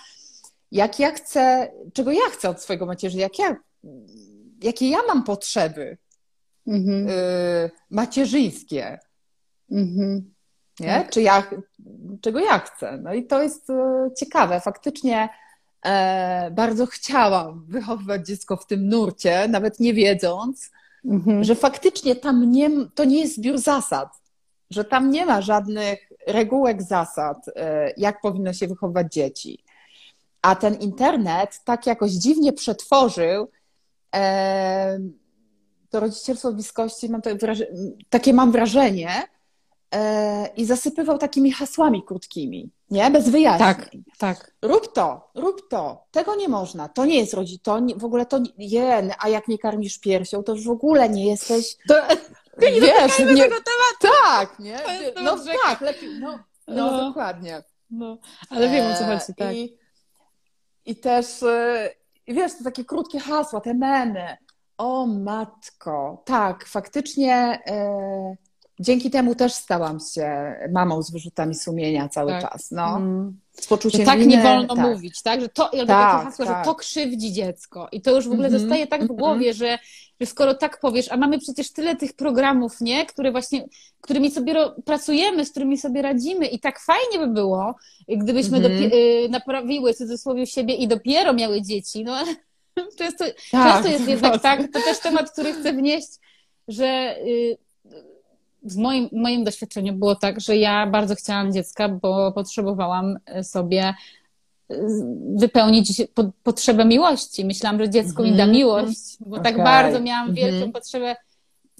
jak 0.74 1.00
ja 1.00 1.12
chcę, 1.12 1.72
czego 1.94 2.12
ja 2.12 2.30
chcę 2.32 2.50
od 2.50 2.62
swojego 2.62 2.86
macierzy, 2.86 3.18
jak 3.18 3.40
ja, 3.40 3.56
jakie 4.64 4.90
ja 4.90 4.98
mam 5.08 5.24
potrzeby 5.24 5.98
mhm. 6.68 7.10
y, 7.10 7.72
macierzyńskie. 7.90 9.00
Mhm. 9.72 10.34
Nie? 10.80 10.88
Tak. 10.88 11.10
Czy 11.10 11.22
ja, 11.22 11.44
czego 12.22 12.40
ja 12.40 12.60
chcę. 12.60 12.98
No 12.98 13.14
i 13.14 13.28
to 13.28 13.44
jest 13.44 13.70
y, 13.70 13.74
ciekawe. 14.18 14.62
Faktycznie 14.62 15.30
e, 15.86 16.52
bardzo 16.52 16.86
chciałam 16.86 17.66
wychowywać 17.68 18.28
dziecko 18.28 18.58
w 18.58 18.66
tym 18.66 18.90
nurcie, 18.90 19.48
nawet 19.48 19.80
nie 19.80 19.94
wiedząc, 19.94 20.72
mhm. 21.06 21.44
że 21.44 21.56
faktycznie 21.56 22.16
tam 22.16 22.52
nie, 22.52 22.70
to 22.96 23.04
nie 23.04 23.20
jest 23.20 23.36
zbiór 23.36 23.58
zasad, 23.58 24.10
że 24.70 24.86
tam 24.86 25.10
nie 25.10 25.26
ma 25.26 25.42
żadnych 25.42 26.10
regułek, 26.28 26.82
zasad, 26.82 27.38
e, 27.56 27.94
jak 27.98 28.22
powinno 28.22 28.54
się 28.54 28.68
wychowywać 28.68 29.14
dzieci 29.14 29.64
a 30.44 30.56
ten 30.56 30.76
internet 30.76 31.60
tak 31.66 31.88
jakoś 31.88 32.12
dziwnie 32.12 32.54
przetworzył 32.54 33.48
e, 34.16 35.00
to 35.90 36.00
rodzicielstwo 36.00 36.54
bliskości, 36.54 37.10
mam 37.10 37.22
takie, 38.10 38.34
mam 38.34 38.52
wrażenie, 38.52 39.10
e, 39.96 40.48
i 40.58 40.66
zasypywał 40.66 41.18
takimi 41.18 41.52
hasłami 41.52 42.04
krótkimi, 42.04 42.70
nie? 42.92 43.12
Bez 43.12 43.30
wyjaśnień. 43.30 43.76
Tak, 43.76 43.90
tak. 44.18 44.54
Rób 44.62 44.94
to, 44.94 45.30
rób 45.36 45.70
to, 45.70 46.06
tego 46.12 46.36
nie 46.36 46.50
można, 46.50 46.90
to 46.90 47.06
nie 47.06 47.20
jest 47.20 47.34
rodzic, 47.34 47.62
to 47.62 47.80
nie, 47.80 47.96
w 47.96 48.06
ogóle 48.06 48.26
to 48.26 48.40
jen, 48.58 49.12
a 49.20 49.30
jak 49.30 49.48
nie 49.48 49.58
karmisz 49.58 50.00
piersią, 50.00 50.44
to 50.44 50.52
już 50.52 50.66
w 50.66 50.70
ogóle 50.70 51.10
nie 51.10 51.26
jesteś... 51.26 51.78
To, 51.88 51.96
nie 52.62 52.82
wiesz, 52.82 53.20
nie, 53.20 53.26
tego 53.26 53.56
tematu. 53.56 54.18
tak, 54.26 54.60
nie? 54.60 54.80
No 55.24 55.38
tak, 55.66 55.82
lepiej, 55.82 56.10
no, 56.20 56.40
no, 56.68 56.92
No. 56.92 57.08
dokładnie. 57.08 57.64
No, 57.92 58.18
ale 58.50 58.70
wiem 58.70 58.92
o 58.92 58.96
co 58.96 59.04
E, 59.04 59.08
chodzi, 59.20 59.34
tak. 59.38 59.56
I, 59.56 59.78
i 60.86 60.96
też, 60.96 61.44
i 62.28 62.34
wiesz, 62.34 62.58
to 62.58 62.64
takie 62.64 62.86
krótkie 62.86 63.20
hasła, 63.20 63.62
te 63.62 63.74
memy. 63.74 64.38
O 64.78 65.08
matko, 65.08 66.24
tak, 66.26 66.66
faktycznie 66.66 67.36
e, 67.68 68.36
dzięki 68.80 69.10
temu 69.12 69.36
też 69.36 69.54
stałam 69.54 70.00
się 70.14 70.56
mamą 70.72 71.02
z 71.04 71.12
wyrzutami 71.12 71.56
sumienia 71.56 72.10
cały 72.10 72.32
Tak. 72.32 72.42
czas, 72.52 72.72
no. 72.72 72.98
Mm. 72.98 73.40
Z 73.54 73.68
poczuciem 73.68 74.00
Że 74.02 74.06
tak 74.06 74.20
winy, 74.20 74.38
nie 74.38 74.44
wolno 74.44 74.76
tak. 74.76 74.86
mówić, 74.86 75.22
tak? 75.22 75.42
Że 75.42 75.50
to, 75.50 75.64
albo 75.74 75.86
Tak, 75.86 76.12
takie 76.12 76.26
hasło, 76.26 76.46
tak. 76.46 76.58
że 76.58 76.66
to 76.72 76.76
krzywdzi 76.76 77.32
dziecko. 77.34 77.88
I 77.92 78.02
to 78.02 78.16
już 78.16 78.28
w 78.28 78.32
ogóle 78.32 78.48
Mhm, 78.48 78.62
zostaje 78.62 78.88
tak 78.88 79.00
w 79.00 79.04
mhm. 79.04 79.20
głowie, 79.20 79.54
że, 79.54 79.80
że 80.22 80.26
skoro 80.28 80.54
tak 80.54 80.80
powiesz, 80.80 81.12
a 81.12 81.18
mamy 81.18 81.40
przecież 81.40 81.72
tyle 81.72 81.96
tych 81.96 82.14
programów, 82.14 82.82
nie? 82.82 83.06
Które 83.06 83.32
właśnie, 83.32 83.66
którymi 84.02 84.32
sobie 84.32 84.56
pracujemy, 84.86 85.46
z 85.46 85.52
którymi 85.52 85.78
sobie 85.78 86.02
radzimy 86.02 86.46
i 86.48 86.60
tak 86.60 86.80
fajnie 86.80 87.28
by 87.28 87.34
było, 87.34 87.76
gdybyśmy 88.08 88.60
dopie- 88.62 88.94
y, 89.26 89.30
naprawiły 89.30 89.94
w 89.94 89.98
cudzysłowie 89.98 90.48
siebie 90.48 90.76
i 90.76 90.88
dopiero 90.88 91.34
miały 91.34 91.62
dzieci, 91.62 92.04
no 92.04 92.16
ale 92.16 92.36
często, 92.98 93.26
Tak, 93.52 93.74
często 93.74 93.90
jest 93.92 94.08
jednak 94.08 94.42
tak, 94.42 94.62
to 94.74 94.82
też 94.82 95.00
temat, 95.00 95.32
który 95.32 95.54
chcę 95.54 95.74
wnieść, 95.74 96.10
że 96.68 97.16
y, 97.28 97.58
w 98.64 98.78
moim, 98.78 99.10
moim 99.12 99.44
doświadczeniu 99.44 99.94
było 99.94 100.16
tak, 100.16 100.40
że 100.42 100.58
ja 100.58 100.88
bardzo 100.88 101.16
chciałam 101.16 101.54
dziecka, 101.54 101.90
bo 101.90 102.32
potrzebowałam 102.32 103.18
sobie 103.44 103.94
y, 104.72 104.76
wypełnić 105.36 106.02
po, 106.14 106.32
potrzebę 106.44 106.86
miłości. 106.86 107.46
Myślałam, 107.46 107.80
że 107.80 107.90
dziecko 107.90 108.24
mi 108.24 108.30
da 108.30 108.36
Mhm. 108.44 108.52
miłość, 108.52 109.18
bo 109.20 109.40
tak 109.40 109.54
Okej. 109.54 109.64
bardzo 109.64 110.00
miałam 110.00 110.34
wielką 110.34 110.56
Mhm. 110.56 110.72
potrzebę. 110.72 111.16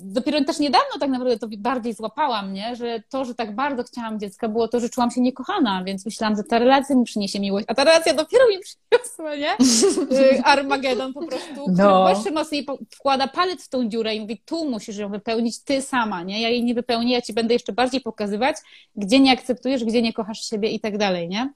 Dopiero 0.06 0.44
też 0.44 0.60
niedawno 0.60 1.00
tak 1.00 1.10
naprawdę 1.10 1.40
to 1.40 1.48
bardziej 1.58 1.94
złapałam, 1.94 2.54
nie? 2.54 2.76
że 2.76 3.04
to, 3.10 3.26
że 3.26 3.36
tak 3.36 3.56
bardzo 3.56 3.84
chciałam 3.84 4.20
dziecka, 4.20 4.50
było 4.50 4.68
to, 4.68 4.80
że 4.80 4.90
czułam 4.90 5.12
się 5.12 5.22
niekochana, 5.22 5.84
więc 5.84 6.06
myślałam, 6.06 6.38
że 6.38 6.44
ta 6.44 6.60
relacja 6.60 6.96
mi 6.96 7.04
przyniesie 7.04 7.40
miłość, 7.40 7.66
a 7.70 7.76
ta 7.76 7.84
relacja 7.84 8.14
dopiero 8.14 8.44
mi 8.48 8.56
przyniosła, 8.60 9.36
nie? 9.36 9.52
Y, 10.38 10.44
Armagedon 10.44 11.14
po 11.14 11.28
prostu, 11.28 11.66
No. 11.68 12.10
jeszcze 12.10 12.32
mocniej 12.32 12.64
po- 12.64 12.78
wkłada 12.96 13.28
palec 13.28 13.66
w 13.66 13.70
tą 13.70 13.90
dziurę 13.90 14.16
i 14.16 14.22
mówi, 14.22 14.42
tu 14.46 14.70
musisz 14.70 14.98
ją 14.98 15.10
wypełnić 15.10 15.64
ty 15.64 15.82
sama, 15.82 16.24
nie? 16.24 16.42
Ja 16.42 16.50
jej 16.50 16.64
nie 16.64 16.74
wypełnię, 16.74 17.14
ja 17.14 17.22
ci 17.22 17.34
będę 17.34 17.54
jeszcze 17.54 17.74
bardziej 17.74 18.02
pokazywać, 18.02 18.56
gdzie 18.96 19.20
nie 19.20 19.32
akceptujesz, 19.32 19.84
gdzie 19.86 20.02
nie 20.02 20.14
kochasz 20.14 20.50
siebie 20.50 20.70
i 20.70 20.80
tak 20.80 20.98
dalej, 20.98 21.30
nie? 21.30 21.54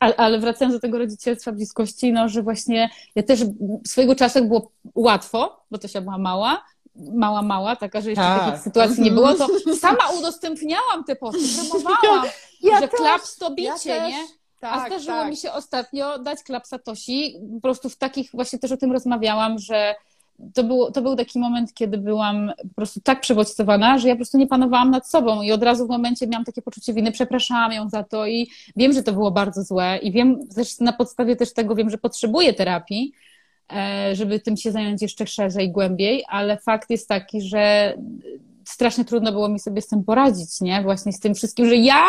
Ale, 0.00 0.16
ale 0.16 0.38
wracając 0.38 0.74
do 0.76 0.80
tego 0.80 0.98
rodzicielstwa 0.98 1.52
bliskości, 1.52 2.12
no, 2.12 2.28
że 2.28 2.42
właśnie 2.42 2.90
ja 3.14 3.22
też 3.22 3.40
swojego 3.86 4.14
czasu 4.14 4.38
jak 4.38 4.48
było 4.48 4.70
łatwo, 4.94 5.64
bo 5.70 5.78
Tosia 5.78 6.00
była 6.00 6.18
mała, 6.18 6.64
mała, 6.96 7.42
mała, 7.42 7.76
taka, 7.76 8.00
że 8.00 8.10
jeszcze 8.10 8.24
Tak. 8.24 8.44
takich 8.44 8.60
sytuacji 8.60 9.02
nie 9.02 9.10
było, 9.10 9.34
to 9.34 9.44
Mhm. 9.44 9.76
sama 9.76 10.08
udostępniałam 10.18 11.04
te 11.04 11.16
posty, 11.16 11.38
promowałam, 11.70 12.26
Ja 12.62 12.80
że 12.80 12.88
też, 12.88 13.00
klaps 13.00 13.36
to 13.36 13.50
bicie, 13.50 13.70
ja 13.90 14.00
też. 14.04 14.12
nie? 14.12 14.24
Tak, 14.60 14.74
A 14.82 14.86
zdarzyło 14.86 15.16
tak. 15.18 15.30
mi 15.30 15.36
się 15.36 15.52
ostatnio 15.52 16.18
dać 16.18 16.42
klapsa 16.42 16.78
Tosi. 16.78 17.36
Po 17.54 17.60
prostu 17.60 17.88
w 17.88 17.96
takich, 17.96 18.30
właśnie 18.34 18.58
też 18.58 18.72
o 18.72 18.76
tym 18.76 18.92
rozmawiałam, 18.92 19.58
że 19.58 19.94
to, 20.54 20.64
było, 20.64 20.90
to 20.92 21.02
był 21.02 21.16
taki 21.16 21.38
moment, 21.38 21.74
kiedy 21.74 21.98
byłam 21.98 22.52
po 22.68 22.74
prostu 22.74 23.00
tak 23.00 23.20
przebodźcowana, 23.20 23.98
że 23.98 24.08
ja 24.08 24.14
po 24.14 24.18
prostu 24.18 24.38
nie 24.38 24.46
panowałam 24.46 24.90
nad 24.90 25.08
sobą 25.08 25.42
i 25.42 25.52
od 25.52 25.62
razu 25.62 25.86
w 25.86 25.88
momencie 25.88 26.26
miałam 26.26 26.44
takie 26.44 26.62
poczucie 26.62 26.94
winy, 26.94 27.12
przepraszałam 27.12 27.72
ją 27.72 27.88
za 27.88 28.04
to 28.04 28.26
i 28.26 28.50
wiem, 28.76 28.92
że 28.92 29.02
to 29.02 29.12
było 29.12 29.30
bardzo 29.30 29.62
złe 29.62 29.98
i 30.02 30.12
wiem, 30.12 30.48
też 30.48 30.80
na 30.80 30.92
podstawie 30.92 31.36
też 31.36 31.52
tego 31.52 31.74
wiem, 31.74 31.90
że 31.90 31.98
potrzebuję 31.98 32.54
terapii, 32.54 33.12
e, 33.72 34.10
żeby 34.16 34.40
tym 34.40 34.56
się 34.56 34.72
zająć 34.72 35.02
jeszcze 35.02 35.26
szerzej, 35.26 35.70
głębiej, 35.70 36.24
ale 36.28 36.58
fakt 36.58 36.90
jest 36.90 37.08
taki, 37.08 37.40
że 37.42 37.94
strasznie 38.64 39.04
trudno 39.04 39.32
było 39.32 39.48
mi 39.48 39.58
sobie 39.58 39.82
z 39.82 39.88
tym 39.88 40.04
poradzić, 40.04 40.60
nie? 40.60 40.82
Właśnie 40.82 41.12
z 41.12 41.20
tym 41.20 41.34
wszystkim, 41.34 41.66
że 41.68 41.76
ja, 41.76 42.04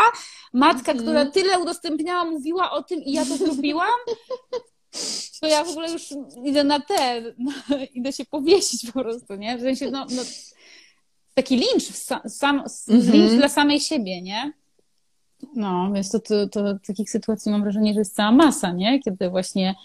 matka, 0.54 0.92
Mhm. 0.92 0.98
która 0.98 1.26
tyle 1.26 1.60
udostępniała, 1.60 2.26
mówiła 2.26 2.72
o 2.72 2.84
tym 2.84 3.04
i 3.04 3.12
ja 3.12 3.26
to 3.26 3.38
zrobiłam, 3.38 4.00
to 5.42 5.48
ja 5.48 5.64
w 5.64 5.70
ogóle 5.70 5.92
już 5.92 6.14
idę 6.46 6.64
na 6.64 6.80
te, 6.80 7.22
no, 7.38 7.52
idę 7.94 8.14
się 8.14 8.26
powiesić 8.26 8.92
po 8.92 9.02
prostu, 9.04 9.36
nie? 9.36 9.58
W 9.58 9.62
sensie, 9.62 9.92
no, 9.92 10.06
no 10.16 10.22
taki 11.34 11.56
lincz, 11.56 11.84
sam, 12.28 12.64
Mhm. 12.90 13.12
lincz 13.12 13.32
dla 13.32 13.50
samej 13.50 13.80
siebie, 13.80 14.22
nie? 14.22 14.54
No, 15.56 15.92
więc 15.94 16.12
to, 16.12 16.20
to, 16.20 16.48
to 16.48 16.62
takich 16.88 17.10
sytuacji 17.10 17.52
mam 17.52 17.64
wrażenie, 17.64 17.94
że 17.94 18.00
jest 18.00 18.16
cała 18.16 18.32
masa, 18.32 18.72
nie? 18.72 19.00
Kiedy 19.00 19.30
właśnie, 19.30 19.76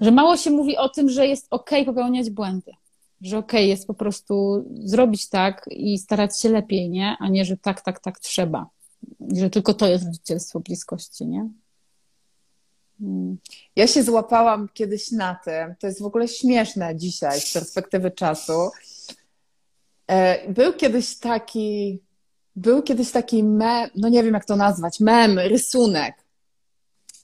że 0.00 0.10
mało 0.10 0.36
się 0.36 0.50
mówi 0.50 0.76
o 0.76 0.88
tym, 0.88 1.08
że 1.10 1.26
jest 1.26 1.46
okej 1.50 1.84
popełniać 1.84 2.30
błędy. 2.30 2.72
Że 3.20 3.38
okej 3.38 3.68
jest 3.68 3.86
po 3.86 3.94
prostu 3.94 4.64
zrobić 4.84 5.28
tak 5.28 5.64
i 5.70 5.98
starać 5.98 6.40
się 6.40 6.48
lepiej, 6.48 6.90
nie? 6.90 7.16
A 7.20 7.28
nie, 7.28 7.44
że 7.44 7.56
tak, 7.56 7.80
tak, 7.80 8.00
tak 8.00 8.20
trzeba. 8.20 8.66
I 9.32 9.38
że 9.40 9.50
tylko 9.50 9.74
to 9.74 9.86
jest 9.86 10.04
rodzicielstwo 10.04 10.60
bliskości, 10.60 11.26
nie? 11.26 11.48
Mm. 13.00 13.36
Ja 13.76 13.86
się 13.86 14.02
złapałam 14.02 14.68
kiedyś 14.74 15.12
na 15.12 15.34
tym, 15.44 15.74
to 15.78 15.86
jest 15.86 16.02
w 16.02 16.06
ogóle 16.06 16.28
śmieszne 16.28 16.96
dzisiaj 16.96 17.40
z 17.40 17.52
perspektywy 17.52 18.10
czasu. 18.10 18.70
E, 20.06 20.52
Był 20.52 20.72
kiedyś 20.72 21.18
taki, 21.18 22.00
był 22.56 22.82
kiedyś 22.82 23.10
taki 23.10 23.44
mem, 23.44 23.90
no 23.96 24.08
nie 24.08 24.22
wiem 24.22 24.34
jak 24.34 24.44
to 24.44 24.56
nazwać, 24.56 25.00
mem, 25.00 25.38
rysunek. 25.38 26.14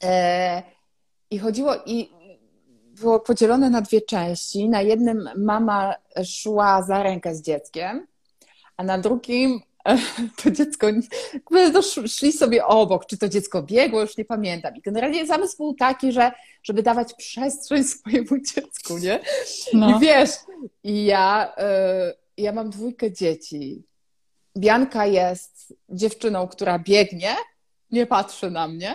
E, 0.02 0.62
I 1.30 1.38
chodziło, 1.38 1.74
i 1.86 2.10
było 3.02 3.20
podzielone 3.20 3.70
na 3.70 3.80
dwie 3.80 4.00
części. 4.00 4.68
Na 4.68 4.82
jednym 4.82 5.28
mama 5.36 5.94
szła 6.24 6.82
za 6.82 7.02
rękę 7.02 7.34
z 7.34 7.42
dzieckiem, 7.42 8.06
a 8.76 8.84
na 8.84 8.98
drugim 8.98 9.60
to 10.42 10.50
dziecko, 10.50 10.86
no, 11.50 11.78
sz- 11.78 12.12
szli 12.12 12.32
sobie 12.32 12.66
obok, 12.66 13.06
czy 13.06 13.18
to 13.18 13.28
dziecko 13.28 13.62
biegło, 13.62 14.00
już 14.00 14.16
nie 14.16 14.24
pamiętam. 14.24 14.76
I 14.76 14.80
generalnie 14.80 15.26
zamysł 15.26 15.56
był 15.56 15.74
taki, 15.74 16.12
że 16.12 16.32
żeby 16.62 16.82
dawać 16.82 17.14
przestrzeń 17.14 17.84
swojemu 17.94 18.38
dziecku, 18.54 18.98
nie? 18.98 19.20
No. 19.72 19.96
I 19.96 20.00
wiesz, 20.00 20.30
i 20.84 21.04
ja, 21.04 21.54
y, 22.38 22.42
ja 22.42 22.52
mam 22.52 22.70
dwójkę 22.70 23.12
dzieci. 23.12 23.82
Bianka 24.56 25.06
jest 25.06 25.74
dziewczyną, 25.88 26.48
która 26.48 26.78
biegnie, 26.78 27.36
nie 27.90 28.06
patrzy 28.06 28.50
na 28.50 28.68
mnie, 28.68 28.94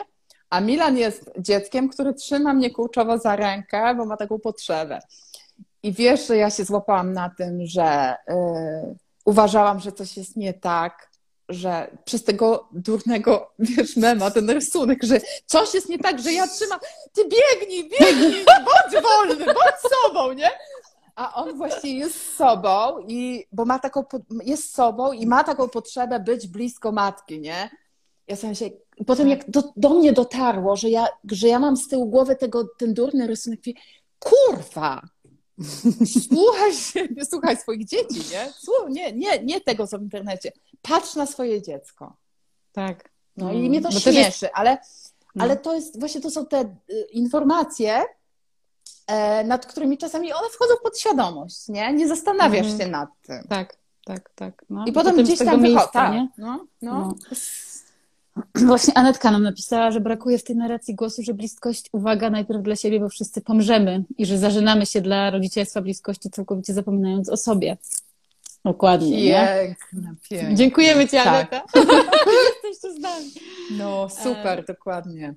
a 0.50 0.62
Milan 0.62 0.98
jest 0.98 1.32
dzieckiem, 1.40 1.90
który 1.90 2.14
trzyma 2.14 2.54
mnie 2.54 2.72
kurczowo 2.72 3.18
za 3.18 3.36
rękę, 3.36 3.96
bo 3.96 4.06
ma 4.06 4.18
taką 4.18 4.40
potrzebę. 4.40 5.00
I 5.84 5.94
wiesz, 5.94 6.28
że 6.28 6.38
ja 6.38 6.50
się 6.50 6.66
złapałam 6.66 7.14
na 7.14 7.30
tym, 7.30 7.66
że 7.66 8.16
y, 8.30 8.96
uważałam, 9.28 9.80
że 9.80 9.92
coś 9.92 10.18
jest 10.18 10.36
nie 10.36 10.54
tak, 10.54 11.10
że 11.50 11.98
przez 12.06 12.24
tego 12.24 12.70
durnego, 12.72 13.54
wiesz, 13.60 13.96
mema, 13.96 14.32
ten 14.32 14.50
rysunek, 14.50 15.04
że 15.04 15.22
coś 15.46 15.74
jest 15.74 15.90
nie 15.90 16.00
tak, 16.00 16.20
że 16.20 16.34
ja 16.34 16.48
trzymam, 16.48 16.80
ty 17.14 17.22
biegnij, 17.24 17.90
biegnij, 17.90 18.46
bądź 18.46 19.04
wolny, 19.04 19.46
bądź 19.46 19.78
sobą, 20.06 20.34
nie? 20.34 20.50
A 21.16 21.34
on 21.44 21.58
właśnie 21.58 21.98
jest 21.98 22.36
sobą 22.36 23.00
i, 23.08 23.46
bo 23.52 23.66
ma 23.66 23.80
taką, 23.80 24.04
jest 24.44 24.76
sobą 24.76 25.12
i 25.12 25.28
ma 25.28 25.44
taką 25.44 25.70
potrzebę 25.70 26.20
być 26.20 26.48
blisko 26.48 26.92
matki, 26.92 27.40
nie? 27.40 27.70
Ja 28.28 28.36
sobie 28.36 28.56
się, 28.56 28.70
potem 29.08 29.30
jak 29.30 29.52
do, 29.52 29.64
do 29.76 29.90
mnie 29.90 30.14
dotarło, 30.14 30.76
że 30.76 30.90
ja, 30.90 31.08
że 31.32 31.48
ja 31.48 31.60
mam 31.60 31.78
z 31.78 31.88
tyłu 31.88 32.06
głowy 32.06 32.36
tego, 32.36 32.68
ten 32.78 32.94
durny 32.94 33.28
rysunek, 33.28 33.60
mówię, 33.60 33.80
kurwa, 34.20 35.02
słuchaj 36.30 36.74
siebie, 36.74 37.26
słuchaj 37.26 37.58
swoich 37.58 37.86
dzieci, 37.86 38.20
nie? 38.32 38.54
Słuchaj, 38.58 38.92
nie, 38.92 39.12
nie, 39.14 39.44
nie 39.44 39.62
tego, 39.62 39.88
co 39.88 40.00
w 40.00 40.02
internecie. 40.02 40.52
Patrz 40.82 41.16
na 41.16 41.26
swoje 41.26 41.62
dziecko. 41.62 42.16
Tak. 42.72 43.10
No 43.38 43.50
Mm. 43.52 43.64
i 43.64 43.70
mnie 43.70 43.82
to 43.82 43.90
Bo 43.90 44.00
śmieszy, 44.00 44.20
jest- 44.20 44.48
ale, 44.54 44.78
No. 45.36 45.44
ale 45.44 45.58
to 45.58 45.74
jest, 45.76 46.00
właśnie 46.00 46.22
to 46.22 46.32
są 46.32 46.46
te 46.46 46.62
y, 46.90 47.08
informacje, 47.12 48.04
e, 49.08 49.44
nad 49.44 49.66
którymi 49.66 49.98
czasami 49.98 50.34
one 50.34 50.50
wchodzą 50.50 50.74
w 50.76 50.82
podświadomość, 50.82 51.68
nie? 51.68 51.94
Nie 51.94 52.08
zastanawiasz 52.08 52.66
Mhm. 52.68 52.80
się 52.80 52.88
nad 52.88 53.10
tym. 53.22 53.44
Tak, 53.50 53.78
tak, 54.06 54.30
tak. 54.36 54.66
No. 54.70 54.86
I 54.86 54.92
potem 54.92 55.16
z 55.16 55.20
gdzieś 55.24 55.40
tam 55.40 55.62
wychodzi. 55.62 55.86
Tak. 55.94 56.14
nie? 56.14 56.28
No, 56.38 56.66
no. 56.82 56.92
No. 57.00 57.14
Właśnie 58.68 58.94
Anetka 58.98 59.32
nam 59.32 59.44
napisała, 59.44 59.92
że 59.92 60.00
brakuje 60.00 60.38
w 60.38 60.44
tej 60.44 60.56
narracji 60.56 60.96
głosu, 60.96 61.24
że 61.24 61.34
bliskość, 61.34 61.90
uwaga, 61.92 62.30
najpierw 62.30 62.62
dla 62.62 62.76
siebie, 62.76 63.00
bo 63.00 63.10
wszyscy 63.10 63.42
pomrzemy 63.42 64.04
i 64.18 64.26
że 64.26 64.38
zażynamy 64.38 64.86
się 64.86 65.02
dla 65.02 65.30
rodzicielstwa 65.30 65.82
bliskości, 65.82 66.30
całkowicie 66.30 66.74
zapominając 66.74 67.30
o 67.30 67.38
sobie. 67.38 67.78
Dokładnie. 68.66 69.24
Nie? 69.24 69.48
Piękne, 69.62 70.16
piękne. 70.30 70.56
Dziękujemy 70.56 71.06
Ci, 71.06 71.12
Tak. 71.12 71.28
Aneta. 71.28 71.64
Jesteś 72.64 72.82
tu 72.82 72.98
z 72.98 73.00
nami. 73.00 73.32
No, 73.72 74.10
super, 74.10 74.66
dokładnie. 74.66 75.36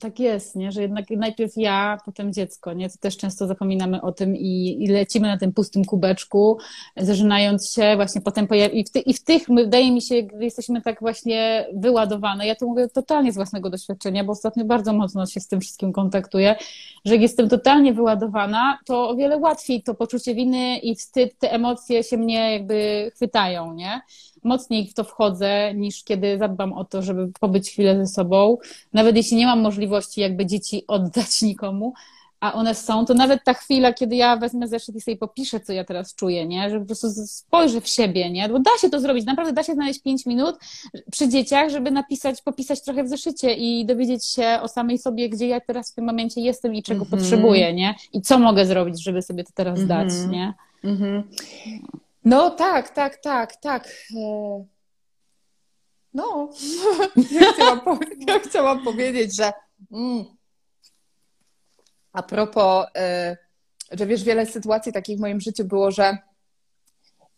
Tak 0.00 0.20
jest, 0.20 0.56
nie? 0.56 0.72
że 0.72 0.82
jednak 0.82 1.10
najpierw 1.10 1.52
ja, 1.56 1.98
potem 2.04 2.32
dziecko, 2.32 2.72
nie? 2.72 2.90
To 2.90 2.98
też 3.00 3.16
często 3.16 3.46
zapominamy 3.46 4.02
o 4.02 4.12
tym 4.12 4.36
i, 4.36 4.76
i 4.84 4.86
lecimy 4.86 5.28
na 5.28 5.38
tym 5.38 5.52
pustym 5.52 5.84
kubeczku, 5.84 6.58
zażynając 6.96 7.72
się, 7.72 7.96
właśnie 7.96 8.20
potem 8.20 8.46
pojawi... 8.46 8.80
I 8.80 8.84
w, 8.84 8.90
ty, 8.90 8.98
I 8.98 9.14
w 9.14 9.24
tych, 9.24 9.42
wydaje 9.48 9.92
mi 9.92 10.02
się, 10.02 10.22
gdy 10.22 10.44
jesteśmy 10.44 10.82
tak 10.82 11.00
właśnie 11.00 11.66
wyładowane, 11.74 12.46
ja 12.46 12.54
to 12.54 12.66
mówię 12.66 12.88
totalnie 12.88 13.32
z 13.32 13.34
własnego 13.34 13.70
doświadczenia, 13.70 14.24
bo 14.24 14.32
ostatnio 14.32 14.64
bardzo 14.64 14.92
mocno 14.92 15.26
się 15.26 15.40
z 15.40 15.48
tym 15.48 15.60
wszystkim 15.60 15.92
kontaktuję, 15.92 16.56
że 17.04 17.12
jak 17.12 17.22
jestem 17.22 17.48
totalnie 17.48 17.94
wyładowana, 17.94 18.78
to 18.86 19.08
o 19.08 19.16
wiele 19.16 19.38
łatwiej 19.38 19.82
to 19.82 19.94
poczucie 19.94 20.34
winy 20.34 20.78
i 20.78 20.94
wstyd, 20.94 21.38
te 21.38 21.52
emocje 21.52 22.04
się 22.04 22.16
mnie 22.16 22.52
jakby 22.52 23.10
chwytają, 23.14 23.74
nie? 23.74 24.00
Mocniej 24.46 24.86
w 24.86 24.94
to 24.94 25.04
wchodzę, 25.04 25.74
niż 25.74 26.04
kiedy 26.04 26.38
zadbam 26.38 26.72
o 26.72 26.84
to, 26.84 27.02
żeby 27.02 27.32
pobyć 27.40 27.70
chwilę 27.70 27.96
ze 27.96 28.06
sobą. 28.06 28.58
Nawet 28.92 29.16
jeśli 29.16 29.36
nie 29.36 29.46
mam 29.46 29.60
możliwości 29.60 30.20
jakby 30.20 30.46
dzieci 30.46 30.84
oddać 30.88 31.42
nikomu, 31.42 31.92
a 32.40 32.52
one 32.52 32.74
są, 32.74 33.06
to 33.06 33.14
nawet 33.14 33.44
ta 33.44 33.54
chwila, 33.54 33.92
kiedy 33.92 34.16
ja 34.16 34.36
wezmę 34.36 34.68
zeszyt 34.68 34.96
i 34.96 35.00
sobie 35.00 35.16
popiszę, 35.16 35.60
co 35.60 35.72
ja 35.72 35.84
teraz 35.84 36.14
czuję, 36.14 36.46
nie? 36.46 36.70
Że 36.70 36.80
po 36.80 36.86
prostu 36.86 37.08
spojrzę 37.26 37.80
w 37.80 37.88
siebie, 37.88 38.30
nie? 38.30 38.48
Bo 38.48 38.58
da 38.58 38.70
się 38.80 38.90
to 38.90 39.00
zrobić, 39.00 39.24
naprawdę 39.26 39.52
da 39.52 39.62
się 39.62 39.74
znaleźć 39.74 40.02
pięć 40.02 40.26
minut 40.26 40.56
przy 41.10 41.28
dzieciach, 41.28 41.70
żeby 41.70 41.90
napisać, 41.90 42.42
popisać 42.42 42.82
trochę 42.82 43.04
w 43.04 43.08
zeszycie 43.08 43.54
i 43.54 43.86
dowiedzieć 43.86 44.24
się 44.24 44.58
o 44.62 44.68
samej 44.68 44.98
sobie, 44.98 45.28
gdzie 45.28 45.46
ja 45.46 45.60
teraz 45.60 45.92
w 45.92 45.94
tym 45.94 46.04
momencie 46.04 46.40
jestem 46.40 46.74
i 46.74 46.82
czego 46.82 47.04
mm 47.04 47.08
-hmm. 47.08 47.10
potrzebuję, 47.10 47.74
nie? 47.74 47.94
I 48.12 48.22
co 48.22 48.38
mogę 48.38 48.66
zrobić, 48.66 49.02
żeby 49.02 49.22
sobie 49.22 49.44
to 49.44 49.50
teraz 49.54 49.78
mm 49.78 49.86
-hmm. 49.86 49.88
dać, 49.88 50.12
nie? 50.30 50.54
Mm 50.84 50.96
-hmm. 50.96 51.22
No 52.26 52.50
tak, 52.50 52.90
tak, 52.90 53.16
tak, 53.16 53.56
tak. 53.56 53.88
E, 54.16 54.64
no, 56.14 56.50
ja 57.40 57.52
chciałam, 57.52 57.80
ja 58.28 58.38
chciałam 58.38 58.84
powiedzieć, 58.84 59.36
że 59.36 59.52
mm, 59.92 60.24
a 62.12 62.22
propos, 62.22 62.86
e, 62.96 63.36
że 63.90 64.06
wiesz, 64.06 64.24
wiele 64.24 64.46
sytuacji 64.46 64.92
takich 64.92 65.18
w 65.18 65.20
moim 65.20 65.40
życiu 65.40 65.64
było, 65.64 65.90
że 65.90 66.18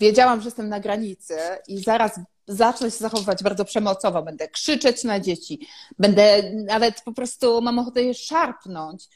wiedziałam, 0.00 0.40
że 0.40 0.46
jestem 0.46 0.68
na 0.68 0.80
granicy 0.80 1.36
i 1.68 1.82
zaraz 1.82 2.20
zacznę 2.46 2.90
się 2.90 2.96
zachowywać 2.96 3.42
bardzo 3.42 3.64
przemocowo, 3.64 4.22
będę 4.22 4.48
krzyczeć 4.48 5.04
na 5.04 5.20
dzieci, 5.20 5.66
będę 5.98 6.52
nawet 6.52 7.00
po 7.00 7.12
prostu 7.12 7.62
mam 7.62 7.78
ochotę 7.78 8.02
je 8.02 8.14
szarpnąć, 8.14 9.08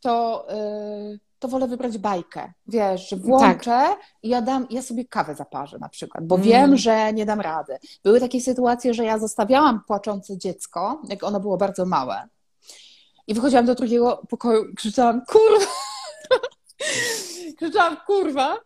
to 0.00 0.46
yy, 0.50 1.18
to 1.40 1.48
wolę 1.48 1.68
wybrać 1.68 1.98
bajkę. 1.98 2.52
Wiesz, 2.66 3.08
że 3.08 3.16
włączę 3.16 3.70
tak. 3.70 3.98
i 4.22 4.28
ja, 4.28 4.42
dam, 4.42 4.66
ja 4.70 4.82
sobie 4.82 5.04
kawę 5.04 5.34
zaparzę 5.34 5.78
na 5.78 5.88
przykład, 5.88 6.26
bo 6.26 6.34
mm. 6.34 6.48
wiem, 6.48 6.76
że 6.76 7.12
nie 7.12 7.26
dam 7.26 7.40
rady. 7.40 7.78
Były 8.04 8.20
takie 8.20 8.40
sytuacje, 8.40 8.94
że 8.94 9.04
ja 9.04 9.18
zostawiałam 9.18 9.84
płaczące 9.86 10.38
dziecko, 10.38 11.02
jak 11.08 11.24
ono 11.24 11.40
było 11.40 11.56
bardzo 11.56 11.86
małe. 11.86 12.28
I 13.26 13.34
wychodziłam 13.34 13.66
do 13.66 13.74
drugiego 13.74 14.22
pokoju 14.28 14.64
i 14.64 14.74
krzyczałam, 14.74 15.22
kurwa! 15.26 15.66
krzyczałam, 17.58 17.96
kurwa! 18.06 18.56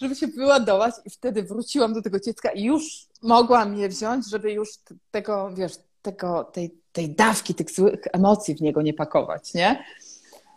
Żeby 0.00 0.14
się 0.14 0.26
wyładować 0.26 0.94
i 1.04 1.10
wtedy 1.10 1.42
wróciłam 1.42 1.94
do 1.94 2.02
tego 2.02 2.20
dziecka 2.20 2.50
i 2.50 2.64
już 2.64 3.06
mogłam 3.22 3.78
je 3.78 3.88
wziąć, 3.88 4.30
żeby 4.30 4.52
już 4.52 4.68
tego, 5.10 5.50
wiesz, 5.54 5.72
tego, 6.02 6.44
tej, 6.44 6.74
tej 6.92 7.14
dawki 7.14 7.54
tych 7.54 7.70
złych 7.70 8.00
emocji 8.12 8.54
w 8.54 8.60
niego 8.60 8.82
nie 8.82 8.94
pakować, 8.94 9.54
nie? 9.54 9.84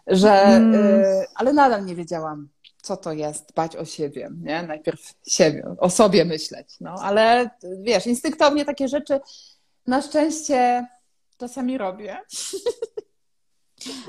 Że, 0.08 0.32
mm. 0.32 0.76
y, 0.76 1.26
ale 1.36 1.54
nadal 1.54 1.86
nie 1.86 1.96
wiedziałam, 1.96 2.50
co 2.82 2.98
to 2.98 3.14
jest 3.14 3.50
dbać 3.50 3.76
o 3.76 3.86
siebie, 3.86 4.30
nie? 4.38 4.64
Najpierw 4.64 5.14
siebie, 5.28 5.64
o 5.78 5.90
sobie 5.90 6.26
myśleć, 6.26 6.68
no, 6.82 6.96
ale 7.02 7.50
wiesz, 7.82 8.08
instynktownie 8.08 8.66
takie 8.66 8.88
rzeczy 8.88 9.20
na 9.88 10.02
szczęście 10.02 10.88
czasami 11.38 11.78
robię. 11.78 12.18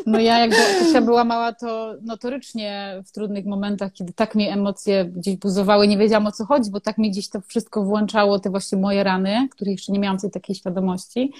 No 0.06 0.18
ja 0.20 0.38
jak 0.38 0.50
Kasia 0.50 1.00
była 1.00 1.24
mała, 1.24 1.52
to 1.52 1.94
notorycznie 2.02 3.02
w 3.06 3.12
trudnych 3.12 3.46
momentach, 3.46 3.92
kiedy 3.92 4.12
tak 4.12 4.34
mnie 4.34 4.52
emocje 4.52 5.04
gdzieś 5.04 5.36
buzowały, 5.36 5.88
nie 5.88 5.98
wiedziałam 5.98 6.26
o 6.26 6.32
co 6.32 6.44
chodzi, 6.44 6.70
bo 6.70 6.80
tak 6.80 6.98
mi 6.98 7.10
gdzieś 7.10 7.28
to 7.28 7.40
wszystko 7.40 7.82
włączało, 7.82 8.38
te 8.38 8.50
właśnie 8.50 8.78
moje 8.78 9.04
rany, 9.04 9.48
których 9.50 9.72
jeszcze 9.72 9.92
nie 9.92 9.98
miałam 9.98 10.18
tej 10.18 10.30
takiej 10.30 10.56
świadomości 10.56 11.32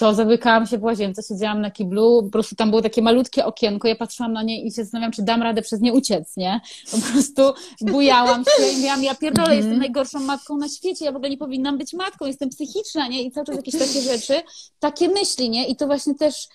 to 0.00 0.14
zamykałam 0.14 0.66
się 0.66 0.78
w 0.78 0.82
łazience, 0.82 1.22
siedziałam 1.22 1.60
na 1.60 1.70
kiblu, 1.70 2.22
po 2.22 2.30
prostu 2.30 2.56
tam 2.56 2.70
było 2.70 2.82
takie 2.82 3.02
malutkie 3.02 3.44
okienko, 3.44 3.88
ja 3.88 3.96
patrzyłam 3.96 4.32
na 4.32 4.42
nie 4.42 4.62
i 4.62 4.72
się 4.72 4.82
zastanawiam, 4.84 5.12
czy 5.12 5.22
dam 5.22 5.42
radę 5.42 5.62
przez 5.62 5.80
nie 5.80 5.92
uciec, 5.92 6.36
nie? 6.36 6.60
Po 6.90 6.98
prostu 7.12 7.42
bujałam 7.80 8.44
się 8.44 8.66
i 8.72 8.76
mówiłam, 8.76 9.02
ja 9.02 9.14
pierdolę, 9.14 9.56
jestem 9.56 9.78
najgorszą 9.78 10.20
matką 10.20 10.56
na 10.56 10.68
świecie, 10.68 11.04
ja 11.04 11.12
w 11.12 11.16
ogóle 11.16 11.30
nie 11.30 11.36
powinnam 11.36 11.78
być 11.78 11.92
matką, 11.92 12.26
jestem 12.26 12.48
psychiczna, 12.48 13.08
nie? 13.08 13.22
I 13.22 13.30
cały 13.30 13.46
czas 13.46 13.56
jakieś 13.56 13.78
takie 13.78 14.00
rzeczy, 14.00 14.42
takie 14.78 15.08
myśli, 15.08 15.50
nie? 15.50 15.68
I 15.68 15.76
to 15.76 15.86
właśnie 15.86 16.14
też 16.14 16.48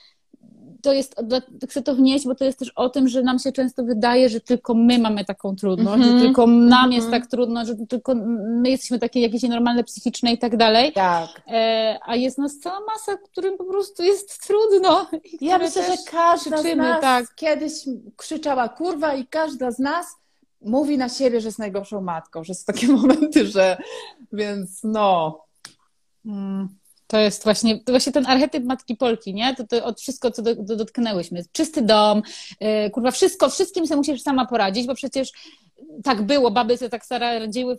to 0.86 0.94
jest, 0.94 1.16
chcę 1.70 1.82
to 1.82 1.96
wnieść, 1.96 2.26
bo 2.26 2.36
to 2.36 2.46
jest 2.46 2.60
też 2.60 2.70
o 2.70 2.90
tym, 2.90 3.08
że 3.08 3.22
nam 3.22 3.40
się 3.40 3.52
często 3.52 3.84
wydaje, 3.84 4.30
że 4.30 4.42
tylko 4.42 4.74
my 4.74 5.00
mamy 5.00 5.26
taką 5.26 5.56
trudność, 5.56 5.96
mm 5.96 6.00
-hmm. 6.00 6.04
że 6.04 6.12
mhm. 6.12 6.26
tylko 6.26 6.48
nam 6.48 6.58
mm 6.58 6.90
-hmm. 6.90 6.94
jest 6.94 7.12
tak 7.12 7.28
trudno, 7.28 7.66
że 7.66 7.76
tylko 7.90 8.16
my 8.62 8.70
jesteśmy 8.70 9.00
takie 9.00 9.22
jakieś 9.22 9.44
nienormalne 9.44 9.84
psychiczne 9.84 10.34
i 10.34 10.38
tak 10.38 10.58
dalej. 10.58 10.94
Tak. 10.94 11.42
E, 11.48 12.00
a 12.06 12.16
jest 12.16 12.38
nas 12.38 12.60
cała 12.60 12.80
masa, 12.80 13.18
którym 13.18 13.58
po 13.58 13.64
prostu 13.64 14.04
jest 14.04 14.48
trudno. 14.48 15.08
Ja 15.42 15.58
myślę, 15.58 15.84
że 15.84 15.98
każda 16.12 16.58
z 16.58 16.76
nas 16.76 17.02
tak. 17.02 17.36
kiedyś 17.36 17.74
krzyczała 18.16 18.70
kurwa 18.70 19.16
i 19.16 19.28
każda 19.28 19.72
z 19.72 19.80
nas 19.80 20.08
mówi 20.62 20.98
na 20.98 21.10
siebie, 21.10 21.42
że 21.42 21.48
jest 21.48 21.60
najgorszą 21.60 22.02
matką, 22.02 22.44
że 22.44 22.54
są 22.54 22.64
takie 22.66 22.88
momenty, 22.98 23.48
że 23.48 23.78
więc 24.34 24.84
no. 24.84 25.40
Mm. 26.26 26.70
To 27.08 27.18
jest 27.20 27.44
właśnie, 27.44 27.80
to 27.80 27.92
właśnie 27.92 28.12
ten 28.12 28.26
archetyp 28.26 28.66
matki 28.66 28.96
Polki, 28.96 29.34
nie? 29.34 29.56
To, 29.56 29.68
to 29.68 29.86
od 29.86 30.02
wszystko, 30.02 30.32
co 30.32 30.42
do, 30.42 30.56
do, 30.56 30.76
dotknęłyśmy. 30.76 31.44
Czysty 31.52 31.82
dom, 31.82 32.22
yy, 32.62 32.90
kurwa, 32.90 33.12
wszystko, 33.12 33.50
wszystkim 33.50 33.88
sobie 33.88 33.98
musisz 33.98 34.22
sama 34.22 34.46
poradzić, 34.46 34.88
bo 34.88 34.96
przecież 34.96 35.32
tak 36.04 36.22
było, 36.22 36.52
baby 36.52 36.78
sobie 36.78 36.90
tak 36.90 37.06
stara 37.06 37.32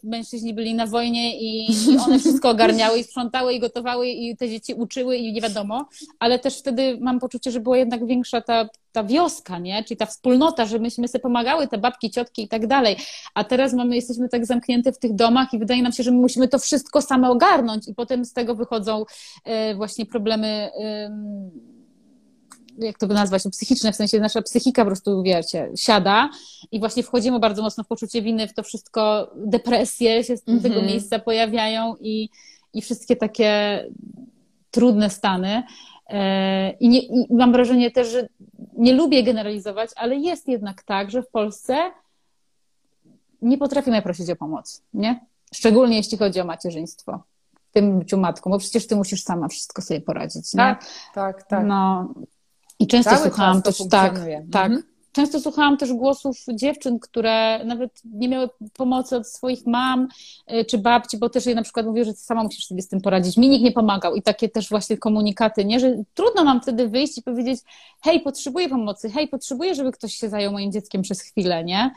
mężczyźni 0.02 0.54
byli 0.54 0.74
na 0.74 0.86
wojnie 0.86 1.40
i, 1.40 1.70
i 1.70 1.98
one 2.06 2.18
wszystko 2.18 2.50
ogarniały 2.50 2.98
i 2.98 3.04
sprzątały 3.04 3.54
i 3.54 3.60
gotowały 3.60 4.08
i 4.08 4.36
te 4.36 4.48
dzieci 4.48 4.74
uczyły 4.74 5.16
i 5.16 5.32
nie 5.32 5.40
wiadomo, 5.40 5.88
ale 6.18 6.38
też 6.38 6.58
wtedy 6.58 6.98
mam 7.00 7.20
poczucie, 7.20 7.50
że 7.50 7.60
była 7.60 7.78
jednak 7.78 8.06
większa 8.06 8.40
ta, 8.40 8.68
ta 8.92 9.04
wioska, 9.04 9.58
nie? 9.58 9.84
Czyli 9.84 9.96
ta 9.96 10.06
wspólnota, 10.06 10.66
że 10.66 10.78
myśmy 10.78 11.08
sobie 11.08 11.22
pomagały, 11.22 11.68
te 11.68 11.78
babki, 11.78 12.10
ciotki 12.10 12.42
i 12.42 12.48
tak 12.48 12.66
dalej, 12.66 12.96
a 13.34 13.44
teraz 13.44 13.72
mamy, 13.72 13.96
jesteśmy 13.96 14.28
tak 14.28 14.46
zamknięte 14.46 14.92
w 14.92 14.98
tych 14.98 15.14
domach 15.14 15.52
i 15.52 15.58
wydaje 15.58 15.82
nam 15.82 15.92
się, 15.92 16.02
że 16.02 16.10
my 16.10 16.18
musimy 16.18 16.48
to 16.48 16.58
wszystko 16.58 17.02
same 17.02 17.30
ogarnąć 17.30 17.88
i 17.88 17.94
potem 17.94 18.24
z 18.24 18.32
tego 18.32 18.54
wychodzą 18.54 19.04
e, 19.44 19.74
właśnie 19.74 20.06
problemy 20.06 20.70
jak 22.78 22.98
to 22.98 23.06
nazwać, 23.06 23.44
no, 23.44 23.50
psychiczne, 23.50 23.92
w 23.92 23.96
sensie 23.96 24.20
nasza 24.20 24.42
psychika 24.42 24.82
po 24.82 24.86
prostu, 24.86 25.22
wiecie, 25.22 25.70
siada 25.76 26.30
i 26.72 26.78
właśnie 26.78 27.02
wchodzimy 27.02 27.38
bardzo 27.38 27.62
mocno 27.62 27.84
w 27.84 27.86
poczucie 27.86 28.22
winy, 28.22 28.48
w 28.48 28.54
to 28.54 28.62
wszystko, 28.62 29.30
depresje 29.36 30.24
się 30.24 30.36
z 30.36 30.48
mm 30.48 30.60
-hmm. 30.60 30.62
tego 30.62 30.82
miejsca 30.82 31.18
pojawiają 31.18 31.94
i, 32.00 32.28
i 32.72 32.82
wszystkie 32.82 33.16
takie 33.16 33.84
trudne 34.70 35.10
stany. 35.10 35.62
E, 36.08 36.70
I, 36.70 36.88
nie, 36.88 37.00
I 37.00 37.34
mam 37.34 37.52
wrażenie 37.52 37.90
też, 37.90 38.08
że 38.08 38.28
nie 38.78 38.92
lubię 38.92 39.22
generalizować, 39.22 39.90
ale 39.96 40.16
jest 40.16 40.48
jednak 40.48 40.82
tak, 40.82 41.10
że 41.10 41.22
w 41.22 41.28
Polsce 41.28 41.90
nie 43.42 43.58
potrafimy 43.58 44.02
prosić 44.02 44.30
o 44.30 44.36
pomoc, 44.36 44.82
nie? 44.94 45.20
Szczególnie 45.54 45.96
jeśli 45.96 46.18
chodzi 46.18 46.40
o 46.40 46.44
macierzyństwo 46.44 47.22
w 47.70 47.72
tym 47.72 47.98
byciu 47.98 48.18
matką, 48.18 48.50
bo 48.50 48.58
przecież 48.58 48.86
ty 48.86 48.96
musisz 48.96 49.22
sama 49.22 49.48
wszystko 49.48 49.82
sobie 49.82 50.00
poradzić, 50.00 50.54
nie? 50.54 50.58
Tak, 50.58 50.84
tak, 51.14 51.42
tak. 51.42 51.66
No, 51.66 52.08
i 52.78 52.86
często 52.86 53.10
Cały 53.10 53.22
słuchałam 53.22 53.62
też, 53.62 53.78
tak, 53.90 54.20
tak. 54.52 54.66
Mhm. 54.66 54.82
Często 55.16 55.40
słuchałam 55.40 55.76
też 55.76 55.92
głosów 55.92 56.36
dziewczyn, 56.54 56.98
które 56.98 57.64
nawet 57.64 57.90
nie 58.04 58.28
miały 58.28 58.48
pomocy 58.72 59.16
od 59.16 59.28
swoich 59.28 59.66
mam 59.66 60.08
y, 60.52 60.64
czy 60.64 60.78
babci, 60.78 61.18
bo 61.18 61.28
też 61.28 61.46
je 61.46 61.54
na 61.54 61.62
przykład 61.62 61.86
mówiły, 61.86 62.04
że 62.04 62.12
ty 62.12 62.20
sama 62.20 62.42
musisz 62.42 62.66
sobie 62.66 62.82
z 62.82 62.88
tym 62.88 63.00
poradzić. 63.00 63.36
Mi 63.36 63.48
nikt 63.48 63.64
nie 63.64 63.72
pomagał 63.72 64.14
i 64.14 64.22
takie 64.22 64.48
też 64.48 64.68
właśnie 64.68 64.98
komunikaty, 64.98 65.64
nie? 65.64 65.80
Że 65.80 65.96
trudno 66.14 66.44
mam 66.44 66.60
wtedy 66.60 66.88
wyjść 66.88 67.18
i 67.18 67.22
powiedzieć, 67.22 67.60
hej, 68.04 68.20
potrzebuję 68.20 68.68
pomocy, 68.68 69.10
hej, 69.10 69.28
potrzebuję, 69.28 69.74
żeby 69.74 69.92
ktoś 69.92 70.14
się 70.14 70.28
zajął 70.28 70.52
moim 70.52 70.72
dzieckiem 70.72 71.02
przez 71.02 71.20
chwilę, 71.20 71.64
nie? 71.64 71.90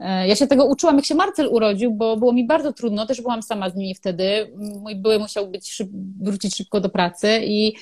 E, 0.00 0.28
ja 0.28 0.36
się 0.36 0.46
tego 0.46 0.64
uczyłam, 0.64 0.96
jak 0.96 1.04
się 1.04 1.14
Marcel 1.14 1.48
urodził, 1.50 1.94
bo 1.94 2.16
było 2.16 2.32
mi 2.32 2.46
bardzo 2.46 2.72
trudno, 2.72 3.06
też 3.06 3.20
byłam 3.20 3.42
sama 3.42 3.70
z 3.70 3.76
nimi 3.76 3.94
wtedy. 3.94 4.52
Mój 4.56 4.96
były 4.96 5.18
musiał 5.18 5.48
być 5.48 5.72
szyb 5.72 5.88
wrócić 6.20 6.56
szybko 6.56 6.80
do 6.80 6.88
pracy 6.88 7.40
i, 7.44 7.72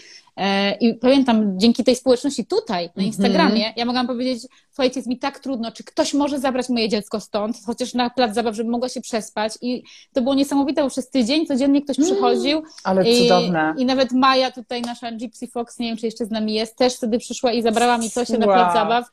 i 0.80 0.95
pamiętam, 0.95 1.59
dzięki 1.59 1.84
tej 1.84 1.97
społeczności 1.97 2.47
tutaj, 2.47 2.84
na 2.84 2.89
mhm. 2.89 3.07
Instagramie, 3.07 3.61
mm 3.61 3.72
-hmm. 3.72 3.78
ja 3.78 3.84
mogłam 3.84 4.07
powiedzieć, 4.07 4.43
słuchajcie, 4.70 4.99
jest 4.99 5.09
mi 5.09 5.18
tak 5.18 5.39
trudno, 5.39 5.72
czy 5.72 5.84
ktoś 5.84 6.14
może 6.14 6.39
zabrać 6.39 6.68
moje 6.68 6.89
dziecko 6.89 7.20
stąd, 7.20 7.57
chociaż 7.66 7.95
na 7.95 8.11
plac 8.11 8.34
zabaw, 8.34 8.55
żeby 8.55 8.70
mogła 8.70 8.89
się 8.89 9.01
przespać 9.01 9.53
i 9.62 9.82
to 10.12 10.22
było 10.22 10.34
niesamowite, 10.34 10.82
bo 10.82 10.91
przez 10.91 11.11
tydzień 11.11 11.47
codziennie 11.47 11.82
ktoś 11.82 11.99
mm, 11.99 12.11
przychodził. 12.11 12.62
Ale 12.84 13.11
i, 13.11 13.22
cudowne. 13.22 13.74
I 13.78 13.84
nawet 13.84 14.12
Maja 14.12 14.51
tutaj, 14.51 14.82
nasza 14.82 15.12
Gypsy 15.12 15.47
Fox, 15.47 15.78
nie 15.78 15.89
wiem, 15.89 15.97
czy 15.97 16.07
jeszcze 16.07 16.26
z 16.26 16.30
nami 16.30 16.55
jest, 16.55 16.76
też 16.76 16.97
wtedy 16.97 17.18
przyszła 17.18 17.53
i 17.53 17.62
zabrała 17.62 17.99
mi 17.99 18.11
coś 18.11 18.30
wow. 18.30 18.39
na 18.39 18.47
plac 18.47 18.74
zabaw. 18.74 19.05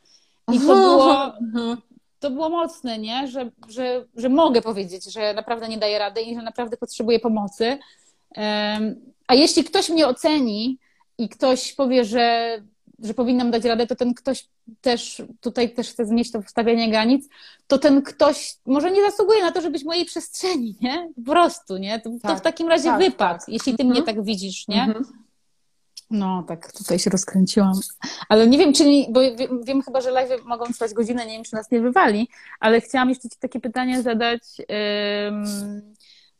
I 0.53 0.59
to 0.59 0.65
było, 0.65 1.33
to 2.19 2.29
było 2.31 2.49
mocne, 2.49 2.99
nie? 2.99 3.27
Że, 3.27 3.51
że, 3.69 4.05
że 4.15 4.29
mogę 4.29 4.61
powiedzieć, 4.61 5.13
że 5.13 5.33
naprawdę 5.33 5.67
nie 5.67 5.77
daję 5.77 5.99
rady 5.99 6.21
i 6.21 6.35
że 6.35 6.41
naprawdę 6.41 6.77
potrzebuję 6.77 7.19
pomocy. 7.19 7.77
A 9.27 9.35
jeśli 9.35 9.63
ktoś 9.63 9.89
mnie 9.89 10.07
oceni 10.07 10.77
i 11.17 11.29
ktoś 11.29 11.73
powie, 11.73 12.05
że 12.05 12.57
że 12.99 13.13
powinnam 13.13 13.51
dać 13.51 13.63
radę, 13.63 13.87
to 13.87 13.95
ten 13.95 14.13
ktoś 14.13 14.47
też, 14.81 15.21
tutaj 15.41 15.73
też 15.73 15.89
chcę 15.89 16.05
znieść 16.05 16.31
to 16.31 16.41
wstawianie 16.41 16.89
granic, 16.89 17.29
to 17.67 17.77
ten 17.77 18.01
ktoś 18.01 18.55
może 18.65 18.91
nie 18.91 19.01
zasługuje 19.11 19.41
na 19.43 19.51
to, 19.51 19.61
żebyś 19.61 19.83
w 19.83 19.85
mojej 19.85 20.05
przestrzeni, 20.05 20.75
nie? 20.81 21.09
Po 21.25 21.31
prostu, 21.31 21.77
nie? 21.77 21.99
To, 21.99 22.09
tak, 22.21 22.31
to 22.31 22.37
w 22.37 22.41
takim 22.41 22.67
razie 22.67 22.89
tak, 22.89 22.99
wypad, 22.99 23.39
tak. 23.39 23.49
jeśli 23.49 23.75
ty 23.75 23.83
mhm. 23.83 23.89
mnie 23.89 24.13
tak 24.13 24.23
widzisz, 24.23 24.67
nie? 24.67 24.83
Mhm. 24.83 25.05
No, 26.09 26.43
tak, 26.47 26.71
tutaj 26.71 26.99
się 26.99 27.09
rozkręciłam. 27.09 27.73
Ale 28.29 28.47
nie 28.47 28.57
wiem, 28.57 28.73
czy, 28.73 28.83
bo 29.09 29.21
wiem, 29.21 29.63
wiem, 29.63 29.81
chyba, 29.81 30.01
że 30.01 30.11
live 30.11 30.45
mogą 30.45 30.65
trwać 30.65 30.93
godzinę, 30.93 31.25
nie 31.25 31.31
wiem, 31.31 31.43
czy 31.43 31.55
nas 31.55 31.71
nie 31.71 31.81
wywali, 31.81 32.29
ale 32.59 32.81
chciałam 32.81 33.09
jeszcze 33.09 33.29
Ci 33.29 33.37
takie 33.39 33.59
pytanie 33.59 34.01
zadać, 34.01 34.41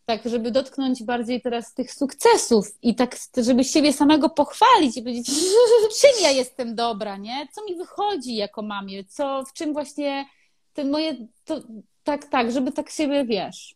tak, 0.06 0.22
żeby 0.26 0.52
dotknąć 0.52 1.04
bardziej 1.04 1.42
teraz 1.42 1.74
tych 1.74 1.94
sukcesów 1.94 2.78
i 2.82 2.96
tak, 2.96 3.16
żeby 3.38 3.64
siebie 3.64 3.94
samego 3.94 4.30
pochwalić 4.30 4.98
i 4.98 5.02
powiedzieć, 5.02 5.28
czym 6.02 6.24
ja 6.24 6.32
jestem 6.32 6.76
dobra, 6.76 7.18
nie? 7.18 7.48
Co 7.52 7.66
mi 7.66 7.76
wychodzi 7.76 8.36
jako 8.36 8.62
mamie, 8.62 9.04
co, 9.04 9.44
w 9.46 9.54
czym 9.54 9.74
właśnie 9.74 10.26
te 10.74 10.84
moje, 10.84 11.16
to, 11.46 11.62
tak, 12.04 12.26
tak, 12.26 12.52
żeby 12.52 12.72
tak 12.72 12.90
siebie, 12.90 13.26
wiesz, 13.26 13.76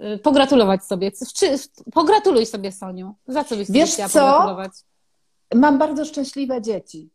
y, 0.00 0.18
pogratulować 0.18 0.84
sobie. 0.84 1.12
Czy, 1.34 1.56
pogratuluj 1.92 2.46
sobie, 2.46 2.72
Soniu. 2.72 3.14
Za 3.26 3.44
co 3.44 3.56
byś 3.56 3.70
Wiesz 3.70 3.90
chciała 3.92 4.08
co? 4.08 4.20
pogratulować? 4.20 4.72
Mam 5.54 5.78
bardzo 5.78 6.04
szczęśliwe 6.04 6.62
dzieci. 6.62 7.10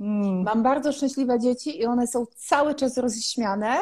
Mm. 0.00 0.42
Mam 0.42 0.62
bardzo 0.62 0.92
szczęśliwe 0.92 1.38
dzieci 1.40 1.78
i 1.78 1.86
one 1.86 2.06
są 2.06 2.26
cały 2.36 2.74
czas 2.74 2.98
rozśmiane 2.98 3.78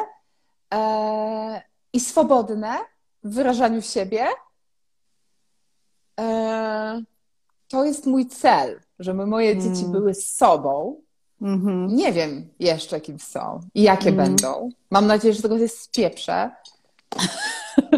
e, 0.73 1.61
i 1.93 1.99
swobodne 1.99 2.77
wyrażaniu 3.23 3.81
siebie. 3.81 4.27
E, 6.19 7.03
to 7.67 7.85
jest 7.85 8.05
mój 8.05 8.27
cel, 8.27 8.79
żeby 8.99 9.25
moje 9.25 9.51
mm. 9.51 9.63
dzieci 9.63 9.85
były 9.85 10.13
z 10.13 10.35
sobą. 10.35 11.01
Mm-hmm. 11.41 11.93
Nie 11.93 12.13
wiem 12.13 12.49
jeszcze, 12.59 13.01
kim 13.01 13.19
są 13.19 13.59
i 13.73 13.81
jakie 13.81 14.09
mm. 14.09 14.25
będą. 14.25 14.69
Mam 14.91 15.07
nadzieję, 15.07 15.33
że 15.33 15.41
tego 15.41 15.57
jest 15.57 15.81
spieprzę. 15.81 16.51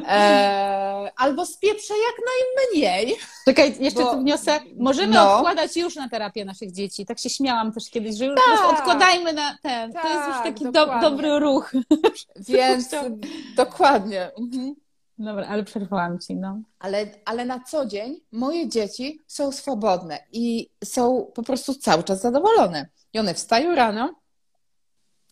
E, 0.08 1.12
albo 1.18 1.46
spieprzę 1.46 1.94
jak 1.94 2.16
najmniej. 2.26 3.18
Czekaj, 3.46 3.76
jeszcze 3.80 4.04
bo, 4.04 4.12
tu 4.12 4.20
wniosę. 4.20 4.60
Możemy 4.78 5.14
no. 5.14 5.36
odkładać 5.36 5.78
już 5.78 5.96
na 5.96 6.10
terapię 6.10 6.46
naszych 6.46 6.72
dzieci. 6.72 7.06
Tak 7.06 7.20
się 7.20 7.30
śmiałam 7.30 7.72
też 7.72 7.90
kiedyś, 7.90 8.18
że 8.18 8.26
już 8.26 8.36
tak. 8.46 8.80
odkładajmy 8.80 9.34
na 9.34 9.58
ten. 9.64 9.94
Tak, 9.94 10.02
to 10.02 10.10
jest 10.10 10.28
już 10.28 10.36
tak, 10.36 10.44
taki 10.44 10.64
do, 10.72 11.00
dobry 11.02 11.40
ruch. 11.40 11.74
Więc 12.36 12.90
dokładnie. 13.56 14.32
Mhm. 14.40 14.76
Dobra, 15.22 15.48
ale 15.48 15.64
przerwałam 15.64 16.20
ci, 16.20 16.36
no. 16.36 16.62
Ale, 16.80 17.06
ale 17.26 17.46
na 17.46 17.60
co 17.60 17.86
dzień 17.86 18.22
moje 18.32 18.70
dzieci 18.70 19.22
są 19.28 19.52
swobodne 19.52 20.20
i 20.32 20.70
są 20.84 21.32
po 21.36 21.44
prostu 21.44 21.74
cały 21.74 22.04
czas 22.04 22.22
zadowolone. 22.22 22.90
I 23.14 23.20
one 23.20 23.34
wstają 23.34 23.76
rano. 23.76 24.16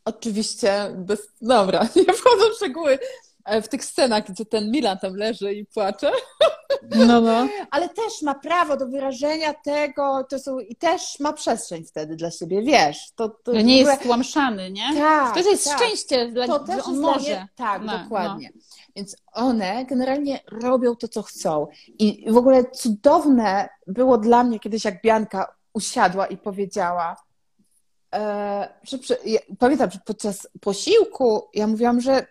Oczywiście 0.06 0.92
bez... 0.98 1.20
Dobra, 1.42 1.84
nie 2.08 2.14
wchodzą 2.14 2.50
w 2.54 2.56
szczegóły 2.56 3.00
w 3.64 3.68
tych 3.68 3.86
scenach, 3.86 4.32
gdzie 4.32 4.46
ten 4.46 4.72
Milan 4.72 4.98
tam 4.98 5.16
leży 5.16 5.54
i 5.54 5.66
płacze. 5.66 6.12
No, 7.08 7.22
no. 7.22 7.48
Ale 7.72 7.90
też 7.90 8.22
ma 8.22 8.36
prawo 8.36 8.78
do 8.78 8.88
wyrażenia 8.88 9.54
tego, 9.54 10.24
to 10.30 10.40
są, 10.40 10.60
i 10.60 10.76
też 10.76 11.20
ma 11.20 11.34
przestrzeń 11.34 11.84
wtedy 11.84 12.16
dla 12.16 12.32
siebie, 12.32 12.62
wiesz. 12.62 13.12
To, 13.16 13.30
to 13.30 13.52
nie 13.52 13.60
ogóle... 13.60 13.76
jest 13.76 14.04
tłamszany, 14.04 14.72
nie? 14.72 14.96
Tak. 14.96 15.34
To 15.44 15.50
jest 15.50 15.66
tak. 15.66 15.78
szczęście 15.78 16.28
dla 16.28 16.48
to 16.48 16.60
też 16.60 16.86
on 16.86 17.00
może. 17.00 17.48
Tak, 17.56 17.82
no, 17.86 17.98
dokładnie. 17.98 18.52
No. 18.56 18.62
Więc 18.96 19.16
one 19.32 19.86
generalnie 19.86 20.40
robią 20.52 20.96
to, 20.96 21.08
co 21.08 21.22
chcą. 21.22 21.68
I 21.88 22.26
w 22.32 22.38
ogóle 22.38 22.72
cudowne 22.72 23.70
było 23.88 24.18
dla 24.18 24.44
mnie 24.44 24.60
kiedyś, 24.60 24.86
jak 24.86 25.02
Bianka 25.02 25.56
usiadła 25.74 26.28
i 26.28 26.38
powiedziała, 26.38 27.16
e, 28.16 28.70
że 28.84 28.98
przy, 28.98 29.18
ja, 29.26 29.40
pamiętam, 29.60 29.92
że 29.92 30.00
podczas 30.06 30.48
posiłku 30.62 31.50
ja 31.54 31.68
mówiłam, 31.68 32.02
że 32.02 32.28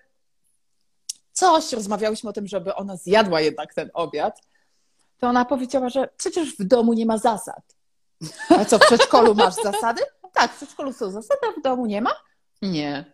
coś, 1.38 1.72
rozmawiałyśmy 1.72 2.30
o 2.30 2.32
tym, 2.32 2.46
żeby 2.46 2.74
ona 2.74 2.96
zjadła 2.96 3.40
jednak 3.40 3.74
ten 3.74 3.90
obiad, 3.94 4.40
to 5.18 5.26
ona 5.26 5.44
powiedziała, 5.44 5.88
że 5.88 6.08
przecież 6.16 6.56
w 6.56 6.64
domu 6.64 6.92
nie 6.92 7.06
ma 7.06 7.18
zasad. 7.18 7.76
A 8.48 8.64
co, 8.64 8.78
w 8.78 8.80
przedszkolu 8.80 9.34
masz 9.34 9.54
zasady? 9.72 10.02
Tak, 10.32 10.52
w 10.52 10.56
przedszkolu 10.56 10.92
są 10.92 11.10
zasady, 11.10 11.40
a 11.48 11.60
w 11.60 11.62
domu 11.62 11.86
nie 11.86 12.02
ma? 12.02 12.10
Nie. 12.62 13.12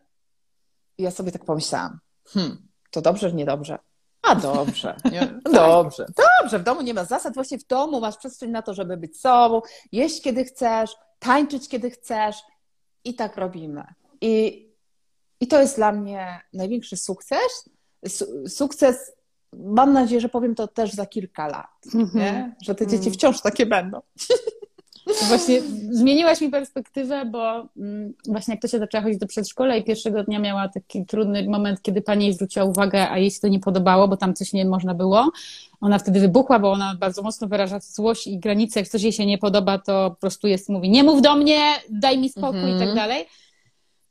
I 0.98 1.02
ja 1.02 1.10
sobie 1.10 1.32
tak 1.32 1.44
pomyślałam, 1.44 1.98
hmm, 2.28 2.68
to 2.90 3.00
dobrze, 3.00 3.30
czy 3.30 3.36
niedobrze? 3.36 3.78
A 4.22 4.34
dobrze, 4.34 4.96
nie? 5.12 5.40
dobrze, 5.52 6.06
dobrze, 6.40 6.58
w 6.58 6.62
domu 6.62 6.80
nie 6.82 6.94
ma 6.94 7.04
zasad, 7.04 7.34
właśnie 7.34 7.58
w 7.58 7.66
domu 7.66 8.00
masz 8.00 8.16
przestrzeń 8.16 8.50
na 8.50 8.62
to, 8.62 8.74
żeby 8.74 8.96
być 8.96 9.20
sobą, 9.20 9.62
jeść 9.92 10.22
kiedy 10.22 10.44
chcesz, 10.44 10.96
tańczyć 11.18 11.68
kiedy 11.68 11.90
chcesz 11.90 12.36
i 13.04 13.14
tak 13.14 13.36
robimy. 13.36 13.84
I, 14.20 14.64
i 15.40 15.46
to 15.46 15.60
jest 15.60 15.76
dla 15.76 15.92
mnie 15.92 16.40
największy 16.52 16.96
sukces, 16.96 17.68
sukces, 18.48 19.12
mam 19.52 19.92
nadzieję, 19.92 20.20
że 20.20 20.28
powiem 20.28 20.54
to 20.54 20.68
też 20.68 20.92
za 20.92 21.06
kilka 21.06 21.48
lat, 21.48 21.94
mm-hmm. 21.94 22.50
że 22.62 22.74
te 22.74 22.86
dzieci 22.86 22.96
mhm. 22.96 23.14
wciąż 23.14 23.40
takie 23.40 23.66
będą. 23.66 24.00
Właśnie 25.28 25.62
zmieniłaś 25.90 26.40
mi 26.40 26.50
perspektywę, 26.50 27.24
bo 27.24 27.68
mm, 27.76 28.14
właśnie 28.28 28.54
jak 28.54 28.62
to 28.62 28.68
się 28.68 28.78
zaczęła 28.78 29.02
chodzić 29.02 29.18
do 29.18 29.26
przedszkola 29.26 29.76
i 29.76 29.84
pierwszego 29.84 30.24
dnia 30.24 30.38
miała 30.38 30.68
taki 30.68 31.06
trudny 31.06 31.48
moment, 31.48 31.82
kiedy 31.82 32.02
pani 32.02 32.24
jej 32.24 32.34
zwróciła 32.34 32.64
uwagę, 32.64 33.10
a 33.10 33.18
jej 33.18 33.30
się 33.30 33.40
to 33.40 33.48
nie 33.48 33.60
podobało, 33.60 34.08
bo 34.08 34.16
tam 34.16 34.34
coś 34.34 34.52
nie 34.52 34.64
można 34.64 34.94
było. 34.94 35.30
Ona 35.80 35.98
wtedy 35.98 36.20
wybuchła, 36.20 36.58
bo 36.58 36.72
ona 36.72 36.94
bardzo 37.00 37.22
mocno 37.22 37.48
wyraża 37.48 37.80
złość 37.80 38.26
i 38.26 38.38
granice, 38.38 38.80
jak 38.80 38.88
coś 38.88 39.02
jej 39.02 39.12
się 39.12 39.26
nie 39.26 39.38
podoba, 39.38 39.78
to 39.78 40.10
po 40.10 40.16
prostu 40.16 40.46
jest, 40.46 40.68
mówi 40.68 40.90
nie 40.90 41.04
mów 41.04 41.22
do 41.22 41.36
mnie, 41.36 41.60
daj 41.90 42.18
mi 42.18 42.28
spokój 42.28 42.60
mm-hmm. 42.60 42.76
i 42.76 42.78
tak 42.78 42.88
mhm. 42.88 42.96
dalej. 42.96 43.26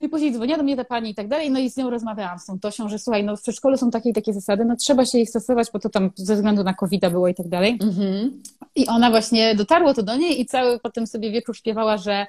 I 0.04 0.10
później 0.10 0.34
dzwoniła 0.34 0.58
do 0.58 0.64
mnie 0.64 0.76
ta 0.76 0.86
pani 0.86 1.10
i 1.10 1.16
tak 1.16 1.28
dalej, 1.28 1.51
no 1.51 1.60
i 1.60 1.70
z 1.70 1.78
nią 1.78 1.89
rozmawiałam, 1.89 2.39
z 2.39 2.45
tą 2.45 2.60
Tosią, 2.60 2.89
że 2.89 2.99
słuchaj, 2.99 3.24
no 3.24 3.38
w 3.38 3.41
przedszkolu 3.41 3.78
są 3.78 3.91
takie 3.91 4.10
i 4.10 4.14
takie 4.14 4.34
zasady, 4.34 4.66
no 4.66 4.76
trzeba 4.76 5.06
się 5.06 5.20
ich 5.20 5.30
stosować, 5.30 5.68
bo 5.74 5.80
to 5.80 5.89
tam 5.89 6.12
ze 6.16 6.36
względu 6.36 6.64
na 6.64 6.74
covid 6.74 7.01
było 7.10 7.28
i 7.28 7.36
tak 7.36 7.47
dalej. 7.47 7.78
Mm-hmm. 7.78 8.30
I 8.76 8.88
ona 8.88 9.10
właśnie, 9.10 9.56
dotarło 9.56 9.93
to 9.93 10.04
do 10.04 10.16
niej 10.16 10.41
i 10.41 10.45
cały 10.45 10.80
potem 10.80 11.08
sobie 11.08 11.32
wieczór 11.32 11.58
śpiewała, 11.58 11.97
że 11.97 12.26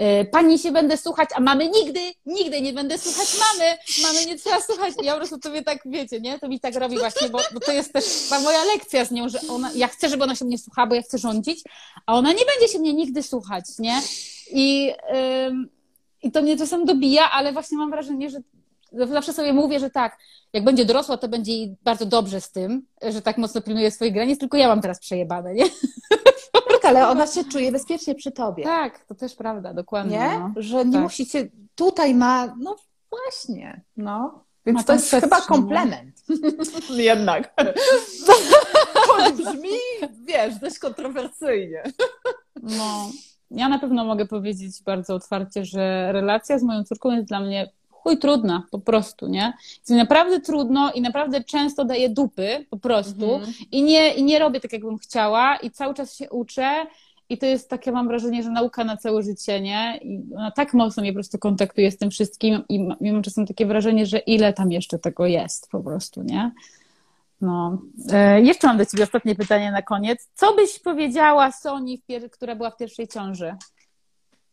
y, 0.00 0.24
pani 0.24 0.58
się 0.58 0.72
będę 0.72 0.96
słuchać, 0.96 1.28
a 1.34 1.40
mamy 1.40 1.68
nigdy, 1.68 2.00
nigdy 2.26 2.60
nie 2.60 2.72
będę 2.72 2.98
słuchać 2.98 3.28
mamy, 3.40 3.78
mamy 4.02 4.26
nie 4.26 4.38
trzeba 4.38 4.60
słuchać. 4.60 4.94
I 5.02 5.04
ja 5.04 5.12
po 5.12 5.18
prostu 5.18 5.38
sobie 5.42 5.62
tak, 5.62 5.78
wiecie, 5.86 6.20
nie, 6.20 6.38
to 6.38 6.48
mi 6.48 6.60
tak 6.60 6.76
robi 6.76 6.98
właśnie, 6.98 7.28
bo, 7.28 7.38
bo 7.54 7.60
to 7.60 7.72
jest 7.72 7.92
też 7.92 8.04
ta 8.30 8.40
moja 8.40 8.64
lekcja 8.64 9.04
z 9.04 9.10
nią, 9.10 9.28
że 9.28 9.38
ona, 9.48 9.70
ja 9.74 9.88
chcę, 9.88 10.08
żeby 10.08 10.24
ona 10.24 10.34
się 10.34 10.44
mnie 10.44 10.58
słuchała, 10.58 10.86
bo 10.86 10.94
ja 10.94 11.02
chcę 11.02 11.18
rządzić, 11.18 11.60
a 12.06 12.14
ona 12.14 12.32
nie 12.32 12.44
będzie 12.54 12.72
się 12.72 12.78
mnie 12.78 12.94
nigdy 12.94 13.22
słuchać, 13.22 13.64
nie? 13.78 14.00
I... 14.52 14.92
I 16.22 16.32
to 16.32 16.42
mnie 16.42 16.56
czasem 16.56 16.84
dobija, 16.84 17.30
ale 17.30 17.52
właśnie 17.52 17.78
mam 17.78 17.90
wrażenie, 17.90 18.30
że 18.30 18.38
zawsze 18.92 19.32
sobie 19.32 19.52
mówię, 19.52 19.80
że 19.80 19.90
tak, 19.90 20.18
jak 20.52 20.64
będzie 20.64 20.84
dorosła, 20.84 21.16
to 21.16 21.28
będzie 21.28 21.52
jej 21.52 21.76
bardzo 21.82 22.06
dobrze 22.06 22.40
z 22.40 22.50
tym, 22.50 22.86
że 23.02 23.22
tak 23.22 23.38
mocno 23.38 23.60
pilnuje 23.60 23.90
swoich 23.90 24.12
granic, 24.12 24.38
tylko 24.38 24.56
ja 24.56 24.68
mam 24.68 24.80
teraz 24.80 25.00
przejebane, 25.00 25.54
nie? 25.54 25.64
Tak, 26.68 26.84
ale 26.84 27.08
ona 27.08 27.26
się 27.26 27.44
czuje 27.44 27.72
bezpiecznie 27.72 28.14
przy 28.14 28.32
tobie. 28.32 28.64
Tak, 28.64 29.04
to 29.04 29.14
też 29.14 29.34
prawda, 29.34 29.74
dokładnie. 29.74 30.18
Nie? 30.18 30.38
No. 30.38 30.52
Że 30.56 30.84
nie 30.84 30.92
tak. 30.92 31.02
musicie, 31.02 31.48
tutaj 31.74 32.14
ma, 32.14 32.54
no 32.60 32.76
właśnie, 33.10 33.84
no. 33.96 34.44
Więc 34.66 34.84
to 34.84 34.92
jest 34.92 35.10
chyba 35.10 35.40
komplement. 35.40 36.16
Jednak. 36.90 37.54
To 38.26 39.32
brzmi, 39.32 39.78
wiesz, 40.24 40.58
dość 40.60 40.78
kontrowersyjnie. 40.78 41.82
No. 42.62 43.10
Ja 43.50 43.68
na 43.68 43.78
pewno 43.78 44.04
mogę 44.04 44.26
powiedzieć 44.26 44.82
bardzo 44.82 45.14
otwarcie, 45.14 45.64
że 45.64 46.12
relacja 46.12 46.58
z 46.58 46.62
moją 46.62 46.84
córką 46.84 47.10
jest 47.10 47.28
dla 47.28 47.40
mnie 47.40 47.70
chuj 47.90 48.18
trudna, 48.18 48.62
po 48.70 48.78
prostu, 48.78 49.28
nie? 49.28 49.52
Jest 49.78 49.90
mi 49.90 49.96
naprawdę 49.96 50.40
trudno 50.40 50.92
i 50.92 51.00
naprawdę 51.00 51.44
często 51.44 51.84
daję 51.84 52.08
dupy, 52.08 52.66
po 52.70 52.76
prostu, 52.76 53.34
mhm. 53.34 53.52
i, 53.72 53.82
nie, 53.82 54.14
i 54.14 54.22
nie 54.22 54.38
robię 54.38 54.60
tak, 54.60 54.72
jakbym 54.72 54.98
chciała 54.98 55.56
i 55.56 55.70
cały 55.70 55.94
czas 55.94 56.16
się 56.16 56.30
uczę 56.30 56.86
i 57.28 57.38
to 57.38 57.46
jest 57.46 57.70
takie, 57.70 57.92
mam 57.92 58.08
wrażenie, 58.08 58.42
że 58.42 58.50
nauka 58.50 58.84
na 58.84 58.96
całe 58.96 59.22
życie, 59.22 59.60
nie? 59.60 59.98
I 60.02 60.34
ona 60.34 60.50
tak 60.50 60.74
mocno 60.74 61.00
mnie 61.00 61.12
po 61.12 61.16
prostu 61.16 61.38
kontaktuje 61.38 61.90
z 61.90 61.98
tym 61.98 62.10
wszystkim 62.10 62.62
i 62.68 63.12
mam 63.12 63.22
czasem 63.22 63.46
takie 63.46 63.66
wrażenie, 63.66 64.06
że 64.06 64.18
ile 64.18 64.52
tam 64.52 64.72
jeszcze 64.72 64.98
tego 64.98 65.26
jest, 65.26 65.70
po 65.70 65.80
prostu, 65.80 66.22
nie? 66.22 66.52
No. 67.40 67.78
E, 68.12 68.40
jeszcze 68.40 68.66
mam 68.66 68.78
do 68.78 68.86
Ciebie 68.86 69.04
ostatnie 69.04 69.34
pytanie 69.34 69.72
na 69.72 69.82
koniec. 69.82 70.28
Co 70.34 70.54
byś 70.54 70.78
powiedziała 70.78 71.52
Soni, 71.52 72.02
która 72.32 72.56
była 72.56 72.70
w 72.70 72.76
pierwszej 72.76 73.08
ciąży? 73.08 73.56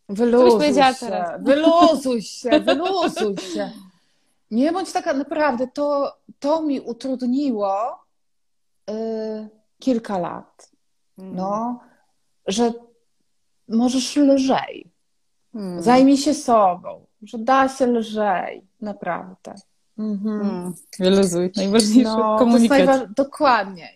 Wyluzuj 0.10 0.74
się, 0.74 0.94
teraz? 1.00 1.44
wyluzuj 1.44 2.22
się, 2.22 2.60
wyluzuj 2.60 3.38
się. 3.38 3.72
Nie 4.52 4.72
bądź 4.72 4.92
taka, 4.92 5.14
naprawdę, 5.14 5.68
to, 5.68 6.18
to 6.40 6.62
mi 6.62 6.80
utrudniło 6.80 8.00
y, 8.90 8.94
kilka 9.80 10.18
lat. 10.18 10.72
Mm. 11.18 11.36
No, 11.36 11.80
że 12.48 12.74
możesz 13.68 14.16
lżej. 14.16 14.92
Hmm. 15.54 15.82
Zajmij 15.82 16.18
się 16.18 16.34
sobą, 16.34 17.06
że 17.22 17.38
da 17.38 17.70
się 17.70 17.88
lżej, 17.88 18.68
naprawdę. 18.82 19.56
Mhm. 19.98 20.42
Mm. 20.42 20.74
Wyluzuj, 21.00 21.52
najważniejsze 21.56 22.18
no, 22.18 22.40
komunikacja. 22.40 23.08
Dokładnie. 23.08 23.90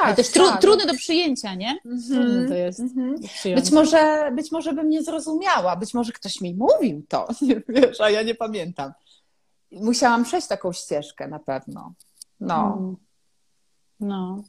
Ale 0.00 0.08
tak. 0.08 0.16
też 0.16 0.30
tru, 0.30 0.48
tak. 0.48 0.60
trudne 0.60 0.86
do 0.86 0.94
przyjęcia, 0.94 1.54
nie? 1.54 1.78
Trudne 1.82 1.82
Mhm, 1.82 2.48
to 2.48 2.54
jest. 2.54 2.82
do 3.20 3.28
przyjąć. 3.28 3.62
Być 3.62 3.72
może, 3.72 4.32
być 4.36 4.52
może 4.52 4.72
bym 4.72 4.88
nie 4.88 5.02
zrozumiała, 5.02 5.76
być 5.76 5.94
może 5.94 6.12
ktoś 6.12 6.40
mi 6.40 6.54
mówił 6.54 7.02
to, 7.08 7.28
wiesz, 7.68 8.00
a 8.00 8.10
ja 8.10 8.22
nie 8.22 8.34
pamiętam. 8.34 8.92
Musiałam 9.72 10.24
przejść 10.24 10.46
taką 10.46 10.72
ścieżkę 10.72 11.28
na 11.28 11.38
pewno. 11.38 11.94
No. 12.40 12.76
Mm. 12.78 12.96
No. 14.00 14.42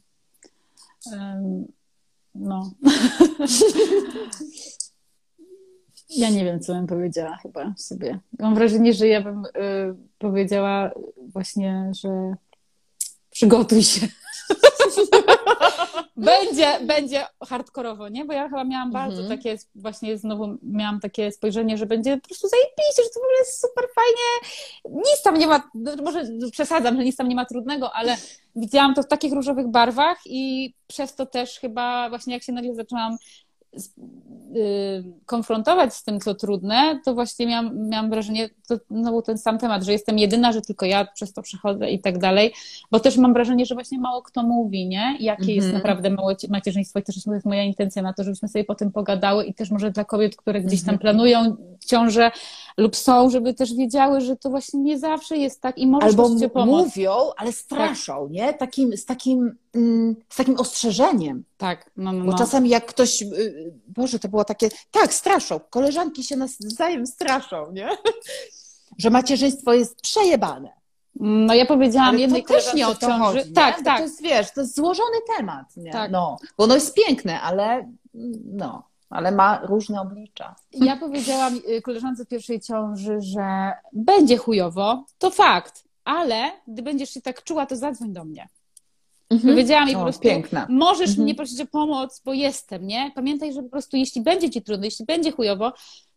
Em, 1.12 1.66
no. 2.34 2.70
ja 6.10 6.30
nie 6.30 6.44
wiem, 6.44 6.60
co 6.60 6.74
bym 6.74 6.86
powiedziała 6.86 7.36
chyba 7.36 7.74
sobie. 7.76 8.18
Mam 8.38 8.54
wrażenie, 8.54 8.92
że 8.92 9.08
ja 9.08 9.20
bym 9.20 9.44
y, 9.44 9.48
powiedziała 10.18 10.90
właśnie, 11.18 11.92
że 12.02 12.34
przygotuj 13.30 13.82
się. 13.82 14.08
będzie, 16.16 16.80
będzie 16.86 17.26
hardkorowo, 17.44 18.08
nie? 18.08 18.24
Bo 18.24 18.32
ja 18.32 18.48
chyba 18.48 18.64
miałam 18.64 18.92
bardzo 18.92 19.22
Mhm. 19.22 19.38
takie, 19.38 19.58
właśnie 19.74 20.18
znowu 20.18 20.58
miałam 20.62 21.00
takie 21.00 21.32
spojrzenie, 21.32 21.78
że 21.78 21.86
będzie 21.86 22.16
po 22.16 22.28
prostu 22.28 22.48
zajebiście, 22.48 23.02
że 23.02 23.08
to 23.08 23.14
w 23.14 23.22
ogóle 23.22 23.38
jest 23.38 23.60
super 23.60 23.84
fajnie. 23.94 24.52
Nic 24.98 25.22
tam 25.22 25.38
nie 25.38 25.46
ma, 25.46 25.70
no, 25.74 25.92
może 26.02 26.24
przesadzam, 26.52 26.96
że 26.96 27.04
nic 27.04 27.16
tam 27.16 27.28
nie 27.28 27.36
ma 27.36 27.44
trudnego, 27.44 27.92
ale 27.92 28.16
widziałam 28.56 28.94
to 28.94 29.02
w 29.02 29.08
takich 29.08 29.32
różowych 29.32 29.68
barwach 29.68 30.18
i 30.24 30.74
przez 30.86 31.14
to 31.14 31.26
też 31.26 31.58
chyba 31.58 32.08
właśnie 32.08 32.34
jak 32.34 32.42
się 32.42 32.52
nagle 32.52 32.74
zaczęłam 32.74 33.16
konfrontować 35.26 35.94
z 35.94 36.04
tym, 36.04 36.20
co 36.20 36.34
trudne, 36.34 37.00
to 37.04 37.14
właśnie 37.14 37.46
miałam, 37.46 37.88
miałam 37.88 38.10
wrażenie, 38.10 38.48
to 38.68 38.76
znowu 38.90 39.22
ten 39.22 39.38
sam 39.38 39.58
temat, 39.58 39.84
że 39.84 39.92
jestem 39.92 40.18
jedyna, 40.18 40.52
że 40.52 40.60
tylko 40.62 40.86
ja 40.86 41.04
przez 41.04 41.32
to 41.32 41.42
przechodzę 41.42 41.90
i 41.90 41.98
tak 41.98 42.18
dalej, 42.18 42.52
bo 42.90 43.00
też 43.00 43.16
mam 43.16 43.32
wrażenie, 43.32 43.66
że 43.66 43.74
właśnie 43.74 43.98
mało 43.98 44.22
kto 44.22 44.42
mówi, 44.42 44.86
nie? 44.88 45.16
Jakie 45.20 45.54
jest 45.54 45.66
Mhm. 45.66 45.74
naprawdę 45.74 46.10
małe 46.10 46.36
macierzyństwo 46.48 46.98
i 46.98 47.02
też 47.02 47.16
jest 47.26 47.46
moja 47.46 47.62
intencja 47.62 48.02
na 48.02 48.12
to, 48.12 48.24
żebyśmy 48.24 48.48
sobie 48.48 48.64
po 48.64 48.74
tym 48.74 48.92
pogadały 48.92 49.44
i 49.44 49.54
też 49.54 49.70
może 49.70 49.90
dla 49.90 50.04
kobiet, 50.04 50.36
które 50.36 50.60
gdzieś 50.60 50.80
tam 50.80 50.94
Mhm. 50.94 50.98
planują 50.98 51.56
ciążę 51.86 52.30
lub 52.76 52.96
są, 52.96 53.30
żeby 53.30 53.54
też 53.54 53.74
wiedziały, 53.74 54.20
że 54.20 54.36
to 54.36 54.50
właśnie 54.50 54.80
nie 54.80 54.98
zawsze 54.98 55.36
jest 55.36 55.60
tak 55.60 55.78
i 55.78 55.86
możesz 55.86 56.08
Albo 56.08 56.22
o 56.24 56.48
pomoc. 56.50 56.84
mówią, 56.84 57.12
ale 57.36 57.52
straszą, 57.52 58.28
nie? 58.28 58.54
Takim, 58.54 58.96
z, 58.96 59.04
takim, 59.04 59.58
mm, 59.74 60.16
z 60.28 60.36
takim 60.36 60.56
ostrzeżeniem. 60.60 61.44
Tak, 61.56 61.90
no, 61.96 62.12
no, 62.12 62.24
Bo 62.24 62.30
no. 62.30 62.38
czasami 62.38 62.68
jak 62.68 62.86
ktoś, 62.86 63.22
y, 63.22 63.72
Boże, 63.88 64.18
to 64.18 64.28
było 64.28 64.44
takie, 64.44 64.68
tak, 64.90 65.14
straszą. 65.14 65.60
Koleżanki 65.70 66.24
się 66.24 66.36
nas 66.36 66.56
wzajem 66.60 67.06
straszą, 67.06 67.72
nie? 67.72 67.88
Że 68.98 69.10
macierzyństwo 69.10 69.72
jest 69.72 70.00
przejebane. 70.00 70.72
No 71.20 71.54
ja 71.54 71.66
powiedziałam 71.66 72.08
Ale 72.08 72.20
jednej 72.20 72.42
to 72.42 72.48
też 72.48 72.74
nie 72.74 72.88
o 72.88 72.94
to 72.94 73.00
ciąży. 73.06 73.18
chodzi. 73.18 73.48
nie? 73.48 73.54
Tak, 73.54 73.78
Bo 73.78 73.84
tak. 73.84 73.96
To 73.96 74.02
jest, 74.02 74.22
wiesz, 74.22 74.52
to 74.54 74.60
jest 74.60 74.76
złożony 74.76 75.16
temat, 75.36 75.76
nie? 75.76 75.92
Tak. 75.92 76.10
No, 76.10 76.36
bo 76.58 76.64
ono 76.64 76.74
jest 76.74 76.94
piękne, 76.94 77.40
ale 77.40 77.92
no, 78.44 78.82
ale 79.10 79.32
ma 79.32 79.60
różne 79.62 80.00
oblicza. 80.00 80.54
Ja 80.72 80.96
powiedziałam 80.96 81.60
y, 81.70 81.82
koleżance 81.82 82.24
w 82.24 82.28
pierwszej 82.28 82.60
ciąży, 82.60 83.20
że 83.20 83.72
będzie 83.92 84.36
chujowo, 84.36 85.04
to 85.18 85.30
fakt, 85.30 85.84
ale 86.04 86.50
gdy 86.68 86.82
będziesz 86.82 87.10
się 87.10 87.20
tak 87.20 87.42
czuła, 87.42 87.66
to 87.66 87.76
zadzwoń 87.76 88.12
do 88.12 88.24
mnie. 88.24 88.48
Powiedziałam 89.42 89.86
jej 89.88 89.96
po 89.96 90.02
prostu, 90.02 90.22
piękna. 90.22 90.66
możesz 90.70 91.08
Mhm. 91.08 91.24
mnie 91.24 91.34
prosić 91.34 91.60
o 91.60 91.66
pomoc, 91.66 92.22
bo 92.24 92.32
jestem, 92.32 92.86
nie? 92.86 93.12
Pamiętaj, 93.14 93.52
że 93.52 93.62
po 93.62 93.68
prostu 93.68 93.96
jeśli 93.96 94.20
będzie 94.22 94.50
ci 94.50 94.62
trudno, 94.62 94.84
jeśli 94.84 95.04
będzie 95.04 95.32
chujowo, 95.32 95.72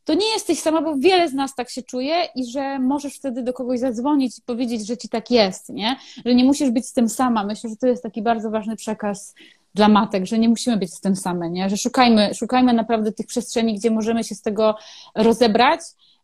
to 0.05 0.13
nie 0.13 0.27
jesteś 0.33 0.59
sama, 0.59 0.81
bo 0.81 0.95
wiele 0.97 1.29
z 1.29 1.33
nas 1.33 1.55
tak 1.55 1.69
się 1.69 1.81
czuje 1.83 2.23
i 2.35 2.45
że 2.51 2.79
możesz 2.79 3.15
wtedy 3.15 3.43
do 3.43 3.53
kogoś 3.53 3.79
zadzwonić 3.79 4.39
i 4.39 4.41
powiedzieć, 4.41 4.87
że 4.87 4.97
ci 4.97 5.09
tak 5.09 5.31
jest, 5.31 5.69
nie? 5.69 5.95
Że 6.25 6.35
nie 6.35 6.43
musisz 6.43 6.69
być 6.69 6.85
z 6.87 6.93
tym 6.93 7.09
sama. 7.09 7.43
Myślę, 7.43 7.69
że 7.69 7.75
to 7.75 7.87
jest 7.87 8.03
taki 8.03 8.21
bardzo 8.21 8.49
ważny 8.51 8.75
przekaz 8.75 9.33
dla 9.75 9.87
matek, 9.87 10.25
że 10.25 10.39
nie 10.39 10.49
musimy 10.49 10.77
być 10.77 10.93
z 10.93 11.01
tym 11.01 11.15
same, 11.15 11.49
nie? 11.49 11.69
Że 11.69 11.77
szukajmy, 11.77 12.33
szukajmy 12.33 12.73
naprawdę 12.73 13.11
tych 13.11 13.25
przestrzeni, 13.25 13.75
gdzie 13.75 13.91
możemy 13.91 14.23
się 14.23 14.35
z 14.35 14.41
tego 14.41 14.75
rozebrać. 15.15 15.81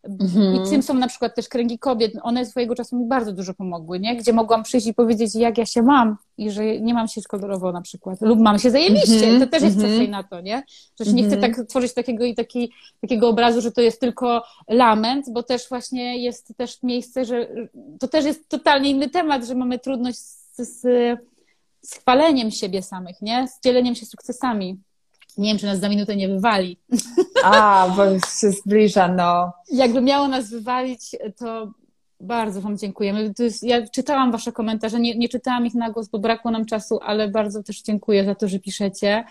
Mhm. 0.10 0.56
I 0.56 0.70
tym 0.70 0.84
są 0.84 0.94
na 0.94 1.08
przykład 1.08 1.36
też 1.36 1.50
kręgi 1.50 1.80
kobiet. 1.80 2.14
One 2.22 2.46
swojego 2.46 2.76
czasu 2.76 3.00
mi 3.00 3.06
bardzo 3.06 3.32
dużo 3.32 3.54
pomogły, 3.54 4.00
nie? 4.00 4.18
Gdzie 4.18 4.34
mogłam 4.34 4.64
przyjść 4.64 4.88
i 4.88 4.94
powiedzieć, 4.94 5.36
jak 5.36 5.58
ja 5.58 5.66
się 5.66 5.82
mam 5.82 6.18
i 6.38 6.52
że 6.52 6.80
nie 6.80 6.94
mam 6.94 7.08
się 7.08 7.22
kolorowo 7.22 7.72
na 7.72 7.82
przykład. 7.82 8.22
Lub 8.22 8.40
mam 8.40 8.60
się 8.60 8.72
zajebiście. 8.72 9.26
Mhm, 9.26 9.40
To 9.40 9.48
też 9.48 9.64
jest 9.64 9.76
mhm. 9.76 9.94
przestrzeń 9.94 10.12
na 10.12 10.24
to, 10.24 10.42
nie? 10.42 10.64
Że 11.00 11.06
się 11.06 11.14
nie 11.14 11.24
chcę 11.24 11.36
Mhm. 11.36 11.54
tak 11.54 11.68
tworzyć 11.68 11.94
takiego 11.94 12.26
i 12.26 12.36
taki, 12.36 12.72
takiego 13.02 13.30
obrazu, 13.30 13.62
że 13.62 13.72
to 13.72 13.82
jest 13.82 14.00
tylko 14.00 14.44
lament, 14.68 15.26
bo 15.32 15.44
też 15.44 15.70
właśnie 15.70 16.24
jest 16.24 16.54
też 16.58 16.84
miejsce, 16.84 17.26
że 17.26 17.48
to 18.00 18.08
też 18.08 18.26
jest 18.26 18.50
totalnie 18.50 18.90
inny 18.90 19.10
temat, 19.10 19.46
że 19.46 19.56
mamy 19.56 19.80
trudność 19.80 20.18
z, 20.18 20.58
z, 20.58 20.88
z 21.86 21.94
chwaleniem 21.94 22.52
siebie 22.52 22.82
samych, 22.82 23.22
nie? 23.22 23.48
Z 23.48 23.64
dzieleniem 23.64 23.96
się 23.96 24.06
sukcesami. 24.06 24.80
Nie 25.38 25.50
wiem, 25.50 25.58
czy 25.58 25.66
nas 25.66 25.80
za 25.80 25.90
minutę 25.90 26.16
nie 26.16 26.28
wywali. 26.28 26.78
A, 27.44 27.88
bo 27.96 28.06
już 28.06 28.24
się 28.42 28.52
zbliża, 28.52 29.08
no. 29.08 29.54
Jakby 29.72 30.02
miało 30.02 30.28
nas 30.28 30.50
wywalić, 30.50 31.16
to 31.38 31.72
bardzo 32.20 32.62
Wam 32.62 32.78
dziękujemy. 32.78 33.34
Jest, 33.40 33.64
ja 33.64 33.88
czytałam 33.88 34.32
Wasze 34.32 34.52
komentarze, 34.52 35.00
nie, 35.00 35.18
nie 35.18 35.30
czytałam 35.30 35.66
ich 35.66 35.74
na 35.74 35.90
głos, 35.90 36.08
bo 36.08 36.20
brakło 36.20 36.52
nam 36.52 36.66
czasu, 36.66 37.00
ale 37.02 37.28
bardzo 37.28 37.64
też 37.64 37.82
dziękuję 37.82 38.26
za 38.26 38.36
to, 38.36 38.48
że 38.48 38.60
piszecie. 38.60 39.24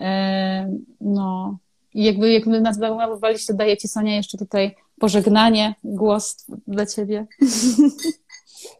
E, 0.00 0.70
no. 1.00 1.58
I 1.94 2.04
jakby, 2.04 2.32
jakby 2.32 2.60
nas 2.60 2.78
wywalić, 2.78 3.46
to 3.46 3.54
daję 3.54 3.76
Ci, 3.76 3.88
Sonia, 3.88 4.16
jeszcze 4.16 4.38
tutaj 4.38 4.74
pożegnanie, 5.00 5.74
głos 5.84 6.46
dla 6.66 6.86
Ciebie. 6.86 7.26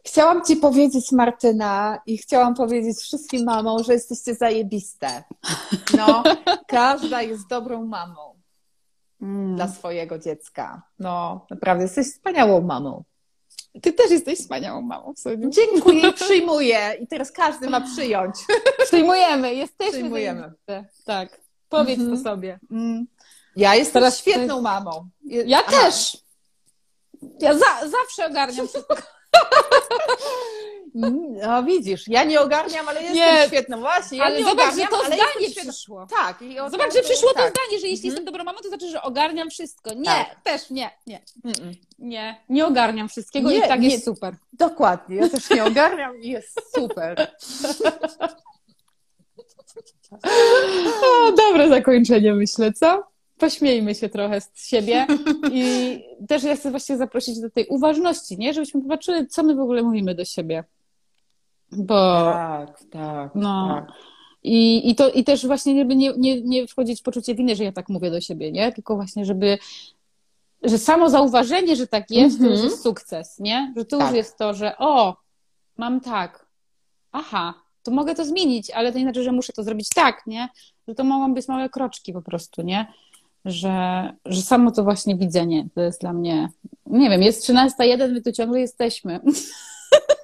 Chciałam 0.07 0.45
Ci 0.45 0.55
powiedzieć, 0.55 1.11
Martyna, 1.11 1.99
i 2.05 2.17
chciałam 2.17 2.55
powiedzieć 2.55 2.97
wszystkim 2.97 3.45
mamom, 3.45 3.83
że 3.83 3.93
jesteście 3.93 4.35
zajebiste. 4.35 5.23
No, 5.97 6.23
każda 6.67 7.21
jest 7.21 7.47
dobrą 7.47 7.85
mamą 7.85 8.37
dla 9.55 9.67
swojego 9.67 10.19
dziecka. 10.19 10.81
No, 10.99 11.45
naprawdę, 11.49 11.83
jesteś 11.83 12.07
wspaniałą 12.07 12.61
mamą. 12.61 13.03
Ty 13.81 13.93
też 13.93 14.11
jesteś 14.11 14.39
wspaniałą 14.39 14.81
mamą, 14.81 15.13
Soniu. 15.17 15.49
Dziękuję 15.49 16.09
i 16.09 16.13
przyjmuję. 16.23 16.97
I 17.01 17.07
teraz 17.07 17.31
każdy 17.31 17.69
ma 17.69 17.81
przyjąć. 17.81 18.35
Przyjmujemy, 18.85 19.53
jesteśmy 19.53 19.91
Przyjmujemy. 19.91 20.39
zajebiste. 20.39 20.85
Tak, 21.05 21.41
powiedz 21.69 21.99
Mhm. 21.99 22.17
to 22.17 22.23
sobie. 22.23 22.59
Mm. 22.71 23.07
Ja 23.55 23.75
jestem 23.75 23.93
Teraz 23.93 24.17
świetną 24.19 24.61
mamą. 24.61 25.09
Ja 25.25 25.59
Aha. 25.67 25.71
też. 25.81 26.17
Ja 27.39 27.53
za, 27.53 27.65
zawsze 27.89 28.25
ogarniam 28.27 28.67
wszystko. 28.67 28.95
No 31.41 31.63
widzisz, 31.63 32.07
ja 32.07 32.23
nie 32.23 32.41
ogarniam, 32.41 32.87
ale 32.89 33.01
jestem 33.03 33.17
Nie. 33.35 33.47
świetną. 33.47 33.79
Właśnie, 33.79 34.17
ja 34.17 34.23
ale 34.23 34.37
nie 34.37 34.43
zobacz, 34.45 34.65
że 34.65 34.71
ogarniam, 34.71 34.87
to 34.89 34.97
ale 35.05 35.15
zdanie 35.15 35.49
przyszło. 35.71 36.07
Tak. 36.19 36.41
I 36.41 36.55
Zobacz, 36.71 36.93
że 36.93 37.01
przyszło 37.01 37.29
to 37.29 37.35
tak. 37.35 37.49
zdanie, 37.53 37.79
że 37.81 37.87
jeśli 37.87 37.93
Mhm. 37.93 38.03
jestem 38.05 38.25
dobrą 38.25 38.43
mamą, 38.43 38.59
to 38.59 38.67
znaczy, 38.69 38.89
że 38.89 39.01
ogarniam 39.01 39.49
wszystko. 39.49 39.93
Nie, 39.93 40.05
Tak. 40.05 40.41
też 40.43 40.69
nie, 40.69 40.89
nie, 41.07 41.21
Mm-mm. 41.45 41.73
nie, 41.99 42.41
nie 42.49 42.65
ogarniam 42.65 43.09
wszystkiego 43.09 43.49
Nie, 43.49 43.57
i 43.57 43.61
tak 43.61 43.79
nie. 43.79 43.89
jest 43.89 44.05
super. 44.05 44.35
Dokładnie, 44.53 45.15
ja 45.15 45.29
też 45.29 45.49
nie 45.49 45.65
ogarniam 45.65 46.21
i 46.21 46.29
jest 46.29 46.61
super. 46.75 47.15
O, 51.03 51.31
dobre 51.31 51.69
zakończenie 51.69 52.33
myślę, 52.33 52.73
co? 52.73 53.03
Pośmiejmy 53.37 53.95
się 53.95 54.09
trochę 54.09 54.41
z 54.41 54.67
siebie 54.67 55.07
i 55.51 55.99
też 56.27 56.43
ja 56.43 56.55
chcę 56.55 56.71
właśnie 56.71 56.97
zaprosić 56.97 57.39
do 57.39 57.49
tej 57.49 57.65
uważności, 57.67 58.37
nie? 58.37 58.53
Żebyśmy 58.53 58.81
popatrzyli, 58.81 59.27
co 59.27 59.43
my 59.43 59.55
w 59.55 59.59
ogóle 59.59 59.83
mówimy 59.83 60.15
do 60.15 60.25
siebie. 60.25 60.63
Bo 61.71 62.23
Tak, 62.33 62.83
tak. 62.91 63.31
No. 63.35 63.67
tak. 63.67 63.95
I, 64.43 64.89
i, 64.89 64.95
to, 64.95 65.09
I 65.11 65.23
też 65.23 65.47
właśnie 65.47 65.79
żeby 65.79 65.95
nie, 65.95 66.13
nie, 66.17 66.41
nie 66.41 66.67
wchodzić 66.67 66.99
w 66.99 67.03
poczucie 67.03 67.35
winy, 67.35 67.55
że 67.55 67.63
ja 67.63 67.71
tak 67.71 67.89
mówię 67.89 68.11
do 68.11 68.21
siebie, 68.21 68.51
nie? 68.51 68.71
Tylko 68.71 68.95
właśnie, 68.95 69.25
żeby 69.25 69.57
że 70.63 70.77
samo 70.77 71.09
zauważenie, 71.09 71.75
że 71.75 71.87
tak 71.87 72.11
jest, 72.11 72.37
to 72.37 72.43
już 72.43 72.51
Mhm. 72.53 72.69
jest 72.69 72.83
sukces, 72.83 73.39
nie? 73.39 73.73
Że 73.77 73.85
to 73.85 73.97
Tak. 73.97 74.07
już 74.07 74.17
jest 74.17 74.37
to, 74.37 74.53
że 74.53 74.77
o, 74.77 75.15
mam 75.77 76.01
tak, 76.01 76.45
aha, 77.11 77.53
to 77.83 77.91
mogę 77.91 78.15
to 78.15 78.25
zmienić, 78.25 78.71
ale 78.71 78.91
to 78.91 78.97
nie 78.97 79.03
znaczy, 79.03 79.23
że 79.23 79.31
muszę 79.31 79.53
to 79.53 79.63
zrobić 79.63 79.89
tak, 79.89 80.23
nie? 80.27 80.49
Że 80.87 80.95
to 80.95 81.03
mogą 81.03 81.33
być 81.33 81.47
małe 81.47 81.69
kroczki 81.69 82.13
po 82.13 82.21
prostu, 82.21 82.61
nie? 82.61 82.93
Że, 83.47 84.09
że 84.25 84.41
samo 84.41 84.71
to 84.71 84.83
właśnie 84.83 85.15
widzenie 85.15 85.67
to 85.75 85.81
jest 85.81 86.01
dla 86.01 86.13
mnie, 86.13 86.49
nie 86.85 87.09
wiem, 87.09 87.21
jest 87.21 87.49
13.01, 87.49 88.11
my 88.11 88.21
tu 88.21 88.31
ciągle 88.31 88.59
jesteśmy. 88.59 89.19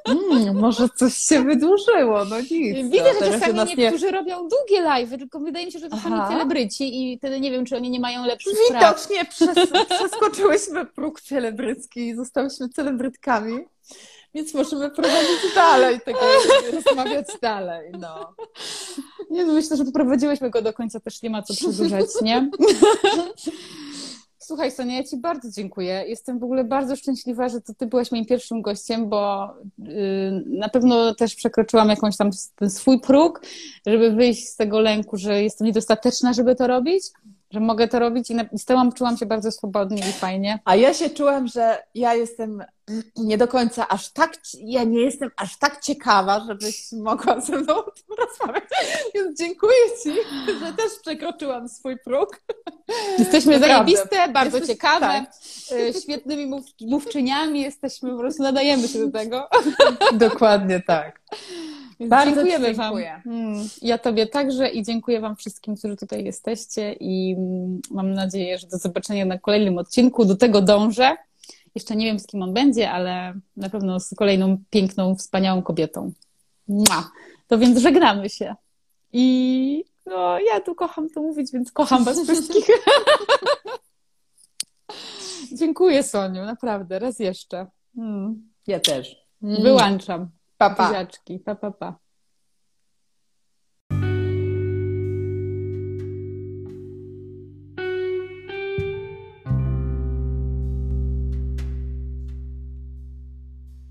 Mm, 0.06 0.56
może 0.60 0.90
coś 0.90 1.14
się 1.16 1.44
wydłużyło, 1.44 2.26
no 2.26 2.40
nic. 2.40 2.52
Widzę, 2.92 3.04
no, 3.04 3.14
że 3.14 3.20
teraz 3.20 3.34
czasami 3.34 3.54
nas 3.54 3.70
nie- 3.70 3.76
niektórzy 3.76 4.12
robią 4.12 4.36
długie 4.48 4.84
live'y, 4.84 5.18
tylko 5.18 5.40
wydaje 5.40 5.66
mi 5.66 5.72
się, 5.72 5.80
że 5.80 5.90
to 5.90 5.96
Aha. 6.00 6.28
celebryci 6.32 7.12
i 7.14 7.18
wtedy 7.18 7.40
nie 7.40 7.52
wiem, 7.52 7.66
czy 7.66 7.76
oni 7.76 7.90
nie 7.90 8.00
mają 8.00 8.26
lepszych 8.26 8.54
spraw. 8.68 8.82
Widocznie 8.82 9.26
przes 9.26 9.70
przeskoczyłyśmy 9.90 10.86
próg 10.86 11.22
celebrycki 11.22 12.08
i 12.08 12.16
zostałyśmy 12.16 12.70
celebrytkami, 12.70 13.60
więc 14.34 14.54
możemy 14.54 14.90
prowadzić 14.90 15.56
dalej 15.56 16.02
tego, 16.02 16.20
rozmawiać 16.74 17.28
dalej, 17.42 17.92
no. 18.00 18.36
Nie, 19.30 19.46
no 19.46 19.54
myślę, 19.54 19.78
że 19.78 19.86
poprowadziłyśmy 19.86 20.50
go 20.50 20.62
do 20.62 20.74
końca, 20.74 21.00
też 21.00 21.22
nie 21.22 21.30
ma 21.30 21.42
co 21.42 21.54
przedłużać, 21.54 22.06
nie? 22.22 22.50
Słuchaj, 24.46 24.72
Sonia, 24.72 24.98
ja 24.98 25.04
Ci 25.04 25.18
bardzo 25.18 25.50
dziękuję. 25.52 26.04
Jestem 26.08 26.40
w 26.40 26.44
ogóle 26.44 26.64
bardzo 26.64 26.96
szczęśliwa, 26.96 27.50
że 27.50 27.62
to 27.62 27.74
Ty 27.74 27.88
byłaś 27.88 28.12
moim 28.12 28.26
pierwszym 28.26 28.62
gościem, 28.62 29.10
bo 29.10 29.54
yy, 29.78 30.44
na 30.46 30.70
pewno 30.70 31.16
też 31.16 31.36
przekroczyłam 31.36 31.90
jakąś 31.90 32.18
tam 32.18 32.30
swój 32.68 33.00
próg, 33.00 33.42
żeby 33.86 34.12
wyjść 34.12 34.48
z 34.48 34.56
tego 34.56 34.80
lęku, 34.80 35.18
że 35.18 35.44
jestem 35.44 35.68
niedostateczna, 35.68 36.34
żeby 36.34 36.56
to 36.56 36.68
robić, 36.68 37.04
że 37.54 37.60
mogę 37.60 37.88
to 37.88 38.00
robić 38.00 38.30
i, 38.30 38.36
na, 38.36 38.44
i 38.44 38.60
z 38.60 38.66
tym 38.66 38.92
czułam 38.92 39.18
się 39.18 39.26
bardzo 39.26 39.52
swobodnie 39.52 40.10
i 40.10 40.14
fajnie. 40.14 40.60
A 40.66 40.76
ja 40.76 40.94
się 40.94 41.10
czułam, 41.10 41.48
że 41.48 41.84
ja 41.96 42.14
jestem 42.14 42.64
nie 43.16 43.38
do 43.38 43.48
końca 43.48 43.88
aż 43.88 44.10
tak, 44.10 44.38
ja 44.54 44.84
nie 44.84 45.02
jestem 45.02 45.32
aż 45.38 45.58
tak 45.58 45.82
ciekawa, 45.82 46.46
żebyś 46.48 46.92
mogła 46.92 47.42
ze 47.42 47.58
mną 47.58 47.76
o 47.76 47.92
tym 47.92 48.16
rozmawiać. 48.18 48.64
Więc 49.16 49.40
dziękuję 49.40 49.78
Ci, 50.04 50.10
że 50.60 50.74
też 50.74 50.92
przekroczyłam 51.02 51.70
swój 51.70 51.98
próg. 52.00 52.42
Jesteśmy 53.20 53.60
zajebiste, 53.60 54.28
bardzo 54.34 54.58
Jesteś, 54.58 54.76
ciekawe, 54.76 55.00
tak. 55.00 55.32
Y, 55.80 55.94
świetnymi 56.02 56.46
mów, 56.46 56.66
mówczyniami, 56.82 57.62
jesteśmy, 57.62 58.12
po 58.12 58.18
prostu 58.18 58.44
nadajemy 58.44 58.88
się 58.88 59.00
do 59.00 59.20
tego. 59.20 59.50
Dokładnie 60.14 60.82
tak. 60.88 61.22
Bardzo 62.00 62.36
dziękujemy 62.36 62.76
dziękuję. 62.76 63.22
Wam. 63.26 63.34
Hmm. 63.34 63.68
Ja 63.82 63.98
Tobie 63.98 64.28
także 64.28 64.70
i 64.70 64.84
dziękuję 64.84 65.20
Wam 65.20 65.36
wszystkim, 65.36 65.76
którzy 65.76 65.98
tutaj 65.98 66.24
jesteście 66.24 66.94
i 66.94 67.36
mm, 67.38 67.82
mam 67.92 68.14
nadzieję, 68.14 68.58
że 68.58 68.68
do 68.68 68.78
zobaczenia 68.78 69.26
na 69.26 69.38
kolejnym 69.40 69.78
odcinku. 69.78 70.26
Do 70.26 70.36
tego 70.36 70.62
dążę. 70.62 71.16
Jeszcze 71.76 71.96
nie 71.96 72.06
wiem, 72.06 72.20
z 72.20 72.28
kim 72.28 72.42
on 72.42 72.54
będzie, 72.54 72.92
ale 72.92 73.34
na 73.58 73.70
pewno 73.70 74.00
z 74.00 74.14
kolejną 74.16 74.58
piękną, 74.70 75.16
wspaniałą 75.16 75.62
kobietą. 75.62 76.12
Mua. 76.68 77.12
To 77.48 77.58
więc 77.58 77.80
żegnamy 77.80 78.30
się. 78.30 78.56
I 79.14 79.86
no, 80.06 80.40
ja 80.40 80.62
tu 80.62 80.76
kocham 80.76 81.10
to 81.10 81.22
mówić, 81.22 81.52
więc 81.52 81.72
kocham 81.72 82.04
Was 82.04 82.24
wszystkich. 82.24 82.68
Dziękuję, 85.60 86.04
Soniu, 86.04 86.46
naprawdę, 86.46 87.00
raz 87.00 87.20
jeszcze. 87.20 87.68
Hmm. 87.96 88.52
Ja 88.68 88.80
też. 88.80 89.16
Wyłączam. 89.42 90.30
Papa. 90.58 90.88
Buziaczki. 90.88 91.40
Pa, 91.40 91.56
pa, 91.56 91.72
pa. 91.72 92.04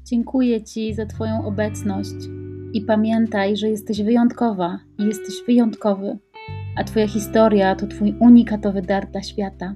Dziękuję 0.04 0.64
Ci 0.64 0.94
za 0.94 1.06
Twoją 1.06 1.44
obecność 1.46 2.14
i 2.72 2.80
pamiętaj, 2.80 3.56
że 3.56 3.68
jesteś 3.68 4.02
wyjątkowa 4.02 4.78
i 4.98 5.04
jesteś 5.04 5.34
wyjątkowy, 5.46 6.18
a 6.76 6.84
Twoja 6.84 7.08
historia 7.08 7.76
to 7.76 7.86
Twój 7.86 8.14
unikatowy 8.20 8.82
dar 8.82 9.10
dla 9.10 9.22
świata. 9.22 9.74